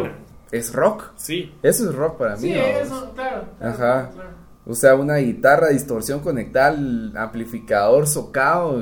es 0.52 0.74
rock. 0.74 1.12
Sí. 1.16 1.54
Eso 1.64 1.90
es 1.90 1.96
rock 1.96 2.18
para 2.18 2.36
mí. 2.36 2.42
Sí, 2.42 2.54
eso, 2.54 3.12
claro. 3.16 3.46
claro, 3.60 3.74
Ajá. 3.74 4.10
claro. 4.14 4.30
O 4.66 4.74
sea, 4.76 4.96
una 4.96 5.16
guitarra, 5.16 5.70
distorsión 5.70 6.20
conectada, 6.20 6.68
al 6.70 7.16
amplificador, 7.16 8.06
socado. 8.06 8.82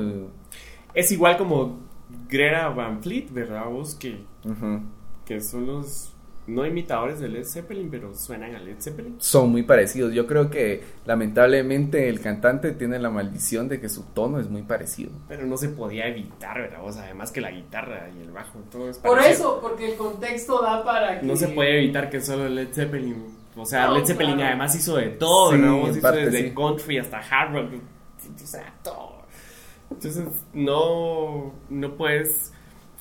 Es 0.96 1.12
igual 1.12 1.38
como 1.38 1.80
Greta 2.28 2.70
Van 2.70 3.04
Fleet, 3.04 3.28
¿verdad? 3.32 3.66
Vos 3.70 3.94
que, 3.96 4.24
Ujú. 4.44 4.82
que 5.26 5.42
son 5.42 5.68
los. 5.68 6.12
No 6.48 6.66
imitadores 6.66 7.20
de 7.20 7.28
Led 7.28 7.44
Zeppelin, 7.44 7.90
pero 7.90 8.14
suenan 8.14 8.54
a 8.56 8.60
Led 8.60 8.76
Zeppelin. 8.80 9.16
Son 9.20 9.50
muy 9.50 9.64
parecidos. 9.64 10.14
Yo 10.14 10.28
creo 10.28 10.50
que 10.52 10.84
lamentablemente 11.06 12.08
el 12.08 12.22
cantante 12.22 12.72
tiene 12.72 13.00
la 13.00 13.10
maldición 13.10 13.68
de 13.68 13.80
que 13.82 13.90
su 13.90 14.04
tono 14.14 14.40
es 14.40 14.48
muy 14.50 14.62
parecido. 14.62 15.12
Pero 15.28 15.46
no 15.48 15.58
se 15.58 15.70
podía 15.70 16.08
evitar, 16.08 16.60
¿verdad? 16.60 16.82
O 16.84 16.92
sea, 16.92 17.04
además 17.06 17.32
que 17.32 17.42
la 17.42 17.50
guitarra 17.52 18.10
y 18.16 18.22
el 18.22 18.32
bajo, 18.32 18.60
todo 18.72 18.90
es 18.90 19.00
Por 19.00 19.18
parecido. 19.18 19.34
eso, 19.34 19.60
porque 19.62 19.92
el 19.92 19.98
contexto 19.98 20.62
da 20.62 20.84
para 20.84 21.20
que. 21.20 21.26
No 21.26 21.36
se 21.36 21.48
puede 21.48 21.80
evitar 21.80 22.10
que 22.12 22.22
solo 22.22 22.48
Led 22.48 22.70
Zeppelin. 22.74 23.26
O 23.56 23.66
sea, 23.66 23.88
No, 23.88 23.98
Led 23.98 24.06
Zeppelin 24.06 24.34
claro. 24.36 24.50
además 24.50 24.76
hizo 24.76 24.98
de 24.98 25.10
todo, 25.10 25.52
Sí, 25.54 25.58
¿no? 25.58 25.90
Hizo 25.90 26.02
parte 26.02 26.26
desde 26.26 26.50
sí. 26.50 26.54
country 26.54 26.98
hasta 27.00 27.20
hard 27.20 27.54
rock. 27.54 27.72
O 27.74 28.46
sea, 28.48 28.74
todo. 28.84 29.16
Entonces, 29.90 30.26
no, 30.54 31.54
no 31.70 31.96
puedes. 31.96 32.52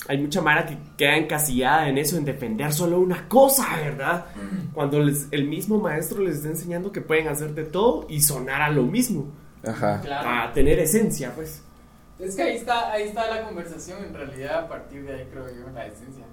Hay 0.07 0.19
mucha 0.19 0.43
mara 0.43 0.67
que 0.67 0.77
queda 0.99 1.17
encasillada 1.17 1.88
en 1.88 1.97
eso, 1.97 2.17
en 2.19 2.25
defender 2.27 2.73
solo 2.73 3.01
una 3.01 3.27
cosa, 3.29 3.77
¿verdad? 3.77 4.27
Cuando 4.75 5.01
les- 5.01 5.29
el 5.31 5.49
mismo 5.49 5.79
maestro 5.81 6.21
les 6.23 6.37
está 6.37 6.49
enseñando 6.49 6.93
que 6.93 7.01
pueden 7.01 7.29
hacer 7.29 7.55
de 7.55 7.64
todo 7.64 8.07
y 8.09 8.21
sonar 8.21 8.61
a 8.61 8.71
lo 8.71 8.83
mismo. 8.83 9.33
Ajá. 9.67 10.01
Claro. 10.03 10.29
A 10.29 10.53
tener 10.53 10.79
esencia, 10.79 11.33
pues. 11.35 11.62
Es 12.19 12.37
que 12.37 12.43
ahí 12.43 12.57
está, 12.57 12.93
ahí 12.93 13.05
está 13.05 13.29
la 13.35 13.45
conversación, 13.47 14.05
en 14.05 14.14
realidad, 14.14 14.64
a 14.64 14.69
partir 14.69 15.05
de 15.05 15.14
ahí 15.14 15.27
creo 15.31 15.47
yo, 15.49 15.71
la 15.75 15.87
esencia. 15.87 16.25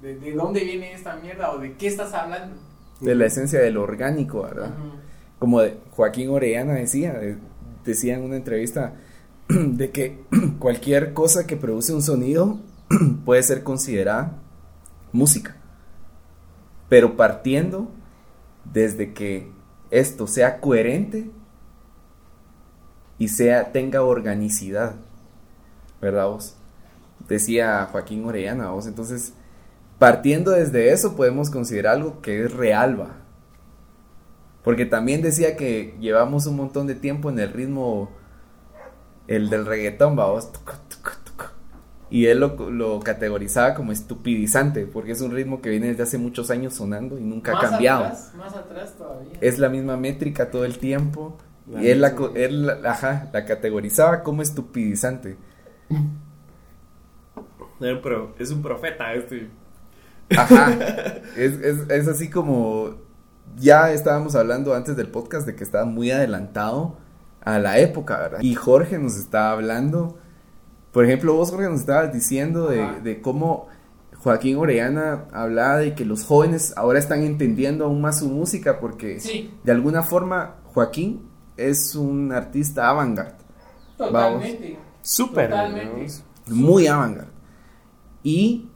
De, 0.00 0.16
de 0.18 0.32
dónde 0.32 0.64
viene 0.64 0.92
esta 0.92 1.16
mierda 1.16 1.52
o 1.52 1.58
de 1.58 1.74
qué 1.74 1.86
estás 1.88 2.12
hablando. 2.14 2.56
De 3.00 3.14
la 3.14 3.26
esencia 3.26 3.60
del 3.60 3.76
orgánico, 3.76 4.42
¿verdad? 4.42 4.70
Ujú. 4.70 4.96
Como 5.38 5.60
de- 5.60 5.76
Joaquín 5.90 6.30
Orellana 6.30 6.72
decía, 6.74 7.18
eh, 7.22 7.36
decía 7.84 8.14
en 8.14 8.22
una 8.22 8.36
entrevista 8.36 8.94
de 9.48 9.90
que 9.90 10.24
cualquier 10.58 11.12
cosa 11.12 11.46
que 11.46 11.56
produce 11.56 11.92
un 11.92 12.02
sonido 12.02 12.58
puede 13.24 13.42
ser 13.42 13.62
considerada 13.62 14.32
música. 15.12 15.56
Pero 16.88 17.16
partiendo 17.16 17.90
desde 18.72 19.12
que 19.12 19.50
esto 19.90 20.26
sea 20.26 20.60
coherente 20.60 21.30
y 23.18 23.28
sea 23.28 23.72
tenga 23.72 24.02
organicidad. 24.02 24.96
¿Verdad 26.00 26.26
vos? 26.28 26.56
Decía 27.28 27.88
Joaquín 27.90 28.24
Orellana, 28.24 28.70
vos. 28.70 28.86
Entonces, 28.86 29.32
partiendo 29.98 30.50
desde 30.50 30.92
eso 30.92 31.16
podemos 31.16 31.50
considerar 31.50 31.94
algo 31.94 32.20
que 32.20 32.44
es 32.44 32.52
real, 32.52 33.00
va. 33.00 33.16
Porque 34.62 34.86
también 34.86 35.22
decía 35.22 35.56
que 35.56 35.94
llevamos 36.00 36.46
un 36.46 36.56
montón 36.56 36.86
de 36.86 36.94
tiempo 36.94 37.30
en 37.30 37.38
el 37.38 37.52
ritmo, 37.52 38.10
el 39.26 39.50
del 39.50 39.66
reggaetón, 39.66 40.16
tucu, 40.16 40.72
tucu. 40.88 41.23
Y 42.14 42.26
él 42.26 42.38
lo, 42.38 42.70
lo 42.70 43.00
categorizaba 43.00 43.74
como 43.74 43.90
estupidizante, 43.90 44.86
porque 44.86 45.10
es 45.10 45.20
un 45.20 45.32
ritmo 45.32 45.60
que 45.60 45.70
viene 45.70 45.88
desde 45.88 46.04
hace 46.04 46.16
muchos 46.16 46.48
años 46.48 46.74
sonando 46.74 47.18
y 47.18 47.24
nunca 47.24 47.50
ha 47.50 47.54
Más 47.54 47.70
cambiado. 47.70 48.04
Atrás, 48.04 48.32
más 48.36 48.54
atrás 48.54 48.94
todavía. 48.96 49.32
Es 49.40 49.58
la 49.58 49.68
misma 49.68 49.96
métrica 49.96 50.48
todo 50.48 50.64
el 50.64 50.78
tiempo. 50.78 51.36
La 51.68 51.82
y 51.82 51.90
él 51.90 52.00
la, 52.02 52.14
él, 52.36 52.70
ajá, 52.86 53.30
la 53.32 53.44
categorizaba 53.44 54.22
como 54.22 54.42
estupidizante. 54.42 55.36
Pero 57.80 58.32
es 58.38 58.52
un 58.52 58.62
profeta 58.62 59.12
este. 59.14 59.50
Ajá. 60.36 60.72
es, 61.36 61.54
es, 61.54 61.90
es 61.90 62.06
así 62.06 62.30
como. 62.30 62.94
Ya 63.56 63.90
estábamos 63.90 64.36
hablando 64.36 64.72
antes 64.74 64.96
del 64.96 65.08
podcast 65.08 65.48
de 65.48 65.56
que 65.56 65.64
estaba 65.64 65.84
muy 65.84 66.12
adelantado 66.12 66.96
a 67.40 67.58
la 67.58 67.78
época, 67.78 68.18
¿verdad? 68.18 68.38
Y 68.40 68.54
Jorge 68.54 68.98
nos 69.00 69.16
estaba 69.16 69.50
hablando, 69.50 70.16
por 70.94 71.04
ejemplo, 71.04 71.34
vos 71.34 71.50
Jorge 71.50 71.68
nos 71.68 71.80
estabas 71.80 72.12
diciendo 72.12 72.68
de, 72.68 73.20
cómo 73.20 73.66
Joaquín 74.22 74.56
Orellana 74.58 75.24
hablaba 75.32 75.78
de 75.78 75.96
que 75.96 76.04
los 76.04 76.24
jóvenes 76.24 76.72
ahora 76.76 77.00
están 77.00 77.24
entendiendo 77.24 77.84
aún 77.84 78.00
más 78.00 78.20
su 78.20 78.28
música 78.28 78.78
porque 78.78 79.18
Sí, 79.18 79.52
de 79.64 79.72
alguna 79.72 80.04
forma 80.04 80.58
Joaquín 80.66 81.28
es 81.56 81.96
un 81.96 82.30
artista 82.30 82.88
avant-garde, 82.88 83.34
totalmente. 83.98 84.78
Súper. 85.02 85.52
Muy 86.46 86.86
avant-garde. 86.86 87.32
Y, 88.22 88.68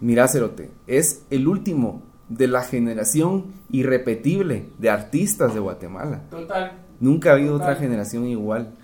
mira, 0.00 0.28
Cerote, 0.28 0.70
es 0.86 1.24
el 1.30 1.48
último 1.48 2.04
de 2.28 2.46
la 2.46 2.62
generación 2.62 3.46
irrepetible 3.72 4.68
de 4.78 4.88
artistas 4.88 5.52
de 5.52 5.58
Guatemala. 5.58 6.22
Total. 6.30 6.74
Nunca 7.00 7.30
ha 7.30 7.32
habido 7.32 7.56
otra 7.56 7.74
generación 7.74 8.28
igual. 8.28 8.76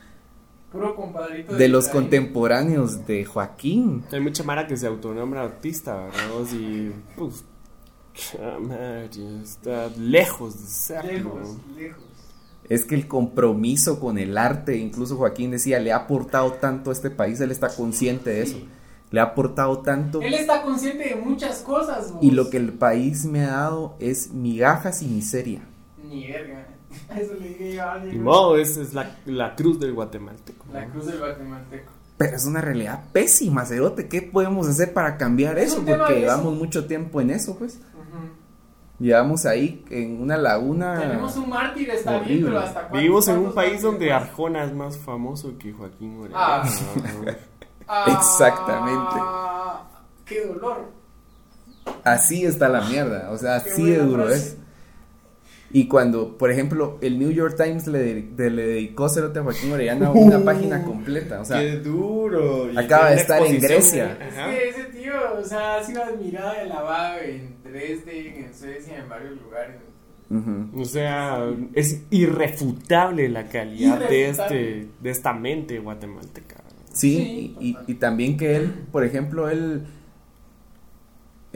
Puro 0.76 0.94
compadrito. 0.94 1.54
De 1.54 1.68
los 1.68 1.88
contemporáneos 1.88 3.06
de 3.06 3.24
Joaquín. 3.24 4.04
Hay 4.12 4.20
mucha 4.20 4.42
mara 4.44 4.66
que 4.66 4.76
se 4.76 4.86
autonombra 4.86 5.42
artista, 5.42 5.96
¿verdad? 5.96 6.52
Y, 6.52 6.92
pues, 7.16 7.44
está 9.42 9.88
lejos 9.98 10.60
de 10.62 10.68
serlo. 10.68 11.38
Lejos, 11.38 11.56
lejos. 11.76 12.02
Es 12.68 12.84
que 12.84 12.94
el 12.94 13.06
compromiso 13.06 14.00
con 14.00 14.18
el 14.18 14.36
arte, 14.36 14.76
incluso 14.76 15.16
Joaquín 15.16 15.52
decía, 15.52 15.78
le 15.78 15.92
ha 15.92 15.96
aportado 15.96 16.52
tanto 16.54 16.90
a 16.90 16.92
este 16.92 17.10
país, 17.10 17.40
él 17.40 17.52
está 17.52 17.68
consciente 17.68 18.30
de 18.30 18.42
eso. 18.42 18.58
Le 19.12 19.20
ha 19.20 19.24
aportado 19.24 19.78
tanto. 19.78 20.20
Él 20.20 20.34
está 20.34 20.62
consciente 20.62 21.10
de 21.10 21.16
muchas 21.16 21.60
cosas. 21.60 22.12
vos. 22.12 22.22
Y 22.22 22.32
lo 22.32 22.50
que 22.50 22.56
el 22.56 22.72
país 22.72 23.24
me 23.24 23.44
ha 23.44 23.52
dado 23.52 23.96
es 24.00 24.32
migajas 24.32 25.00
y 25.02 25.06
miseria. 25.06 25.60
Ni 26.02 26.26
verga. 26.26 26.66
Eso 27.16 27.34
le 27.34 27.48
dije 27.48 27.74
yo 27.74 27.82
a 27.88 27.98
modo, 28.14 28.56
esa 28.58 28.80
es 28.82 28.92
la, 28.94 29.16
la 29.26 29.54
cruz 29.54 29.78
del 29.80 29.92
guatemalteco. 29.94 30.64
¿no? 30.68 30.74
La 30.74 30.86
cruz 30.86 31.06
del 31.06 31.18
guatemalteco. 31.18 31.92
Pero 32.18 32.36
es 32.36 32.46
una 32.46 32.60
realidad 32.62 33.04
pésima, 33.12 33.64
Cerote. 33.66 34.08
¿Qué 34.08 34.22
podemos 34.22 34.66
hacer 34.68 34.92
para 34.94 35.16
cambiar 35.18 35.58
Es 35.58 35.72
eso? 35.72 35.76
Porque 35.76 35.92
de 35.92 36.02
eso. 36.04 36.14
llevamos 36.14 36.54
mucho 36.54 36.86
tiempo 36.86 37.20
en 37.20 37.30
eso, 37.30 37.56
pues. 37.58 37.78
Llevamos 38.98 39.44
ahí 39.44 39.84
en 39.90 40.22
una 40.22 40.38
laguna. 40.38 40.98
Tenemos 40.98 41.36
un 41.36 41.50
mártir, 41.50 41.90
está 41.90 42.18
bien, 42.20 42.44
pero 42.44 42.58
hasta 42.60 42.80
cuándo- 42.80 42.96
Vivimos 42.98 43.28
en 43.28 43.36
un 43.38 43.52
país 43.54 43.82
donde 43.82 44.08
más? 44.10 44.22
Arjona 44.22 44.64
es 44.64 44.72
más 44.74 44.96
famoso 44.96 45.52
que 45.58 45.70
Joaquín 45.74 46.18
Orellana. 46.18 46.62
Ah. 46.62 46.70
¿no? 46.96 47.32
Ah, 47.86 48.04
Exactamente. 48.18 49.16
Qué 50.24 50.46
dolor. 50.46 50.90
Así 52.04 52.46
está 52.46 52.70
la 52.70 52.80
mierda. 52.88 53.28
O 53.32 53.36
sea, 53.36 53.62
Qué 53.62 53.70
así 53.70 53.84
de 53.84 53.98
duro 53.98 54.24
frase. 54.24 54.38
es. 54.38 54.56
Y 55.76 55.88
cuando, 55.88 56.38
por 56.38 56.50
ejemplo, 56.50 56.96
el 57.02 57.18
New 57.18 57.30
York 57.32 57.54
Times 57.62 57.86
le, 57.86 58.22
de- 58.22 58.50
le 58.50 58.66
dedicó 58.66 59.10
Cerote 59.10 59.40
a 59.40 59.42
Joaquín 59.42 59.72
Orellana 59.72 60.10
una 60.14 60.42
página 60.42 60.82
completa. 60.82 61.40
O 61.40 61.44
sea, 61.44 61.60
Qué 61.60 61.76
duro. 61.80 62.72
Y 62.72 62.78
acaba 62.78 63.10
de 63.10 63.16
estar 63.16 63.44
en 63.44 63.60
Grecia. 63.60 64.16
Es 64.26 64.38
ajá. 64.38 64.50
que 64.50 64.68
ese 64.70 64.84
tío, 64.84 65.12
o 65.38 65.44
sea, 65.44 65.76
ha 65.76 65.84
sido 65.84 66.02
admirado 66.02 66.54
y 66.56 66.60
alabado 66.70 67.20
en 67.20 67.56
Dresden, 67.62 68.44
en 68.46 68.54
Suecia, 68.54 68.96
en 69.02 69.08
varios 69.08 69.38
lugares. 69.42 69.76
ujú. 70.30 70.80
O 70.80 70.84
sea, 70.86 71.44
es 71.74 72.00
irrefutable 72.10 73.28
la 73.28 73.44
calidad 73.48 73.98
de, 74.08 74.18
Irrefutable. 74.20 74.70
este, 74.80 74.88
de 75.02 75.10
esta 75.10 75.32
mente 75.34 75.78
guatemalteca. 75.78 76.56
Sí, 76.94 77.16
Sí, 77.16 77.56
y, 77.60 77.76
y 77.86 77.94
también 77.96 78.38
que 78.38 78.56
él, 78.56 78.72
por 78.90 79.04
ejemplo, 79.04 79.50
él, 79.50 79.82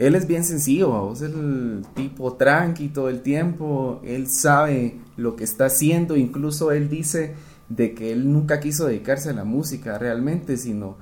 él 0.01 0.15
es 0.15 0.25
bien 0.25 0.43
sencillo, 0.43 1.13
es 1.13 1.21
el 1.21 1.83
tipo 1.93 2.33
tranqui 2.33 2.89
todo 2.89 3.07
el 3.07 3.21
tiempo, 3.21 4.01
él 4.03 4.27
sabe 4.27 4.97
lo 5.15 5.35
que 5.35 5.43
está 5.43 5.65
haciendo, 5.65 6.17
incluso 6.17 6.71
él 6.71 6.89
dice 6.89 7.35
de 7.69 7.93
que 7.93 8.11
él 8.11 8.33
nunca 8.33 8.59
quiso 8.59 8.87
dedicarse 8.87 9.29
a 9.29 9.33
la 9.33 9.43
música 9.43 9.99
realmente, 9.99 10.57
sino 10.57 10.97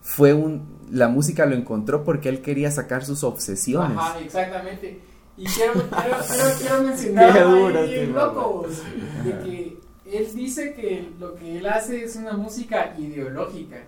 fue 0.00 0.32
un, 0.34 0.76
la 0.90 1.06
música 1.06 1.46
lo 1.46 1.54
encontró 1.54 2.02
porque 2.02 2.28
él 2.28 2.42
quería 2.42 2.72
sacar 2.72 3.04
sus 3.04 3.22
obsesiones. 3.22 3.96
Ajá, 3.96 4.18
exactamente. 4.18 5.00
Y 5.36 5.44
quiero, 5.44 5.74
quiero, 5.74 6.16
quiero, 6.26 6.44
quiero 6.58 6.82
mencionar 6.88 7.76
ahí 7.76 8.06
loco, 8.08 8.66
de 9.24 9.30
que 9.38 9.78
él 10.04 10.26
dice 10.34 10.74
que 10.74 11.12
lo 11.20 11.36
que 11.36 11.58
él 11.58 11.66
hace 11.66 12.02
es 12.02 12.16
una 12.16 12.32
música 12.32 12.96
ideológica, 12.98 13.84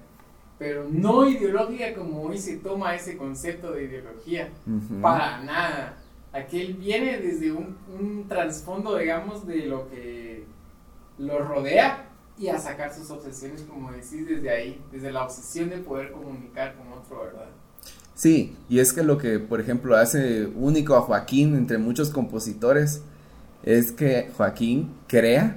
pero 0.59 0.87
no 0.91 1.29
ideológica 1.29 1.95
como 1.95 2.23
hoy 2.23 2.39
se 2.39 2.57
toma 2.57 2.95
ese 2.95 3.17
concepto 3.17 3.73
de 3.73 3.85
ideología. 3.85 4.51
Para 5.01 5.43
nada. 5.43 5.97
Aquel 6.33 6.75
viene 6.75 7.19
desde 7.19 7.53
un, 7.53 7.77
un 7.99 8.27
trasfondo, 8.29 8.97
digamos, 8.97 9.47
de 9.47 9.67
lo 9.67 9.89
que 9.89 10.45
lo 11.19 11.39
rodea 11.39 12.09
y 12.37 12.49
a 12.49 12.59
sacar 12.59 12.93
sus 12.93 13.09
obsesiones, 13.11 13.63
como 13.63 13.93
decís, 13.93 14.27
desde 14.27 14.51
ahí, 14.51 14.81
desde 14.91 15.13
la 15.13 15.25
obsesión 15.25 15.71
de 15.71 15.79
poder 15.79 16.11
comunicar 16.11 16.75
con 16.75 16.93
otro, 16.93 17.21
¿verdad? 17.21 17.49
Sí, 18.15 18.57
y 18.69 18.79
es 18.79 18.93
que 18.93 19.03
lo 19.03 19.19
que, 19.19 19.39
por 19.39 19.61
ejemplo, 19.61 19.97
hace 19.97 20.47
único 20.47 20.97
a 20.97 21.03
Joaquín 21.03 21.57
entre 21.57 21.79
muchos 21.79 22.11
compositores 22.11 23.03
es 23.63 23.93
que 23.93 24.31
Joaquín 24.37 24.95
crea 25.07 25.57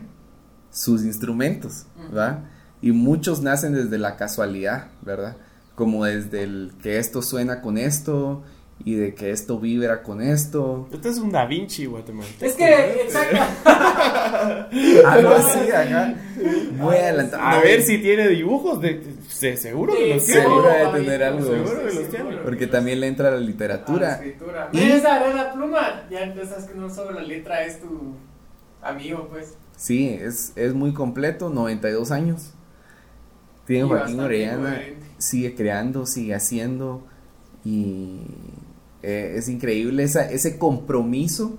sus 0.72 1.04
instrumentos. 1.04 1.86
¿verdad? 1.98 2.44
Y 2.82 2.92
muchos 2.92 3.42
nacen 3.42 3.74
desde 3.74 3.98
la 3.98 4.16
casualidad, 4.18 4.88
¿verdad? 5.02 5.36
Como 5.76 6.06
desde 6.06 6.44
el 6.44 6.72
que 6.82 7.00
esto 7.00 7.22
suena 7.22 7.62
con 7.62 7.78
esto 7.78 8.44
y 8.86 8.94
de 8.94 9.16
que 9.16 9.32
esto 9.32 9.60
vibra 9.60 10.04
con 10.04 10.22
esto. 10.22 10.88
Este 10.92 11.10
es 11.10 11.18
un 11.18 11.32
Da 11.32 11.46
Vinci 11.46 11.86
guatemalteco. 11.88 12.46
Es 12.46 12.54
que, 12.54 13.02
exacto. 13.04 13.38
Algo 15.08 15.30
así, 15.32 15.72
ajá. 15.72 16.14
Muy 16.74 16.96
adelantado. 16.96 17.44
A 17.44 17.60
ver 17.62 17.82
si 17.82 17.98
tiene 17.98 18.28
dibujos. 18.28 18.80
De, 18.82 19.02
se- 19.28 19.58
seguro 19.58 19.94
que 19.96 20.14
los 20.16 20.26
tiene. 20.26 20.42
Seguro 20.44 20.64
David, 20.68 21.04
tener 21.04 21.24
algo. 21.24 21.46
Seguro 21.46 21.80
que 21.80 21.84
los 21.86 21.94
seguro. 21.94 22.10
tiene. 22.30 22.38
Porque 22.44 22.68
también 22.68 23.00
le 23.00 23.08
entra 23.08 23.32
la 23.32 23.38
A 23.38 23.40
la 23.40 23.46
literatura. 23.46 24.14
escritura. 24.14 24.70
Y- 24.72 24.78
¿Quieres 24.78 25.04
agarrar 25.06 25.34
la 25.36 25.54
pluma? 25.54 26.04
Ya 26.12 26.22
entonces 26.22 26.50
sabes 26.50 26.66
que 26.66 26.76
no 26.78 26.90
solo 26.94 27.12
la 27.12 27.24
letra 27.24 27.64
es 27.64 27.80
tu 27.82 28.14
amigo, 28.84 29.28
pues. 29.32 29.56
Sí, 29.76 30.10
es, 30.22 30.54
es 30.56 30.74
muy 30.74 30.94
completo, 30.94 31.50
92 31.50 32.12
años. 32.12 32.54
Tiene 33.68 33.86
Y 33.86 33.90
Joaquín 33.90 34.20
Orellana, 34.22 34.70
coherente. 34.72 35.06
sigue 35.20 35.54
creando, 35.54 36.06
sigue 36.08 36.34
haciendo 36.34 37.04
y 37.66 38.22
eh, 39.04 39.36
es 39.38 39.50
increíble 39.50 40.04
esa, 40.04 40.30
ese 40.32 40.58
compromiso 40.58 41.58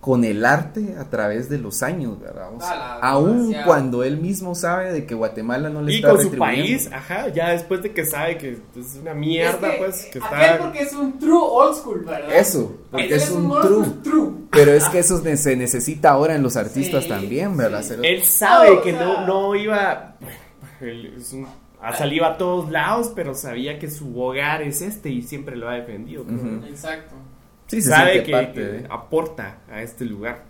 con 0.00 0.24
el 0.24 0.44
arte 0.44 0.94
a 0.96 1.10
través 1.10 1.48
de 1.48 1.58
los 1.58 1.82
años, 1.82 2.20
¿verdad? 2.20 2.50
O 2.56 2.60
sea, 2.60 2.70
Ala, 2.70 2.94
aún 3.02 3.38
demasiado. 3.38 3.66
cuando 3.66 4.04
él 4.04 4.18
mismo 4.18 4.54
sabe 4.54 4.92
de 4.92 5.04
que 5.06 5.14
Guatemala 5.14 5.70
no 5.70 5.82
le 5.82 5.92
Y 5.92 5.96
está 5.96 6.10
con 6.10 6.22
su 6.22 6.30
país, 6.36 6.88
ajá, 6.92 7.28
ya 7.30 7.50
después 7.50 7.82
de 7.82 7.92
que 7.92 8.04
sabe 8.06 8.38
que 8.38 8.58
es 8.76 8.94
una 9.02 9.12
mierda, 9.14 9.68
Es 9.68 9.72
que, 9.74 9.78
pues, 9.78 10.04
que 10.12 10.18
aquel 10.22 10.40
está. 10.52 10.58
porque 10.58 10.82
es 10.82 10.92
un 10.92 11.18
true 11.18 11.40
old 11.42 11.74
school, 11.76 12.04
¿verdad? 12.04 12.32
Eso, 12.32 12.76
porque 12.92 13.06
Aquel 13.06 13.18
es 13.18 13.30
un 13.30 13.50
true. 13.60 13.86
true. 14.04 14.30
Pero 14.52 14.72
es 14.72 14.84
que 14.88 15.00
eso 15.00 15.18
se 15.20 15.56
necesita 15.56 16.10
ahora 16.10 16.36
en 16.36 16.44
los 16.44 16.56
artistas 16.56 17.02
Sí, 17.02 17.08
también, 17.08 17.56
¿verdad? 17.56 17.82
sí. 17.82 17.94
Él 18.00 18.22
sabe 18.22 18.80
que 18.82 18.92
sea- 18.92 19.02
no, 19.04 19.26
no 19.26 19.54
iba. 19.56 20.14
Él 20.80 21.14
es 21.16 21.32
un- 21.32 21.46
ha 21.80 21.92
salido 21.94 22.24
a 22.26 22.36
todos 22.36 22.70
lados, 22.70 23.12
pero 23.14 23.34
sabía 23.34 23.78
que 23.78 23.88
su 23.90 24.20
hogar 24.20 24.62
es 24.62 24.82
este 24.82 25.10
y 25.10 25.22
siempre 25.22 25.56
lo 25.56 25.68
ha 25.68 25.74
defendido. 25.74 26.24
Exacto. 26.66 27.14
Sí, 27.68 27.80
se 27.82 27.90
sabe 27.90 28.22
que, 28.24 28.32
parte 28.32 28.52
que 28.54 28.60
de- 28.60 28.86
aporta 28.90 29.58
a 29.70 29.82
este 29.82 30.04
lugar. 30.04 30.44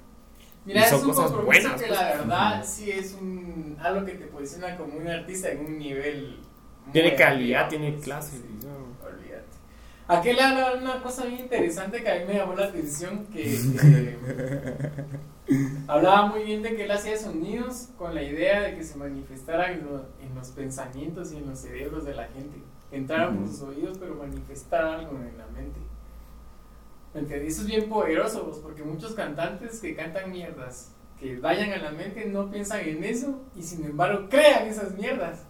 Mira, 0.64 0.80
Y 0.80 0.84
es 0.84 0.92
un 0.92 1.00
cosas 1.02 1.24
compromiso 1.32 1.46
buenas, 1.62 1.80
que 1.82 1.88
pues. 1.88 2.00
la 2.00 2.08
verdad 2.08 2.64
sí 2.64 2.90
es 2.90 3.14
un 3.20 3.76
algo 3.80 4.04
que 4.06 4.12
te 4.12 4.26
posiciona 4.26 4.76
como 4.76 4.94
un 4.98 5.08
artista 5.08 5.50
en 5.50 5.64
un 5.66 5.78
nivel. 5.78 6.36
Tiene 6.92 7.14
calidad, 7.14 7.62
arriba, 7.64 7.68
tiene 7.68 7.92
pues, 7.92 8.04
clase. 8.04 8.36
sí, 8.38 8.44
¿no? 8.64 8.96
Aquel 10.08 10.40
habla 10.40 10.72
una 10.80 11.02
cosa 11.02 11.26
bien 11.26 11.40
interesante 11.40 12.02
que 12.02 12.10
a 12.10 12.14
mí 12.20 12.24
me 12.26 12.34
llamó 12.34 12.54
la 12.54 12.64
atención, 12.66 13.26
que, 13.26 13.42
que 15.46 15.58
hablaba 15.86 16.26
muy 16.26 16.44
bien 16.44 16.62
de 16.62 16.74
que 16.76 16.84
él 16.84 16.90
hacía 16.90 17.18
sonidos 17.18 17.88
con 17.98 18.14
la 18.14 18.22
idea 18.22 18.62
de 18.62 18.74
que 18.74 18.84
se 18.84 18.96
manifestaran 18.96 19.72
en, 19.74 19.84
lo- 19.86 20.06
en 20.22 20.34
los 20.34 20.48
pensamientos 20.48 21.32
y 21.32 21.36
en 21.36 21.46
los 21.50 21.58
cerebros 21.58 22.04
de 22.04 22.14
la 22.14 22.24
gente. 22.28 22.56
Entraran 22.90 23.36
por 23.36 23.48
sus 23.48 23.60
oídos, 23.62 23.98
pero 23.98 24.14
manifestaran 24.14 25.00
algo 25.00 25.12
en 25.18 25.36
la 25.36 25.46
mente. 25.48 25.78
¿Entendí? 27.14 27.48
Eso 27.48 27.60
es 27.62 27.66
bien 27.66 27.88
poderoso, 27.90 28.44
pues, 28.46 28.58
porque 28.58 28.82
muchos 28.82 29.12
cantantes 29.12 29.80
que 29.80 29.94
cantan 29.94 30.30
mierdas, 30.30 30.90
que 31.20 31.36
vayan 31.38 31.72
a 31.72 31.78
la 31.78 31.90
mente, 31.90 32.24
no 32.26 32.50
piensan 32.50 32.80
en 32.80 33.04
eso 33.04 33.40
y 33.54 33.62
sin 33.62 33.84
embargo 33.84 34.26
crean 34.30 34.66
esas 34.68 34.92
mierdas. 34.94 35.40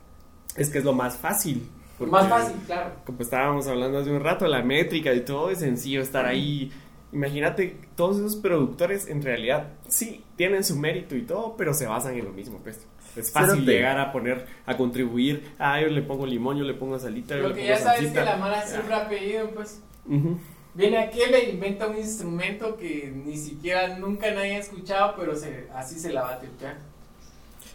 Es 0.57 0.71
que 0.71 0.79
es 0.79 0.85
lo 0.85 0.95
más 0.95 1.17
fácil. 1.17 1.69
Porque, 1.99 2.13
Más 2.13 2.29
fácil, 2.29 2.57
claro. 2.67 2.93
Como 3.05 3.21
estábamos 3.21 3.67
hablando 3.67 3.99
hace 3.99 4.11
un 4.11 4.21
rato, 4.23 4.47
la 4.47 4.63
métrica 4.63 5.13
y 5.13 5.21
todo 5.25 5.51
es 5.51 5.59
sencillo 5.59 6.01
estar 6.01 6.25
ahí. 6.27 6.71
Imagínate, 7.13 7.77
todos 7.97 8.19
esos 8.19 8.37
productores 8.37 9.09
en 9.09 9.23
realidad 9.23 9.69
sí 9.89 10.23
tienen 10.37 10.63
su 10.63 10.77
mérito 10.77 11.17
y 11.17 11.23
todo, 11.23 11.57
pero 11.57 11.75
se 11.75 11.87
basan 11.87 12.15
en 12.17 12.25
lo 12.27 12.33
mismo. 12.33 12.59
Pues. 12.63 12.87
Es 13.17 13.33
fácil 13.33 13.55
Cerote. 13.55 13.73
llegar 13.73 13.99
a 13.99 14.13
poner, 14.13 14.47
a 14.67 14.77
contribuir. 14.77 15.53
Ah, 15.59 15.81
yo 15.81 15.89
le 15.89 16.03
pongo 16.03 16.27
limón, 16.27 16.59
yo 16.59 16.65
le 16.65 16.75
pongo 16.75 16.99
salita, 16.99 17.35
yo 17.37 17.43
Lo 17.43 17.49
le 17.49 17.55
que 17.55 17.61
pongo 17.63 17.73
ya 17.75 17.79
sabes 17.79 18.01
es 18.01 18.05
salsita. 18.09 18.21
que 18.25 18.31
la 18.31 18.37
mala 18.37 18.63
siempre 18.67 18.95
ha 18.95 19.09
pedido, 19.09 19.51
pues. 19.51 19.83
Ujú. 20.07 20.39
Viene 20.75 20.99
aquel 20.99 21.35
e 21.35 21.51
inventa 21.51 21.89
un 21.89 21.97
instrumento 21.97 22.77
que 22.77 23.11
ni 23.13 23.37
siquiera 23.37 23.99
nunca 23.99 24.31
nadie 24.31 24.57
ha 24.57 24.59
escuchado, 24.59 25.15
pero 25.19 25.35
se, 25.35 25.67
así 25.75 25.99
se 25.99 26.13
la 26.13 26.23
va 26.23 26.35
a 26.35 26.39
tripear. 26.39 26.77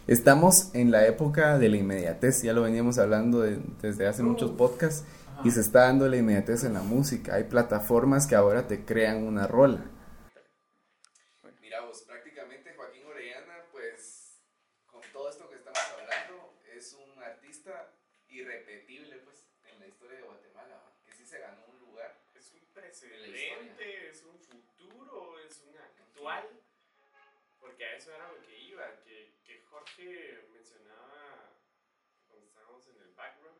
Estamos 0.06 0.74
en 0.74 0.90
la 0.90 1.06
época 1.06 1.58
de 1.58 1.68
la 1.70 1.76
inmediatez, 1.78 2.42
ya 2.42 2.52
lo 2.52 2.62
veníamos 2.62 2.98
hablando 2.98 3.40
de- 3.40 3.58
desde 3.80 4.06
hace 4.06 4.22
muchos 4.22 4.50
podcasts, 4.50 5.04
y 5.44 5.50
se 5.50 5.60
está 5.60 5.80
dando 5.86 6.08
la 6.08 6.16
inmediatez 6.16 6.64
en 6.64 6.74
la 6.74 6.82
música. 6.82 7.34
Hay 7.34 7.44
plataformas 7.44 8.26
que 8.26 8.34
ahora 8.34 8.66
te 8.68 8.84
crean 8.84 9.24
una 9.24 9.46
rola. 9.46 9.82
Mira 11.60 11.80
vos, 11.80 12.02
prácticamente 12.02 12.74
Joaquín 12.76 13.02
Orellana, 13.06 13.64
pues 13.72 14.38
con 14.86 15.00
todo 15.12 15.30
esto 15.30 15.48
que 15.48 15.56
estamos 15.56 15.78
hablando, 15.98 16.52
es 16.76 16.92
un 16.94 17.22
artista 17.22 17.90
irrepetible 18.28 19.16
pues 19.24 19.38
en 19.72 19.80
la 19.80 19.86
historia 19.88 20.18
de 20.18 20.22
Guatemala, 20.24 20.74
¿va? 20.76 20.92
que 21.06 21.12
sí 21.12 21.24
se 21.24 21.38
ganó 21.40 21.64
un 21.72 21.80
lugar. 21.88 22.14
Es 22.34 22.52
un 22.52 22.60
La 22.60 22.80
precedente, 22.82 24.10
es 24.10 24.22
un 24.22 24.38
futuro, 24.38 25.38
es 25.40 25.62
un 25.66 25.74
actual. 25.78 26.44
Porque 27.58 27.84
a 27.86 27.96
eso 27.96 28.14
era 28.14 28.28
lo 28.30 28.44
que 28.46 28.60
iba, 28.60 28.84
que, 29.04 29.32
que 29.42 29.62
Jorge 29.70 30.44
mencionaba 30.52 31.56
cuando 32.28 32.46
estábamos 32.46 32.86
en 32.88 32.96
el 33.02 33.14
background, 33.16 33.58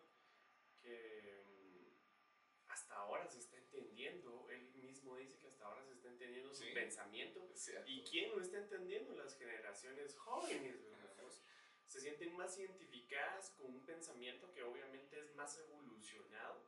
que 0.83 1.41
mm, 1.49 2.71
hasta 2.71 2.95
ahora 2.97 3.27
se 3.27 3.39
está 3.39 3.57
entendiendo, 3.57 4.47
él 4.51 4.69
mismo 4.77 5.17
dice 5.17 5.39
que 5.41 5.47
hasta 5.49 5.65
ahora 5.65 5.83
se 5.87 5.95
está 5.95 6.09
entendiendo 6.09 6.53
Sí. 6.53 6.64
su 6.64 6.64
pensamiento. 6.75 7.51
Cierto. 7.55 7.91
¿Y 7.91 8.05
quién 8.05 8.31
lo 8.31 8.41
está 8.41 8.59
entendiendo? 8.59 9.15
Las 9.15 9.37
generaciones 9.39 10.17
jóvenes. 10.17 10.77
Se 11.87 12.01
sienten 12.01 12.35
más 12.37 12.59
identificadas 12.59 13.51
con 13.51 13.67
un 13.67 13.85
pensamiento 13.87 14.51
que 14.53 14.63
obviamente 14.65 15.17
es 15.21 15.33
más 15.37 15.57
evolucionado. 15.59 16.67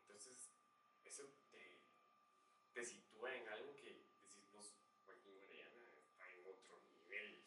Entonces, 0.00 0.50
eso 1.04 1.28
te, 1.50 1.82
te 2.72 2.82
sitúa 2.84 3.34
en 3.34 3.46
algo 3.48 3.74
que 3.76 4.06
decís 4.22 4.50
vos, 4.52 4.74
Joaquín 5.04 5.36
Orellana 5.36 5.92
está 5.98 6.32
en 6.32 6.46
otro 6.46 6.80
nivel. 6.94 7.44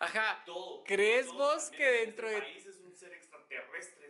Ajá. 0.00 0.42
Todo. 0.44 0.82
¿Crees 0.84 1.26
todo 1.26 1.38
vos 1.38 1.70
que 1.70 1.86
en 2.02 2.06
dentro 2.06 2.26
este 2.28 2.40
de- 2.40 2.46
país 2.52 2.66
es 2.66 2.80
un 2.80 2.92
ser 2.96 3.12
extraterrestre 3.12 4.05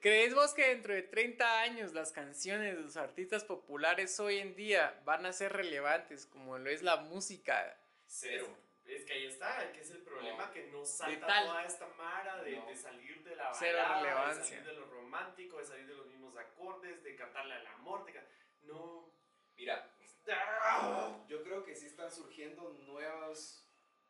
¿Crees 0.00 0.34
vos 0.34 0.54
que 0.54 0.68
dentro 0.68 0.94
de 0.94 1.02
30 1.02 1.60
años 1.60 1.92
las 1.92 2.12
canciones 2.12 2.76
de 2.76 2.82
los 2.82 2.96
artistas 2.96 3.44
populares 3.44 4.18
hoy 4.20 4.38
en 4.38 4.54
día 4.54 5.00
van 5.04 5.26
a 5.26 5.32
ser 5.32 5.52
relevantes 5.52 6.26
como 6.26 6.58
lo 6.58 6.70
es 6.70 6.82
la 6.82 6.96
música? 6.96 7.76
Cero. 8.06 8.46
Es 8.84 9.04
que 9.04 9.14
ahí 9.14 9.26
está, 9.26 9.72
que 9.72 9.80
es 9.80 9.90
el 9.90 10.02
problema 10.02 10.46
No. 10.46 10.52
que 10.52 10.66
no 10.68 10.84
salta 10.84 11.26
tal. 11.26 11.46
toda 11.46 11.64
esta 11.64 11.88
mara 11.98 12.42
de, 12.42 12.52
No. 12.52 12.66
de 12.66 12.76
salir 12.76 13.24
de 13.24 13.34
la 13.34 13.50
balada, 13.50 13.96
de 13.98 14.02
relevancia. 14.04 14.44
salir 14.44 14.64
de 14.64 14.72
lo 14.74 14.86
romántico, 14.86 15.58
de 15.58 15.64
salir 15.64 15.86
de 15.88 15.94
los 15.94 16.06
mismos 16.06 16.36
acordes, 16.36 17.02
de 17.02 17.16
cantarle 17.16 17.54
al 17.54 17.66
amor, 17.66 18.04
de 18.06 18.20
no. 18.62 19.10
Mira, 19.56 19.90
¡Ah! 20.28 21.24
yo 21.28 21.42
creo 21.42 21.64
que 21.64 21.74
sí 21.74 21.86
están 21.86 22.10
surgiendo 22.12 22.70
nuevos 22.86 23.62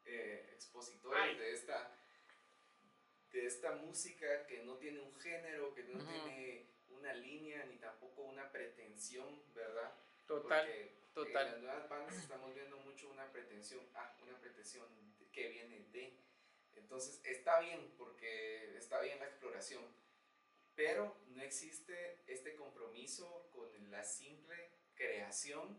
eh, 0.05 0.51
expositores 0.53 1.23
Ay. 1.23 1.37
de 1.37 1.53
esta 1.53 1.91
de 3.37 3.47
esta 3.47 3.73
música 3.73 4.47
que 4.47 4.63
no 4.63 4.77
tiene 4.79 4.99
un 4.99 5.15
género, 5.17 5.75
que 5.75 5.85
no 5.85 6.03
tiene 6.03 6.71
una 6.89 7.13
línea 7.13 7.67
ni 7.67 7.77
tampoco 7.77 8.23
una 8.23 8.51
pretensión, 8.51 9.43
¿verdad? 9.55 9.93
Total, 10.27 10.67
Porque 10.67 10.97
total. 11.13 11.47
En 11.47 11.53
las 11.53 11.63
nuevas 11.63 11.89
bandas 11.91 12.17
estamos 12.17 12.55
viendo 12.55 12.79
mucho 12.79 13.11
una 13.11 13.31
pretensión, 13.31 13.87
ah, 13.95 14.17
una 14.23 14.41
pretensión 14.41 14.87
que 15.33 15.49
viene 15.49 15.81
de. 15.93 16.19
Entonces 16.77 17.21
está 17.25 17.61
bien, 17.61 17.93
porque 17.99 18.75
está 18.79 19.01
bien 19.03 19.19
la 19.19 19.27
exploración, 19.27 19.85
pero 20.75 21.15
no 21.29 21.43
existe 21.43 22.23
este 22.27 22.57
compromiso 22.57 23.51
con 23.53 23.69
la 23.91 24.03
simple 24.03 24.71
creación 24.95 25.79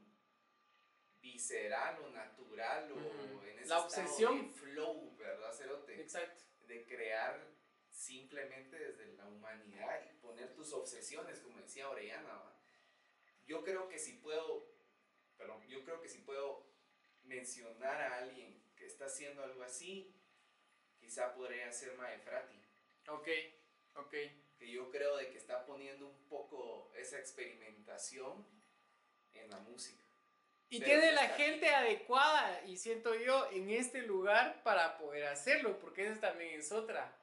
visceral 1.19 2.03
o 2.03 2.09
natural 2.11 2.91
o 2.91 3.43
en 3.43 3.59
ese 3.59 3.69
La 3.69 3.79
obsesión. 3.79 4.53
de 4.53 4.59
flow, 4.59 5.15
¿verdad, 5.17 5.51
Cerote? 5.53 5.99
Exacto. 5.99 6.46
De 6.67 6.85
crear 6.85 7.47
simplemente 7.89 8.77
desde 8.77 9.13
la 9.13 9.25
humanidad 9.25 10.05
y 10.09 10.13
poner 10.17 10.53
tus 10.53 10.71
obsesiones, 10.73 11.39
como 11.39 11.59
decía 11.59 11.89
Orellana. 11.89 12.33
¿va? 12.33 12.59
Yo 13.45 13.63
creo 13.63 13.87
que 13.87 13.97
si 13.97 14.13
puedo, 14.13 14.67
perdón, 15.37 15.65
yo 15.67 15.83
creo 15.83 16.01
que 16.01 16.09
si 16.09 16.19
puedo 16.19 16.67
mencionar 17.23 18.01
a 18.01 18.17
alguien 18.19 18.61
que 18.75 18.85
está 18.85 19.05
haciendo 19.05 19.43
algo 19.43 19.63
así, 19.63 20.13
quizá 20.99 21.33
podría 21.33 21.71
ser 21.71 21.95
Maefrati, 21.97 22.59
Ok, 23.09 23.27
ok. 23.95 24.13
que 24.57 24.71
yo 24.71 24.89
creo 24.89 25.15
de 25.17 25.29
que 25.29 25.37
está 25.37 25.65
poniendo 25.65 26.07
un 26.07 26.27
poco 26.27 26.91
esa 26.95 27.19
experimentación 27.19 28.45
en 29.33 29.49
la 29.49 29.59
música. 29.59 30.03
Y 30.69 30.79
Pero 30.79 30.91
tiene 30.91 31.05
no 31.07 31.11
la 31.21 31.27
gente 31.29 31.69
adecuada, 31.69 32.61
y 32.65 32.75
siento 32.77 33.15
yo, 33.15 33.47
en 33.51 33.69
este 33.69 34.01
lugar 34.01 34.61
para 34.63 34.97
poder 34.97 35.25
hacerlo, 35.27 35.79
porque 35.79 36.05
esa 36.07 36.19
también 36.19 36.59
es 36.59 36.71
otra. 36.71 37.13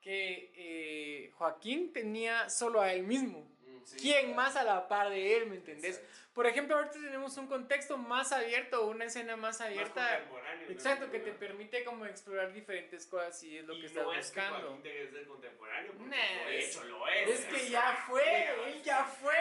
Que 0.00 0.52
eh, 0.56 1.30
Joaquín 1.34 1.92
tenía 1.92 2.48
solo 2.50 2.80
a 2.80 2.92
él 2.92 3.02
mismo. 3.04 3.48
Sí, 3.84 3.96
¿Quién 4.00 4.20
claro. 4.26 4.36
más 4.36 4.56
a 4.56 4.62
la 4.62 4.86
par 4.88 5.10
de 5.10 5.36
él, 5.36 5.46
me 5.46 5.56
entendés? 5.56 5.96
Exacto. 5.96 6.18
Por 6.34 6.46
ejemplo, 6.46 6.76
ahorita 6.76 6.94
tenemos 6.94 7.36
un 7.36 7.46
contexto 7.46 7.98
más 7.98 8.32
abierto, 8.32 8.86
una 8.86 9.04
escena 9.06 9.36
más 9.36 9.58
Más 9.58 9.68
abierta. 9.68 10.08
contemporáneo, 10.20 10.66
¿no? 10.66 10.72
Exacto, 10.72 11.10
que 11.10 11.18
te 11.18 11.32
permite 11.32 11.84
como 11.84 12.06
explorar 12.06 12.52
diferentes 12.52 13.06
cosas 13.06 13.42
y 13.42 13.58
es 13.58 13.64
lo 13.66 13.74
Y 13.74 13.82
que 13.82 13.90
no 13.90 14.12
estás 14.12 14.26
es 14.26 14.30
que 14.32 14.40
buscando. 14.40 14.66
Joaquín 14.68 14.82
debe 14.84 15.10
ser 15.10 15.26
contemporáneo, 15.26 15.92
porque 15.92 16.08
Nah, 16.16 16.46
de 16.48 16.58
es- 16.58 16.68
hecho 16.76 16.84
lo 16.84 17.08
es. 17.08 17.28
es 17.28 17.44
que 17.46 17.68
ya 17.70 18.04
fue, 18.08 18.68
él 18.68 18.82
ya 18.82 19.04
fue. 19.04 19.34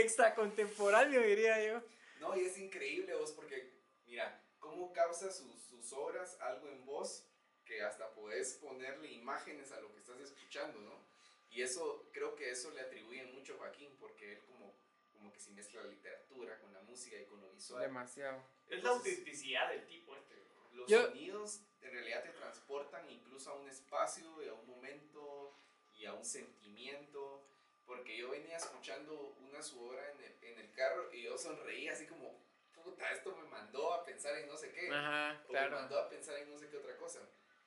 Este 0.00 0.16
papadito 0.22 0.42
lindo. 0.44 0.54
Extra 0.54 0.66
contemporáneo, 0.66 1.22
diría 1.22 1.64
yo. 1.64 1.82
No, 2.20 2.36
y 2.36 2.44
es 2.44 2.58
increíble 2.58 3.14
vos 3.14 3.32
porque, 3.32 3.72
mira, 4.06 4.42
cómo 4.58 4.92
causa 4.92 5.30
sus, 5.30 5.62
sus 5.62 5.92
obras 5.92 6.36
algo 6.40 6.68
en 6.68 6.84
vos 6.84 7.24
que 7.64 7.82
hasta 7.82 8.10
podés 8.14 8.54
ponerle 8.54 9.10
imágenes 9.12 9.72
a 9.72 9.80
lo 9.80 9.92
que 9.92 10.00
estás 10.00 10.18
escuchando, 10.20 10.80
¿no? 10.80 11.06
Y 11.50 11.62
eso, 11.62 12.08
creo 12.12 12.34
que 12.34 12.50
eso 12.50 12.70
le 12.72 12.80
atribuyen 12.80 13.32
mucho 13.34 13.54
a 13.54 13.58
Joaquín 13.58 13.94
porque 14.00 14.32
él 14.32 14.40
como, 14.46 14.74
como 15.12 15.32
que 15.32 15.40
se 15.40 15.50
mezcla 15.52 15.82
la 15.82 15.88
literatura 15.88 16.58
con 16.60 16.72
la 16.72 16.80
música 16.82 17.16
y 17.16 17.24
con 17.26 17.40
lo 17.40 17.50
visual. 17.52 17.82
Demasiado. 17.82 18.42
Es 18.68 18.82
la 18.82 18.90
autenticidad 18.90 19.70
del 19.70 19.86
tipo 19.86 20.14
este. 20.16 20.34
Los 20.72 20.88
Yo- 20.88 21.06
sonidos 21.08 21.60
en 21.80 21.92
realidad 21.92 22.22
te 22.22 22.30
transportan 22.30 23.08
incluso 23.10 23.50
a 23.50 23.54
un 23.54 23.68
espacio 23.68 24.42
y 24.42 24.48
a 24.48 24.52
un 24.54 24.66
momento 24.66 25.54
y 25.94 26.04
a 26.06 26.12
un 26.14 26.24
sentimiento. 26.24 27.44
Porque 27.88 28.16
yo 28.16 28.30
venía 28.30 28.58
escuchando 28.58 29.34
una 29.48 29.62
su 29.62 29.82
obra 29.82 30.12
en 30.12 30.20
el, 30.20 30.36
en 30.42 30.58
el 30.60 30.72
carro 30.72 31.12
y 31.12 31.22
yo 31.22 31.36
sonreía 31.36 31.92
así 31.92 32.06
como, 32.06 32.38
puta, 32.84 33.10
esto 33.10 33.34
me 33.34 33.48
mandó 33.48 33.94
a 33.94 34.04
pensar 34.04 34.36
en 34.36 34.46
no 34.46 34.56
sé 34.56 34.70
qué. 34.72 34.90
Ajá, 34.90 35.40
o 35.48 35.52
me 35.52 35.58
claro. 35.58 35.76
mandó 35.76 35.98
a 35.98 36.08
pensar 36.08 36.36
en 36.38 36.50
no 36.50 36.58
sé 36.58 36.68
qué 36.68 36.76
otra 36.76 36.96
cosa. 36.98 37.20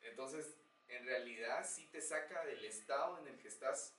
Entonces, 0.03 0.55
en 0.87 1.05
realidad 1.05 1.67
sí 1.67 1.87
te 1.91 2.01
saca 2.01 2.45
del 2.45 2.63
estado 2.63 3.17
en 3.19 3.27
el 3.27 3.37
que 3.39 3.47
estás 3.47 3.95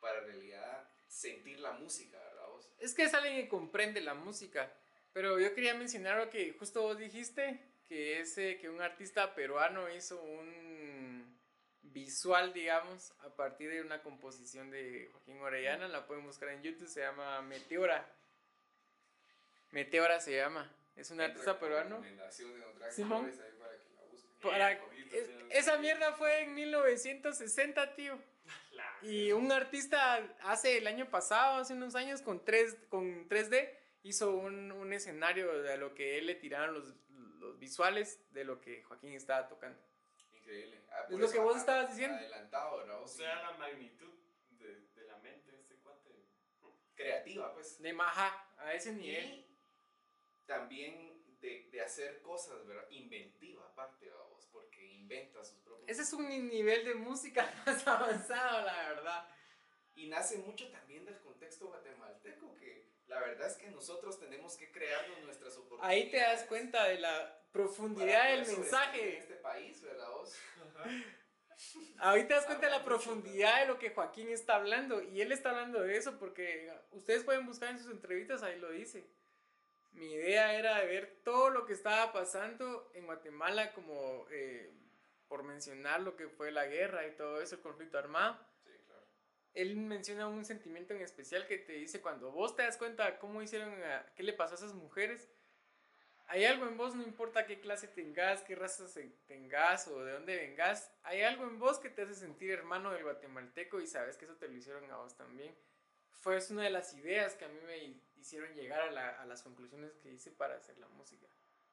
para 0.00 0.20
en 0.20 0.26
realidad 0.26 0.88
sentir 1.08 1.58
la 1.58 1.72
música, 1.72 2.16
¿verdad 2.18 2.46
vos? 2.46 2.70
Es 2.78 2.94
que 2.94 3.02
es 3.02 3.12
alguien 3.12 3.36
que 3.36 3.48
comprende 3.48 4.00
la 4.00 4.14
música. 4.14 4.72
Pero 5.12 5.40
yo 5.40 5.52
quería 5.54 5.74
mencionar 5.74 6.18
lo 6.18 6.30
que 6.30 6.52
justo 6.52 6.82
vos 6.82 6.96
dijiste, 6.96 7.60
que 7.88 8.20
es 8.20 8.38
eh, 8.38 8.56
que 8.60 8.68
un 8.68 8.80
artista 8.80 9.34
peruano 9.34 9.90
hizo 9.90 10.22
un 10.22 10.69
visual, 11.92 12.52
digamos, 12.52 13.12
a 13.20 13.28
partir 13.34 13.70
de 13.70 13.80
una 13.80 14.02
composición 14.02 14.70
de 14.70 15.08
Joaquín 15.12 15.38
Orellana, 15.40 15.88
la 15.88 16.06
pueden 16.06 16.24
buscar 16.24 16.48
en 16.50 16.62
YouTube, 16.62 16.88
se 16.88 17.00
llama 17.00 17.40
Meteora. 17.42 18.06
Meteora 19.70 20.20
se 20.20 20.36
llama. 20.36 20.70
Es 20.96 21.10
un 21.10 21.20
artista 21.20 21.58
peruano. 21.60 22.00
Simón. 22.92 23.26
Para 24.42 24.72
es- 24.72 25.28
esa 25.50 25.76
mierda 25.78 26.12
fue 26.14 26.42
en 26.42 26.54
1960, 26.54 27.94
tío. 27.94 28.18
Y 29.02 29.32
un 29.32 29.50
artista 29.52 30.16
hace 30.42 30.78
el 30.78 30.86
año 30.86 31.08
pasado, 31.10 31.58
hace 31.58 31.74
unos 31.74 31.94
años, 31.94 32.22
con, 32.22 32.44
3, 32.44 32.76
con 32.88 33.28
3D, 33.28 33.70
hizo 34.02 34.32
un, 34.34 34.72
un 34.72 34.92
escenario 34.92 35.62
de 35.62 35.76
lo 35.76 35.94
que 35.94 36.18
él 36.18 36.26
le 36.26 36.34
tiraron 36.34 36.74
los, 36.74 36.94
los 37.38 37.58
visuales 37.58 38.18
de 38.32 38.44
lo 38.44 38.60
que 38.60 38.82
Joaquín 38.84 39.12
estaba 39.14 39.48
tocando. 39.48 39.78
Increíble. 40.50 40.82
Ah, 40.90 41.06
Es 41.08 41.18
lo 41.18 41.30
que 41.30 41.38
vos 41.38 41.56
estabas 41.56 41.90
diciendo. 41.90 42.16
Adelantado, 42.16 42.78
¿verdad? 42.78 43.02
O 43.02 43.06
Sí. 43.06 43.18
sea, 43.18 43.42
la 43.42 43.52
magnitud 43.52 44.12
de, 44.50 44.80
de 44.94 45.04
la 45.06 45.16
mente 45.18 45.50
de 45.52 45.58
este 45.58 45.76
cuate. 45.76 46.10
creativa, 46.94 47.52
pues. 47.54 47.80
De 47.80 47.92
maja, 47.92 48.46
a 48.58 48.74
ese 48.74 48.92
nivel. 48.92 49.46
Y 50.34 50.44
también 50.46 51.22
de, 51.40 51.68
de 51.70 51.80
hacer 51.80 52.20
cosas, 52.22 52.66
¿verdad? 52.66 52.86
Inventiva, 52.90 53.64
aparte, 53.66 54.10
vamos, 54.10 54.46
porque 54.52 54.84
inventa 54.84 55.42
sus 55.44 55.58
propios. 55.60 55.88
Ese 55.88 56.02
es 56.02 56.12
un 56.12 56.28
ni- 56.28 56.42
nivel 56.42 56.84
de 56.84 56.94
música 56.94 57.50
más 57.66 57.86
avanzado, 57.86 58.66
la 58.66 58.88
verdad. 58.90 59.28
Y 59.94 60.08
nace 60.08 60.38
mucho 60.38 60.70
también 60.70 61.04
del 61.04 61.18
contexto 61.20 61.68
guatemalteco, 61.68 62.54
que 62.56 62.79
la 63.10 63.20
verdad 63.20 63.48
es 63.48 63.56
que 63.56 63.70
nosotros 63.70 64.18
tenemos 64.20 64.56
que 64.56 64.70
crearnos 64.70 65.18
nuestras 65.24 65.56
oportunidades. 65.56 66.04
Ahí 66.04 66.10
te 66.10 66.18
das 66.18 66.44
cuenta 66.44 66.84
de 66.84 67.00
la 67.00 67.42
profundidad 67.52 68.30
del 68.30 68.46
sobresalir 68.46 68.54
En 68.54 68.60
mensaje. 68.60 69.18
este 69.18 69.34
país, 69.34 69.82
¿verdad 69.82 70.08
vos? 70.10 70.38
Ahí 71.98 72.24
te 72.26 72.34
das 72.34 72.46
cuenta 72.46 72.66
de 72.66 72.72
la 72.72 72.84
profundidad 72.84 73.60
de 73.60 73.66
lo 73.66 73.78
que 73.78 73.90
Joaquín 73.90 74.28
está 74.28 74.54
hablando. 74.54 75.02
Y 75.02 75.20
él 75.20 75.32
está 75.32 75.50
hablando 75.50 75.82
de 75.82 75.96
eso 75.96 76.18
porque 76.18 76.72
ustedes 76.92 77.24
pueden 77.24 77.46
buscar 77.46 77.70
en 77.70 77.78
sus 77.78 77.90
entrevistas, 77.90 78.42
ahí 78.42 78.58
lo 78.58 78.70
dice. 78.70 79.04
mi 79.92 80.12
idea 80.12 80.54
era 80.54 80.78
de 80.78 80.86
ver 80.86 81.20
todo 81.24 81.50
lo 81.50 81.66
que 81.66 81.72
estaba 81.72 82.12
pasando 82.12 82.90
en 82.94 83.06
Guatemala, 83.06 83.72
como 83.72 84.24
eh, 84.30 84.72
por 85.26 85.42
mencionar 85.42 86.00
lo 86.00 86.16
que 86.16 86.28
fue 86.28 86.52
la 86.52 86.66
guerra 86.66 87.06
y 87.08 87.16
todo 87.16 87.42
eso, 87.42 87.56
el 87.56 87.60
conflicto 87.60 87.98
armado. 87.98 88.38
Él 89.54 89.76
menciona 89.76 90.28
un 90.28 90.44
sentimiento 90.44 90.94
en 90.94 91.00
especial 91.02 91.46
que 91.46 91.58
te 91.58 91.72
dice 91.72 92.00
cuando 92.00 92.30
vos 92.30 92.54
te 92.54 92.62
das 92.62 92.76
cuenta 92.76 93.18
cómo 93.18 93.42
hicieron, 93.42 93.72
a- 93.82 94.06
qué 94.14 94.22
le 94.22 94.32
pasó 94.32 94.54
a 94.54 94.58
esas 94.58 94.74
mujeres. 94.74 95.28
Hay 96.28 96.44
algo 96.44 96.66
en 96.68 96.76
vos, 96.76 96.94
no 96.94 97.02
importa 97.02 97.44
qué 97.44 97.58
clase 97.60 97.88
tengas, 97.88 98.42
qué 98.42 98.54
raza 98.54 98.84
tengas 99.26 99.88
o 99.88 100.04
de 100.04 100.12
dónde 100.12 100.36
vengas, 100.36 100.92
hay 101.02 101.22
algo 101.22 101.42
en 101.44 101.58
vos 101.58 101.80
que 101.80 101.90
te 101.90 102.02
hace 102.02 102.14
sentir 102.14 102.52
hermano 102.52 102.92
del 102.92 103.02
guatemalteco 103.02 103.80
y 103.80 103.88
sabes 103.88 104.16
que 104.16 104.26
eso 104.26 104.36
te 104.36 104.46
lo 104.46 104.54
hicieron 104.54 104.88
a 104.92 104.96
vos 104.98 105.16
también. 105.16 105.52
Fue 106.12 106.36
es 106.36 106.50
una 106.50 106.62
de 106.62 106.70
las 106.70 106.94
ideas 106.94 107.34
que 107.34 107.46
a 107.46 107.48
mí 107.48 107.58
me 107.66 107.78
hi- 107.78 108.00
hicieron 108.16 108.54
llegar 108.54 108.80
a, 108.82 108.90
la- 108.92 109.20
a 109.20 109.24
las 109.26 109.42
conclusiones 109.42 109.96
que 109.96 110.12
hice 110.12 110.30
para 110.30 110.54
hacer 110.54 110.78
la 110.78 110.86
música. 110.88 111.26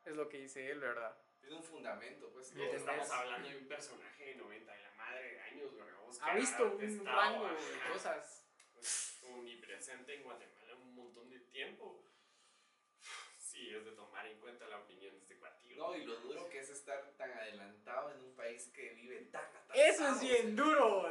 Es 0.06 0.16
lo 0.16 0.28
que 0.28 0.40
dice 0.40 0.72
él, 0.72 0.80
¿verdad? 0.80 1.16
Tiene 1.40 1.58
un 1.58 1.64
fundamento, 1.64 2.32
pues. 2.34 2.52
Y 2.56 2.62
estamos 2.78 3.08
hablando 3.12 3.48
de 3.50 3.58
un 3.58 3.68
personaje 3.68 4.26
de 4.26 4.36
90 4.36 4.76
y 4.80 4.82
la 4.82 4.87
madre 5.08 5.32
de 5.32 5.42
años, 5.42 5.74
güey. 5.74 5.88
Ha 6.22 6.36
visto 6.36 6.64
un 6.66 7.06
rango 7.06 7.48
de 7.48 7.56
cosas. 7.94 8.46
omnipresente 9.24 10.16
en 10.16 10.24
Guatemala 10.24 10.76
un 10.76 10.96
montón 10.96 11.30
de 11.30 11.40
tiempo. 11.42 12.04
Sí, 13.38 13.74
es 13.74 13.86
de 13.86 13.92
tomar 13.92 14.26
en 14.28 14.40
cuenta 14.40 14.68
la 14.68 14.80
opinión 14.80 15.14
de 15.14 15.20
este 15.20 15.38
cuatillo. 15.38 15.76
No, 15.78 15.96
y 15.96 16.06
lo 16.06 16.16
duro 16.18 16.48
que 16.50 16.60
es 16.60 16.70
estar 16.70 17.12
tan 17.18 17.32
adelantado 17.32 18.12
en 18.12 18.22
un 18.22 18.36
país 18.36 18.68
que 18.74 18.90
vive 18.94 19.22
tan 19.32 19.46
atrasado. 19.46 19.74
Eso 19.74 20.08
es 20.10 20.22
bien 20.22 20.56
duro. 20.56 21.10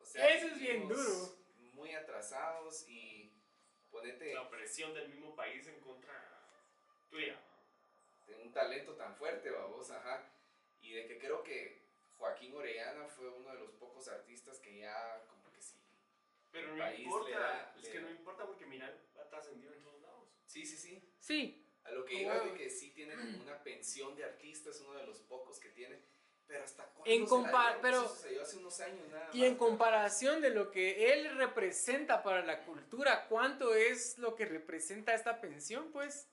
O 0.00 0.04
sea, 0.04 0.28
Eso 0.28 0.48
es 0.48 0.58
bien 0.58 0.88
duro. 0.88 1.36
Muy 1.74 1.94
atrasados 1.94 2.88
y 2.88 3.32
ponete 3.90 4.34
La 4.34 4.42
opresión 4.42 4.94
del 4.94 5.08
mismo 5.10 5.34
país 5.36 5.66
en 5.66 5.78
contra 5.80 6.12
tuya. 7.10 7.38
de 8.26 8.34
un 8.36 8.52
talento 8.52 8.94
tan 8.96 9.14
fuerte, 9.16 9.50
babos, 9.50 9.90
ajá. 9.90 10.28
Y 10.80 10.92
de 10.92 11.06
que 11.06 11.18
creo 11.18 11.42
que 11.42 11.85
Joaquín 12.18 12.54
Orellana 12.54 13.06
fue 13.08 13.28
uno 13.28 13.50
de 13.52 13.58
los 13.60 13.72
pocos 13.72 14.08
artistas 14.08 14.58
que 14.58 14.78
ya 14.78 15.22
como 15.28 15.50
que 15.52 15.60
sí. 15.60 15.76
Pero 16.50 16.74
no 16.74 16.92
importa, 16.94 17.38
da- 17.38 17.74
es 17.80 17.88
que 17.88 17.98
da. 18.00 18.04
no 18.04 18.10
importa 18.10 18.46
porque 18.46 18.66
mira, 18.66 18.92
ha 19.20 19.28
trascendido 19.28 19.72
en 19.74 19.82
todos 19.82 20.00
lados. 20.02 20.28
Sí, 20.46 20.64
sí, 20.64 20.76
sí. 20.76 21.12
Sí, 21.20 21.62
A 21.84 21.90
lo 21.92 22.04
que 22.04 22.14
iba 22.22 22.38
de 22.40 22.54
que 22.54 22.70
sí 22.70 22.90
tiene 22.92 23.14
como 23.14 23.42
una 23.42 23.62
pensión 23.62 24.16
de 24.16 24.24
artista, 24.24 24.70
es 24.70 24.80
uno 24.80 24.94
de 24.94 25.06
los 25.06 25.20
pocos 25.20 25.58
que 25.60 25.68
tiene. 25.70 26.00
Pero 26.46 26.62
hasta 26.62 26.84
cuándo 26.90 27.10
En 27.10 27.80
pero- 27.82 28.04
Eso 28.04 28.14
sucedió 28.14 28.42
hace 28.42 28.56
unos 28.58 28.78
años 28.80 29.08
nada 29.08 29.30
Y 29.32 29.44
en 29.44 29.56
comparación 29.56 30.40
de 30.40 30.50
lo 30.50 30.70
que 30.70 31.12
él 31.12 31.36
representa 31.36 32.22
para 32.22 32.44
la 32.44 32.64
cultura, 32.64 33.26
¿cuánto 33.28 33.74
es 33.74 34.16
lo 34.18 34.36
que 34.36 34.44
representa 34.46 35.12
esta 35.12 35.40
pensión? 35.40 35.90
Pues, 35.92 36.28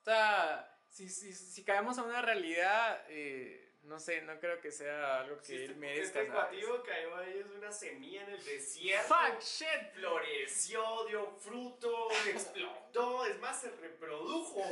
o 0.00 0.04
sea, 0.04 0.78
si, 0.90 1.08
si, 1.08 1.32
si 1.32 1.64
caemos 1.64 1.98
a 1.98 2.04
una 2.04 2.22
realidad, 2.22 3.04
eh, 3.08 3.63
no 3.84 3.98
sé, 4.00 4.22
no 4.22 4.38
creo 4.40 4.60
que 4.60 4.70
sea 4.72 5.20
algo 5.20 5.38
que 5.38 5.44
Si 5.44 5.54
él 5.54 5.62
este, 5.62 5.74
merezca. 5.74 6.20
este 6.22 6.32
cuatillo 6.32 6.82
cayó 6.82 7.16
ahí, 7.16 7.38
es 7.38 7.46
una 7.46 7.70
semilla 7.72 8.22
en 8.24 8.30
el 8.30 8.44
desierto. 8.44 9.14
Fuck 9.14 9.40
shit. 9.40 9.92
Floreció, 9.94 11.04
dio 11.06 11.30
fruto, 11.38 12.08
explotó, 12.28 13.24
es 13.26 13.38
más, 13.40 13.60
se 13.60 13.70
reprodujo. 13.70 14.62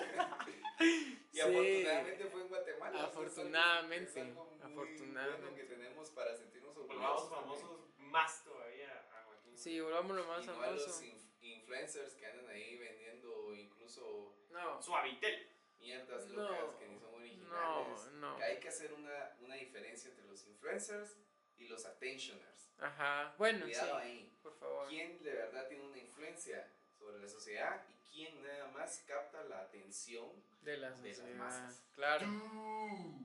Y 0.80 1.18
Sí. 1.32 1.40
afortunadamente 1.40 2.24
fue 2.26 2.40
en 2.42 2.48
Guatemala. 2.48 3.02
Afortunadamente, 3.04 4.10
Es 4.20 4.26
algo 4.26 4.44
muy 4.44 4.62
afortunadamente. 4.72 5.40
bueno 5.42 5.56
que 5.56 5.64
tenemos 5.64 6.10
para 6.10 6.34
sentirnos 6.36 6.74
Volvamos 6.74 7.22
orgullosos. 7.22 7.30
famosos 7.30 7.80
más 7.98 8.44
todavía 8.44 8.90
a 9.12 9.22
Joaquín. 9.24 9.58
Sí, 9.58 9.80
volvamos 9.80 10.16
lo 10.16 10.24
más 10.24 10.44
Y 10.44 10.46
no 10.48 10.60
a 10.62 10.70
los 10.70 11.02
inf- 11.02 11.30
influencers 11.40 12.14
que 12.14 12.26
andan 12.26 12.48
ahí 12.48 12.76
vendiendo 12.78 13.54
incluso 13.54 14.36
No, 14.50 14.80
Suavitel. 14.82 15.48
mierdas 15.78 16.26
No. 16.28 16.42
locas 16.50 16.76
que 16.76 16.86
ni 16.88 16.98
son 16.98 17.11
originales. 17.54 18.12
No, 18.14 18.30
no. 18.32 18.36
Que 18.38 18.44
hay 18.44 18.60
que 18.60 18.68
hacer 18.68 18.92
una, 18.92 19.30
una 19.40 19.54
diferencia 19.56 20.10
entre 20.10 20.24
los 20.26 20.44
influencers 20.46 21.16
y 21.58 21.68
los 21.68 21.84
attentioners. 21.86 22.70
ajá. 22.80 23.34
Bueno, 23.38 23.58
sí, 23.66 23.72
Cuidado 23.72 23.96
ahí. 23.96 24.32
por 24.42 24.54
favor. 24.58 24.88
¿Quién 24.88 25.22
de 25.22 25.32
verdad 25.32 25.68
tiene 25.68 25.84
una 25.84 25.98
influencia 25.98 26.66
sobre 26.98 27.18
la 27.20 27.28
sociedad 27.28 27.80
y 27.88 28.14
quién 28.14 28.42
nada 28.42 28.68
más 28.68 29.02
capta 29.06 29.42
la 29.44 29.60
atención? 29.60 30.30
De 30.62 30.76
la 30.76 30.90
de 30.90 31.08
las 31.08 31.16
sociedad. 31.16 31.36
masas. 31.38 31.82
Claro. 31.96 32.26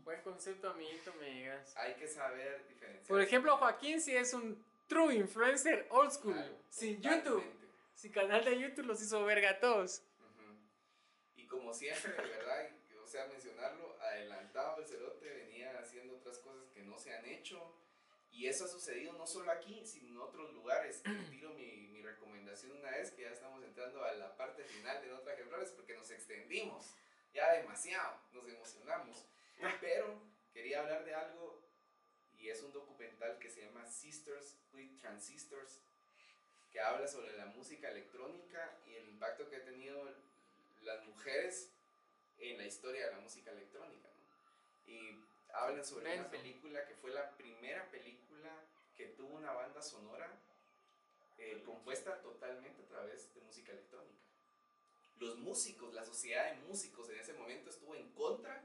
Buen 0.04 0.22
concepto, 0.24 0.72
amiguito, 0.72 1.14
me 1.20 1.28
digas. 1.28 1.76
Hay 1.78 1.94
que 1.96 2.08
saber 2.08 2.68
diferenciar. 2.68 3.08
Por 3.08 3.22
ejemplo, 3.22 3.58
Joaquín 3.58 4.02
sí 4.02 4.16
es 4.16 4.34
un 4.34 4.64
true 4.88 5.14
influencer 5.16 5.86
old 5.90 6.12
school. 6.12 6.34
Claro, 6.34 6.58
sin. 6.70 7.00
YouTube. 7.02 7.44
Sin 7.94 8.12
canal 8.12 8.44
de 8.46 8.60
YouTube 8.60 8.86
los 8.86 9.02
hizo 9.02 9.24
verga 9.26 9.52
a 9.52 9.60
todos. 9.60 10.02
Ujú. 10.20 10.56
Y 11.36 11.46
como 11.48 11.74
siempre, 11.74 12.12
de 12.14 12.22
verdad, 12.30 12.70
sea, 13.08 13.26
mencionarlo, 13.28 13.98
adelantado 14.02 14.82
el 14.82 14.88
cerote 14.88 15.30
venía 15.30 15.78
haciendo 15.80 16.18
otras 16.18 16.38
cosas 16.40 16.70
que 16.74 16.84
no 16.84 16.98
se 16.98 17.14
han 17.14 17.26
hecho. 17.26 17.74
Y 18.32 18.48
eso 18.48 18.66
ha 18.66 18.68
sucedido 18.68 19.14
no 19.14 19.26
solo 19.26 19.52
aquí, 19.52 19.86
sino 19.86 20.10
en 20.10 20.18
otros 20.18 20.54
lugares. 20.54 21.02
Tiro 21.30 21.54
mi, 21.54 21.88
mi 21.88 22.02
recomendación 22.02 22.74
una 22.74 22.92
vez 22.92 23.12
que 23.12 23.24
ya 23.24 23.30
estamos 23.30 23.64
entrando 23.64 24.04
a 24.04 24.14
la 24.14 24.36
parte 24.36 24.64
final 24.64 25.02
de 25.02 25.08
Nota 25.08 25.34
Ejemplares 25.34 25.72
porque 25.72 25.96
nos 25.96 26.12
extendimos 26.12 26.94
ya 27.34 27.54
demasiado, 27.54 28.20
nos 28.34 28.48
emocionamos. 28.48 29.26
Pero 29.82 30.22
quería 30.54 30.82
hablar 30.82 31.06
de 31.06 31.14
algo 31.14 31.62
y 32.38 32.50
es 32.50 32.62
un 32.62 32.72
documental 32.72 33.40
que 33.40 33.50
se 33.50 33.62
llama 33.62 33.86
Sisters 33.86 34.58
with 34.74 35.00
Transistors 35.00 35.80
que 36.72 36.80
habla 36.80 37.08
sobre 37.08 37.36
la 37.38 37.46
música 37.46 37.90
electrónica 37.90 38.78
y 38.86 38.96
el 38.96 39.10
impacto 39.10 39.50
que 39.50 39.58
ha 39.58 39.64
tenido 39.64 40.04
las 40.82 41.04
mujeres 41.06 41.72
en 42.40 42.58
la 42.58 42.66
historia 42.66 43.06
de 43.08 43.12
la 43.14 43.20
música 43.20 43.52
electrónica. 43.52 44.08
¿no? 44.10 44.92
Y 44.92 45.24
hablan 45.54 45.86
sobre 45.86 46.14
una 46.20 46.30
película 46.30 46.86
que 46.86 46.96
fue 46.96 47.12
la 47.12 47.36
primera 47.38 47.90
película 47.92 48.52
que 48.96 49.08
tuvo 49.08 49.36
una 49.36 49.52
banda 49.54 49.82
sonora 49.82 50.30
eh, 51.38 51.62
compuesta 51.66 52.20
totalmente 52.22 52.82
a 52.82 52.88
través 52.88 53.34
de 53.34 53.42
música 53.42 53.72
electrónica. 53.72 54.18
Los 55.18 55.38
músicos, 55.38 55.94
la 55.94 56.06
sociedad 56.06 56.52
de 56.52 56.62
músicos 56.68 57.10
en 57.10 57.20
ese 57.20 57.34
momento 57.34 57.70
estuvo 57.70 57.96
en 57.96 58.12
contra 58.14 58.64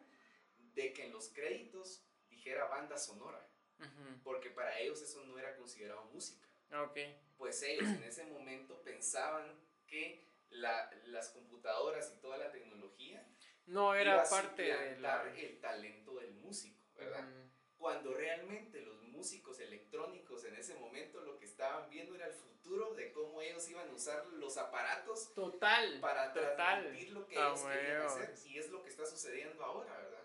de 0.75 0.93
que 0.93 1.05
en 1.07 1.13
los 1.13 1.29
créditos 1.29 2.03
dijera 2.31 2.65
banda 2.67 2.97
sonora, 2.99 3.47
Ujú. 3.79 4.21
porque 4.23 4.51
para 4.51 4.79
ellos 4.79 5.01
eso 5.03 5.23
no 5.25 5.39
era 5.39 5.57
considerado 5.57 6.05
música 6.07 6.47
Ok. 6.75 6.99
pues 7.37 7.63
ellos 7.63 7.87
en 7.89 8.03
ese 8.05 8.25
momento 8.27 8.81
pensaban 8.83 9.55
que 9.87 10.27
la- 10.51 10.91
las 11.07 11.29
computadoras 11.31 12.13
y 12.17 12.21
toda 12.21 12.37
la 12.39 12.51
tecnología 12.51 13.27
No 13.67 13.95
era 13.95 14.23
a 14.23 14.29
parte 14.29 14.63
de 14.63 14.69
la. 15.01 15.19
suplantar 15.23 15.39
el 15.39 15.61
talento 15.61 16.15
del 16.17 16.33
músico, 16.35 16.81
¿verdad? 16.97 17.21
Ujú. 17.21 17.49
Cuando 17.77 18.15
realmente 18.15 18.81
los 18.83 19.03
músicos 19.03 19.59
electrónicos 19.61 20.45
en 20.45 20.55
ese 20.57 20.75
momento 20.75 21.21
lo 21.21 21.39
que 21.39 21.47
estaban 21.47 21.89
viendo 21.91 22.15
era 22.15 22.27
el 22.27 22.33
futuro 22.33 22.95
de 22.95 23.13
cómo 23.13 23.41
ellos 23.43 23.69
iban 23.69 23.89
a 23.89 23.93
usar 23.93 24.25
los 24.27 24.57
aparatos 24.57 25.33
Total. 25.35 25.99
para 26.01 26.33
total. 26.33 26.57
transmitir 26.83 27.11
lo 27.13 27.27
que 27.27 27.37
Ah, 27.39 27.49
ellos 27.49 27.63
querían 27.65 28.03
hacer 28.03 28.35
y 28.47 28.59
es 28.59 28.71
lo 28.71 28.83
que 28.83 28.89
está 28.89 29.05
sucediendo 29.07 29.65
ahora, 29.65 29.97
¿verdad? 29.97 30.23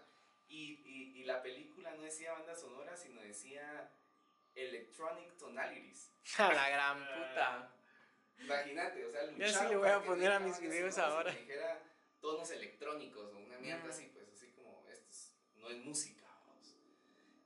Y, 0.49 0.81
y, 0.85 1.19
y 1.19 1.23
la 1.25 1.41
película 1.41 1.91
no 1.95 2.03
decía 2.03 2.31
banda 2.33 2.55
sonora, 2.55 2.95
sino 2.95 3.21
decía 3.21 3.91
Electronic 4.55 5.35
Tonalities. 5.37 6.11
A 6.37 6.53
la 6.53 6.69
gran 6.69 6.97
puta. 6.99 7.71
Imagínate, 8.39 9.03
o 9.05 9.09
sea, 9.11 9.23
Ya 9.25 9.31
luchar 9.31 9.49
sí 9.49 9.69
le 9.69 9.75
voy 9.77 9.89
a 9.89 10.01
poner 10.03 10.31
a 10.31 10.39
mis 10.39 10.59
videos 10.59 10.97
ahora. 10.99 11.35
Tonos 12.27 12.51
electrónicos 12.51 13.33
o 13.33 13.37
una 13.37 13.57
mierda 13.59 13.87
así, 13.89 14.11
pues 14.13 14.27
así 14.33 14.47
como 14.51 14.83
esto 14.89 15.09
es- 15.09 15.31
no 15.55 15.69
es 15.69 15.77
música, 15.77 16.25
vamos. 16.45 16.75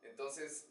Entonces, 0.01 0.67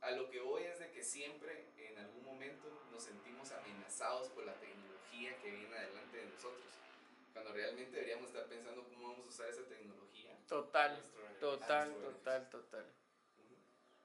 a 0.00 0.12
lo 0.12 0.30
que 0.30 0.40
voy 0.40 0.62
es 0.62 0.78
de 0.78 0.90
que 0.90 1.04
siempre 1.04 1.66
en 1.76 1.98
algún 1.98 2.24
momento 2.24 2.66
nos 2.90 3.02
sentimos 3.04 3.52
amenazados 3.52 4.30
por 4.30 4.44
la 4.46 4.54
tecnología 4.54 5.36
que 5.42 5.50
viene 5.50 5.76
adelante 5.76 6.16
de 6.16 6.24
nosotros. 6.24 6.64
Cuando 7.34 7.52
realmente 7.52 7.92
deberíamos 7.96 8.28
estar 8.28 8.46
pensando 8.48 8.82
cómo 8.88 9.10
vamos 9.10 9.26
a 9.26 9.28
usar 9.28 9.48
esa 9.50 9.66
tecnología. 9.68 10.38
Total. 10.48 10.92
Nuestro- 10.94 11.20
Total, 11.38 11.94
total, 12.00 12.50
total. 12.50 12.86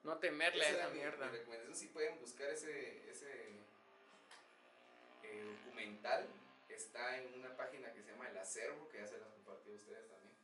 No 0.03 0.17
temerle 0.19 0.65
a 0.65 0.69
Esa 0.69 0.89
mierda. 0.89 1.27
Mi 1.31 1.37
recomendación, 1.37 1.75
si 1.75 1.87
pueden 1.87 2.19
buscar 2.19 2.49
ese, 2.49 3.09
ese 3.09 3.31
eh, 5.23 5.43
documental, 5.63 6.27
está 6.69 7.17
en 7.17 7.33
una 7.35 7.55
página 7.55 7.91
que 7.93 8.01
se 8.03 8.11
llama 8.11 8.27
El 8.29 8.37
Acervo, 8.37 8.87
que 8.89 8.97
ya 8.99 9.07
se 9.07 9.17
las 9.17 9.34
compartí 9.65 9.71
a 9.71 9.75
ustedes 9.75 10.07
también. 10.09 10.35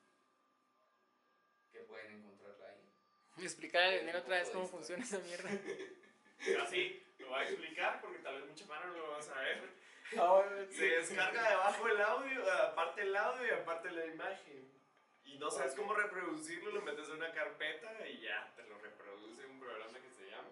Que 1.72 1.80
pueden 1.82 2.12
encontrarla 2.14 2.66
ahí. 2.66 2.90
Explicarle 3.44 3.88
a 3.88 3.98
Daniel 3.98 4.16
otra 4.18 4.38
vez 4.38 4.50
cómo 4.50 4.68
funciona 4.68 5.04
esa 5.04 5.20
mierda. 5.20 5.50
Así, 6.64 7.04
lo 7.20 7.30
voy 7.30 7.40
a 7.40 7.44
explicar 7.44 8.02
porque 8.02 8.20
tal 8.20 8.36
vez 8.36 8.50
mucha 8.50 8.66
mano 8.66 8.88
no 8.88 8.98
lo 8.98 9.12
van 9.12 9.20
a 9.20 9.24
saber. 9.24 9.82
Ahora 10.18 10.66
Se 10.70 10.86
descarga 10.86 11.50
debajo 11.50 11.88
el 11.88 12.02
audio, 12.02 12.52
aparte 12.52 13.02
el 13.04 13.16
audio 13.16 13.48
y 13.48 13.52
aparte 13.52 13.92
la 13.92 14.06
imagen. 14.08 14.72
Y 15.24 15.38
no 15.38 15.50
sabes 15.50 15.74
cómo 15.76 15.94
reproducirlo, 15.94 16.72
lo 16.72 16.82
metes 16.82 17.08
en 17.08 17.16
una 17.16 17.32
carpeta 17.32 18.08
y 18.08 18.22
ya, 18.22 18.52
te 18.56 18.64
lo 18.64 18.78
reproduce 18.80 19.46
un 19.46 19.60
programa 19.60 20.00
que 20.00 20.10
se 20.10 20.30
llama. 20.30 20.50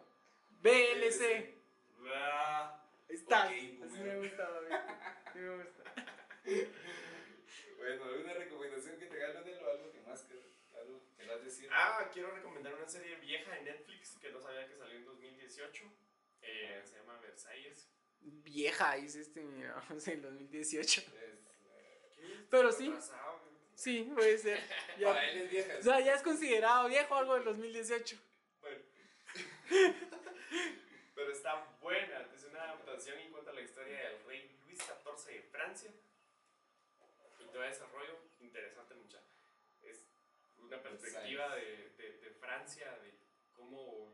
BLC. 0.61 1.55
Ah, 2.13 2.81
Ahí 3.09 3.15
está. 3.15 3.45
Ok, 3.45 3.51
Así 3.51 3.99
me 4.03 4.17
gusta, 4.17 4.49
David. 4.49 4.75
Sí 5.33 5.39
me 5.39 5.57
gusta. 5.57 5.83
Bueno, 7.79 8.03
¿alguna 8.03 8.33
recomendación 8.33 8.99
que 8.99 9.05
te 9.05 9.23
haga 9.23 9.41
Leonel 9.41 9.63
o 9.63 9.69
algo 9.71 9.91
que 9.91 10.01
más 10.01 10.23
que 10.23 10.33
algo 10.77 11.01
que 11.15 11.25
vas 11.25 11.37
a 11.37 11.43
decir? 11.43 11.69
Ah, 11.71 12.09
quiero 12.11 12.29
recomendar 12.31 12.73
una 12.73 12.87
serie 12.87 13.15
vieja 13.15 13.51
de 13.55 13.61
Netflix 13.61 14.17
que 14.17 14.31
no 14.31 14.41
sabía 14.41 14.67
que 14.67 14.75
salió 14.75 14.97
en 14.97 15.05
2018. 15.05 15.85
Eh, 16.41 16.81
se 16.83 16.97
llama 16.97 17.19
Versalles. 17.21 17.89
Vieja, 18.19 18.95
dice 18.95 19.21
este, 19.21 19.39
en 20.11 20.21
2018. 20.21 21.01
Es, 21.01 21.07
eh. 21.07 22.47
Pero 22.49 22.71
sí. 22.73 22.89
Güey. 22.89 23.01
Sí, 23.75 24.11
puede 24.13 24.37
ser. 24.37 24.59
Ya. 24.99 25.13
Para 25.13 25.31
él 25.31 25.43
es 25.43 25.49
vieja. 25.49 25.77
O 25.79 25.81
sea, 25.81 26.01
ya 26.01 26.15
es 26.15 26.21
considerado 26.21 26.89
viejo 26.89 27.15
algo 27.15 27.35
del 27.35 27.45
2018. 27.45 28.17
Bueno. 28.59 28.83
Pero 31.15 31.31
está 31.31 31.77
buena. 31.81 32.27
Es 32.35 32.43
una 32.43 32.63
adaptación 32.63 33.21
y 33.21 33.29
cuenta 33.29 33.53
la 33.53 33.61
historia 33.61 33.97
del 34.09 34.25
rey 34.25 34.59
Luis 34.65 34.79
XIV 34.79 35.33
de 35.33 35.43
Francia. 35.43 35.91
Y 37.49 37.51
todo 37.53 37.63
ese 37.63 37.85
rollo 37.87 38.19
interesante 38.39 38.93
mucha. 38.95 39.21
Es 39.81 40.05
una 40.57 40.81
perspectiva 40.81 41.55
de, 41.55 41.89
de, 41.97 42.17
de 42.19 42.29
Francia, 42.31 42.97
de 42.99 43.13
cómo 43.53 44.13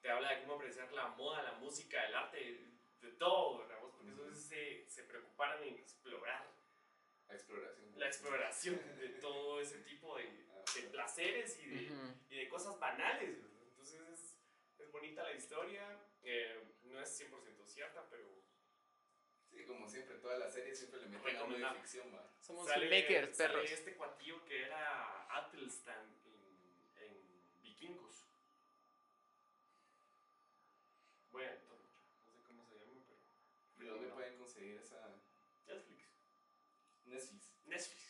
te 0.00 0.10
habla 0.10 0.30
de 0.34 0.40
cómo 0.42 0.54
apreciar 0.54 0.92
la 0.92 1.08
moda, 1.08 1.42
la 1.42 1.52
música, 1.52 2.04
el 2.06 2.14
arte, 2.14 2.36
de, 2.38 3.08
de 3.08 3.12
todo, 3.16 3.58
¿verdad? 3.60 3.78
Porque 3.80 4.10
eso 4.10 4.34
se, 4.34 4.86
se 4.88 5.04
preocuparon 5.04 5.62
en 5.64 5.74
explorar 5.76 6.46
La 7.28 7.34
exploración. 7.34 7.98
la 7.98 8.06
exploración 8.06 8.98
de 8.98 9.08
todo 9.20 9.60
ese 9.60 9.78
tipo 9.78 10.16
de, 10.18 10.24
de 10.74 10.82
placeres 10.90 11.58
y 11.60 11.66
de, 11.68 11.92
Ujú. 11.92 12.12
y 12.28 12.36
de 12.36 12.48
cosas 12.48 12.78
banales. 12.78 13.40
¿verdad? 13.42 13.62
Entonces 13.68 14.00
es, 14.10 14.36
es 14.78 14.90
bonita 14.92 15.22
la 15.22 15.32
historia, 15.32 15.98
eh, 16.22 16.62
no 16.82 17.00
es 17.00 17.20
100% 17.20 17.30
cierta, 17.30 17.42
pero 17.42 17.43
Como 19.66 19.88
siempre, 19.88 20.16
toda 20.16 20.38
la 20.38 20.48
serie 20.50 20.74
siempre 20.74 21.00
le 21.00 21.08
meten 21.08 21.36
algo 21.36 21.56
de 21.56 21.74
ficción, 21.80 22.06
va. 22.14 22.28
Somos 22.40 22.66
sale, 22.68 22.88
filmmakers, 22.88 23.36
sale 23.36 23.52
perros. 23.54 23.70
este 23.70 23.94
cuatillo 23.94 24.44
que 24.44 24.62
era 24.64 25.26
Atelstan 25.38 26.04
en, 26.98 27.04
en 27.06 27.62
Vikingos. 27.62 28.24
Bueno, 31.32 31.52
todo, 31.66 31.78
no 31.78 32.32
sé 32.32 32.42
cómo 32.46 32.64
se 32.64 32.74
llama, 32.74 33.00
pero 33.78 33.84
¿Y 33.84 33.88
dónde 33.88 34.08
pueden 34.14 34.36
conseguir 34.38 34.76
esa 34.76 35.00
Netflix. 35.66 36.02
Netflix? 37.06 37.50
Netflix. 37.66 38.04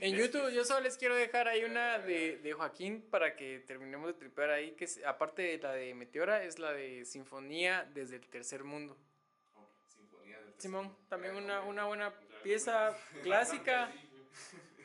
En 0.00 0.14
YouTube 0.16 0.52
yo 0.52 0.64
solo 0.64 0.80
les 0.80 0.96
quiero 0.96 1.16
dejar 1.16 1.48
ahí 1.48 1.64
una 1.64 1.98
de, 1.98 2.38
de 2.38 2.52
Joaquín 2.52 3.02
para 3.10 3.34
que 3.34 3.58
terminemos 3.60 4.06
de 4.06 4.14
tripear 4.14 4.50
ahí, 4.50 4.72
que 4.76 4.84
es- 4.84 5.04
aparte 5.04 5.42
de 5.42 5.58
la 5.58 5.72
de 5.72 5.92
Meteora, 5.94 6.44
es 6.44 6.58
la 6.60 6.72
de 6.72 7.04
Sinfonía 7.04 7.84
desde 7.94 8.16
el 8.16 8.28
Tercer 8.28 8.62
Mundo. 8.62 8.96
Simón, 10.58 10.96
también 11.08 11.36
una, 11.36 11.62
una 11.62 11.84
buena 11.84 12.12
pieza 12.42 12.96
clásica, 13.22 13.92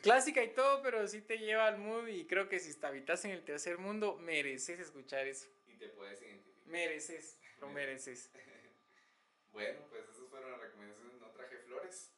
clásica 0.02 0.42
y 0.42 0.54
todo, 0.54 0.82
pero 0.82 1.06
sí 1.08 1.20
te 1.20 1.38
lleva 1.38 1.66
al 1.66 1.78
mood 1.78 2.06
y 2.06 2.26
creo 2.26 2.48
que 2.48 2.60
si 2.60 2.72
te 2.78 2.86
habitas 2.86 3.24
en 3.24 3.32
el 3.32 3.44
Tercer 3.44 3.78
Mundo, 3.78 4.16
mereces 4.16 4.78
escuchar 4.78 5.26
eso. 5.26 5.48
Y 5.66 5.76
te 5.76 5.88
puedes 5.88 6.22
identificar. 6.22 6.68
Mereces, 6.68 7.38
lo 7.60 7.68
mereces. 7.68 8.30
Bueno, 9.52 9.80
pues 9.90 10.04
esas 10.08 10.28
fueron 10.28 10.52
las 10.52 10.60
recomendaciones. 10.60 11.20
No 11.20 11.30
traje 11.30 11.58
flores. 11.58 12.12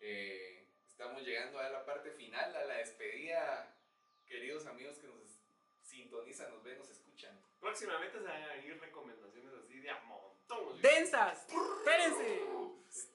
Eh, 0.00 0.68
estamos 0.86 1.22
llegando 1.22 1.58
a 1.58 1.68
la 1.68 1.84
parte 1.84 2.10
final, 2.12 2.54
a 2.56 2.64
la 2.64 2.74
despedida. 2.74 3.76
Queridos 4.26 4.66
amigos 4.66 4.98
que 4.98 5.06
nos 5.06 5.40
sintonizan, 5.82 6.50
nos 6.50 6.62
ven, 6.62 6.78
nos 6.78 6.90
escuchan. 6.90 7.40
Próximamente 7.60 8.18
se 8.18 8.24
van 8.24 8.42
a 8.42 8.54
venir 8.54 8.80
recomendaciones 8.80 9.52
así 9.54 9.80
de 9.80 9.90
a 9.90 10.00
montón. 10.48 10.80
¡Densas! 10.82 11.46
¡Espérense! 11.48 12.40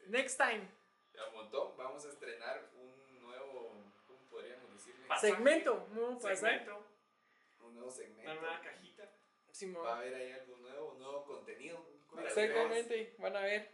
Next 0.07 0.37
time. 0.37 0.67
Ya 1.13 1.27
un 1.27 1.33
montón. 1.35 1.77
Vamos 1.77 2.05
a 2.05 2.09
estrenar 2.09 2.69
un 2.75 3.21
nuevo, 3.21 3.73
¿cómo 4.07 4.19
podríamos 4.29 4.71
decirle? 4.73 5.05
Pasaje, 5.07 5.33
Segmento, 5.33 5.85
Un 5.89 5.93
nuevo 5.95 6.11
una 6.17 6.35
segmento. 6.35 6.83
nueva 8.25 8.61
cajita. 8.61 9.09
Simón. 9.51 9.85
Va 9.85 9.95
a 9.95 9.97
haber 9.97 10.15
ahí 10.15 10.31
algo 10.31 10.57
nuevo, 10.57 10.91
un 10.93 10.99
nuevo 10.99 11.25
contenido. 11.25 11.85
Exactamente, 12.23 13.15
van 13.19 13.35
a 13.35 13.41
ver. 13.41 13.69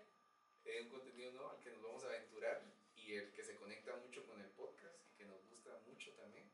Eh, 0.65 0.81
un 0.81 0.89
contenido 0.89 1.31
nuevo 1.31 1.49
al 1.51 1.59
que 1.59 1.71
nos 1.71 1.81
vamos 1.81 2.03
a 2.03 2.07
aventurar 2.07 2.61
y 2.95 3.13
el 3.15 3.31
que 3.31 3.43
se 3.43 3.55
conecta 3.55 3.95
mucho 3.95 4.25
con 4.27 4.39
el 4.41 4.49
podcast 4.49 4.95
y 5.07 5.17
que 5.17 5.25
nos 5.25 5.47
gusta 5.49 5.71
mucho 5.87 6.11
también. 6.13 6.51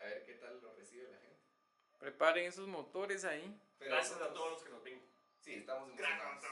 A 0.00 0.04
ver 0.04 0.24
qué 0.24 0.34
tal 0.34 0.60
lo 0.62 0.72
recibe 0.74 1.08
la 1.10 1.18
gente. 1.18 1.40
Preparen 1.98 2.46
esos 2.46 2.66
motores 2.68 3.24
ahí. 3.24 3.60
Pero 3.78 3.90
Gracias 3.92 4.20
a 4.20 4.32
todos 4.32 4.52
los 4.52 4.62
que 4.62 4.70
nos 4.70 4.82
ven. 4.82 5.02
Sí, 5.40 5.54
estamos 5.54 5.88
emocionados. 5.88 6.42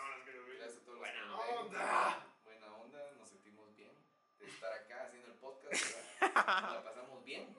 Gracias 0.59 0.82
a 0.82 0.84
todos 0.84 0.99
los 0.99 1.09
que 1.09 1.12
Buena 1.12 1.26
nos 1.26 1.47
ven. 1.47 1.57
onda. 1.57 2.26
Buena 2.45 2.74
onda, 2.76 3.12
nos 3.18 3.28
sentimos 3.28 3.74
bien 3.76 3.93
de 4.39 4.47
estar 4.47 4.72
acá 4.72 5.05
haciendo 5.05 5.28
el 5.28 5.39
podcast, 5.39 5.72
¿verdad? 6.20 6.62
Nos 6.62 6.74
la 6.74 6.82
pasamos 6.84 7.24
bien. 7.24 7.57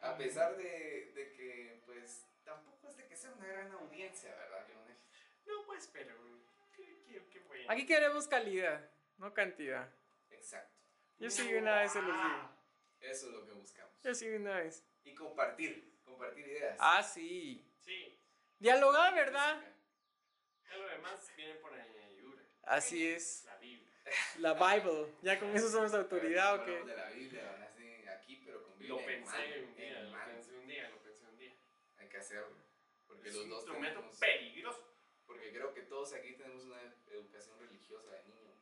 A 0.00 0.16
pesar 0.16 0.56
de, 0.56 1.12
de 1.14 1.32
que, 1.32 1.82
pues, 1.86 2.26
tampoco 2.44 2.88
es 2.88 2.96
de 2.96 3.06
que 3.06 3.16
sea 3.16 3.32
una 3.32 3.46
gran 3.46 3.70
audiencia, 3.72 4.34
¿verdad, 4.34 4.66
Leonel? 4.68 4.96
No, 5.46 5.66
pues, 5.66 5.88
pero. 5.92 6.14
Qué, 6.72 7.02
qué, 7.06 7.28
qué 7.30 7.40
bueno. 7.40 7.70
Aquí 7.70 7.84
queremos 7.86 8.26
calidad, 8.28 8.90
no 9.18 9.34
cantidad. 9.34 9.92
Exacto. 10.30 10.76
Yo 11.18 11.30
sí 11.30 11.52
una 11.54 11.80
vez 11.80 11.92
se 11.92 12.00
los 12.02 12.14
digo. 12.16 12.50
Eso 13.00 13.26
es 13.26 13.32
lo 13.32 13.44
que 13.44 13.52
buscamos. 13.52 14.00
Yo 14.02 14.14
sí 14.14 14.28
una 14.28 14.56
vez. 14.58 14.84
Y 15.04 15.14
compartir, 15.14 16.00
compartir 16.04 16.46
ideas. 16.46 16.76
Ah, 16.80 17.02
sí. 17.02 17.64
Sí. 17.80 18.17
Dialogar, 18.58 19.14
¿verdad? 19.14 19.60
Ya 20.68 20.76
lo 20.76 20.88
demás 20.88 21.32
viene 21.36 21.54
por 21.56 21.72
añadidura. 21.72 22.42
Así 22.64 23.06
es. 23.08 23.44
La 23.46 23.56
Biblia. 23.56 23.88
La 24.38 24.54
Bible. 24.54 25.14
¿Ya 25.22 25.38
con 25.38 25.54
eso 25.56 25.70
somos 25.70 25.94
autoridad 25.94 26.60
o 26.60 26.64
qué? 26.64 26.82
de 26.84 26.96
la 26.96 27.10
Biblia, 27.10 27.42
¿verdad? 27.42 27.70
Sí, 27.76 28.08
aquí, 28.08 28.42
pero 28.44 28.62
con 28.64 28.78
Biblia 28.78 28.94
Lo 28.94 29.00
en 29.00 29.06
pensé 29.06 29.36
mano, 29.36 29.66
un 29.66 29.76
día, 29.76 30.00
lo 30.02 30.24
pensé 30.24 30.52
un 30.56 30.66
día, 30.66 30.88
lo 30.90 30.98
pensé 31.02 31.24
un 31.26 31.38
día. 31.38 31.54
Hay 31.98 32.08
que 32.08 32.16
hacerlo. 32.18 32.56
Porque 33.06 33.28
Es 33.28 33.34
los 33.34 33.44
un 33.44 33.50
dos 33.50 33.58
instrumento 33.60 33.98
tenemos, 34.00 34.18
peligroso. 34.18 34.94
porque 35.26 35.52
creo 35.52 35.74
que 35.74 35.82
todos 35.82 36.12
aquí 36.14 36.32
tenemos 36.34 36.64
una 36.64 36.80
educación 37.10 37.58
religiosa 37.60 38.10
de 38.12 38.22
niño. 38.24 38.52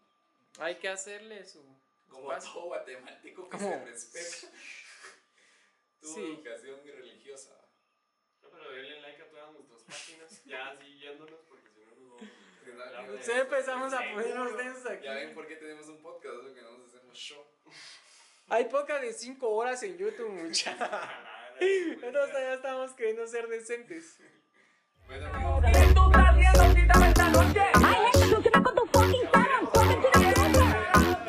Hay 0.58 0.76
que 0.76 0.88
hacerle 0.88 1.44
su. 1.44 1.64
Como 2.08 2.32
espacio. 2.32 2.52
todo 2.52 2.64
guatemalteco 2.66 3.48
que 3.48 3.56
¿Cómo? 3.56 3.68
se 3.70 3.84
respeta. 3.84 4.52
Tuvo 6.00 6.14
Sí. 6.14 6.20
educación 6.20 6.80
religiosa. 6.84 7.60
No, 8.56 8.62
pero 8.62 8.70
denle 8.72 9.00
like 9.02 9.22
a 9.22 9.28
todas 9.30 9.52
nuestras 9.52 9.82
páginas. 9.82 10.44
Ya 10.44 10.68
así 10.68 10.98
yéndonos, 10.98 11.40
porque 11.48 11.68
si 11.70 11.80
no 11.80 11.90
nos 11.90 12.00
vamos 12.00 12.22
a 12.22 13.02
no, 13.02 13.22
Sí, 13.22 13.32
empezamos 13.32 13.92
a 13.92 13.98
ponernos 13.98 14.56
densos 14.56 14.86
aquí. 14.86 15.04
Ya 15.04 15.14
ven 15.14 15.34
por 15.34 15.46
qué 15.46 15.56
tenemos 15.56 15.86
un 15.88 15.98
podcast, 16.02 16.34
es 16.38 16.44
lo 16.44 16.54
que 16.54 16.62
nosotros 16.62 16.94
hacemos 16.94 17.16
show. 17.18 17.44
Hay 18.48 18.64
poca 18.66 19.00
de 19.00 19.12
5 19.12 19.48
horas 19.48 19.82
en 19.82 19.98
YouTube, 19.98 20.30
mucha. 20.30 20.76
Ah, 21.58 21.64
Nosotros 22.02 22.30
ya 22.34 22.52
estamos 22.54 22.92
queriendo 22.92 23.26
ser 23.26 23.48
decentes. 23.48 24.18
Bueno. 25.06 25.30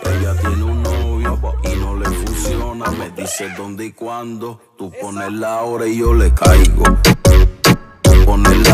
Ella 0.04 0.36
tiene 0.42 0.64
un 0.64 0.84
novio 0.84 1.40
y 1.64 1.76
no 1.78 1.96
le 1.98 2.06
funciona. 2.06 2.92
Me 2.92 3.10
dice 3.12 3.50
dónde 3.56 3.86
y 3.86 3.92
cuándo. 3.94 4.60
Tú 4.78 4.92
pones 5.00 5.32
la 5.32 5.64
hora 5.64 5.88
y 5.88 6.00
yo 6.00 6.14
le 6.14 6.34
caigo 6.34 6.84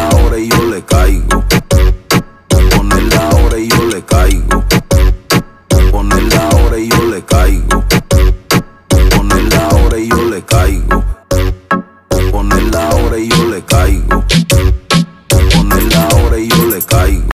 la 0.03 0.15
hora 0.17 0.37
y 0.37 0.49
yo 0.49 0.63
le 0.65 0.81
caigo. 0.83 1.43
Pone 2.75 3.01
la 3.09 3.29
hora 3.29 3.57
y 3.57 3.67
yo 3.67 3.83
le 3.85 4.01
caigo. 4.03 4.63
Pone 5.91 6.21
la 6.21 6.49
hora 6.49 6.77
y 6.77 6.89
yo 6.89 7.03
le 7.05 7.21
caigo. 7.23 7.83
Pone 9.15 9.43
la 9.49 9.67
hora 9.69 9.97
y 9.97 10.09
yo 10.09 10.23
le 10.29 10.41
caigo. 10.43 11.02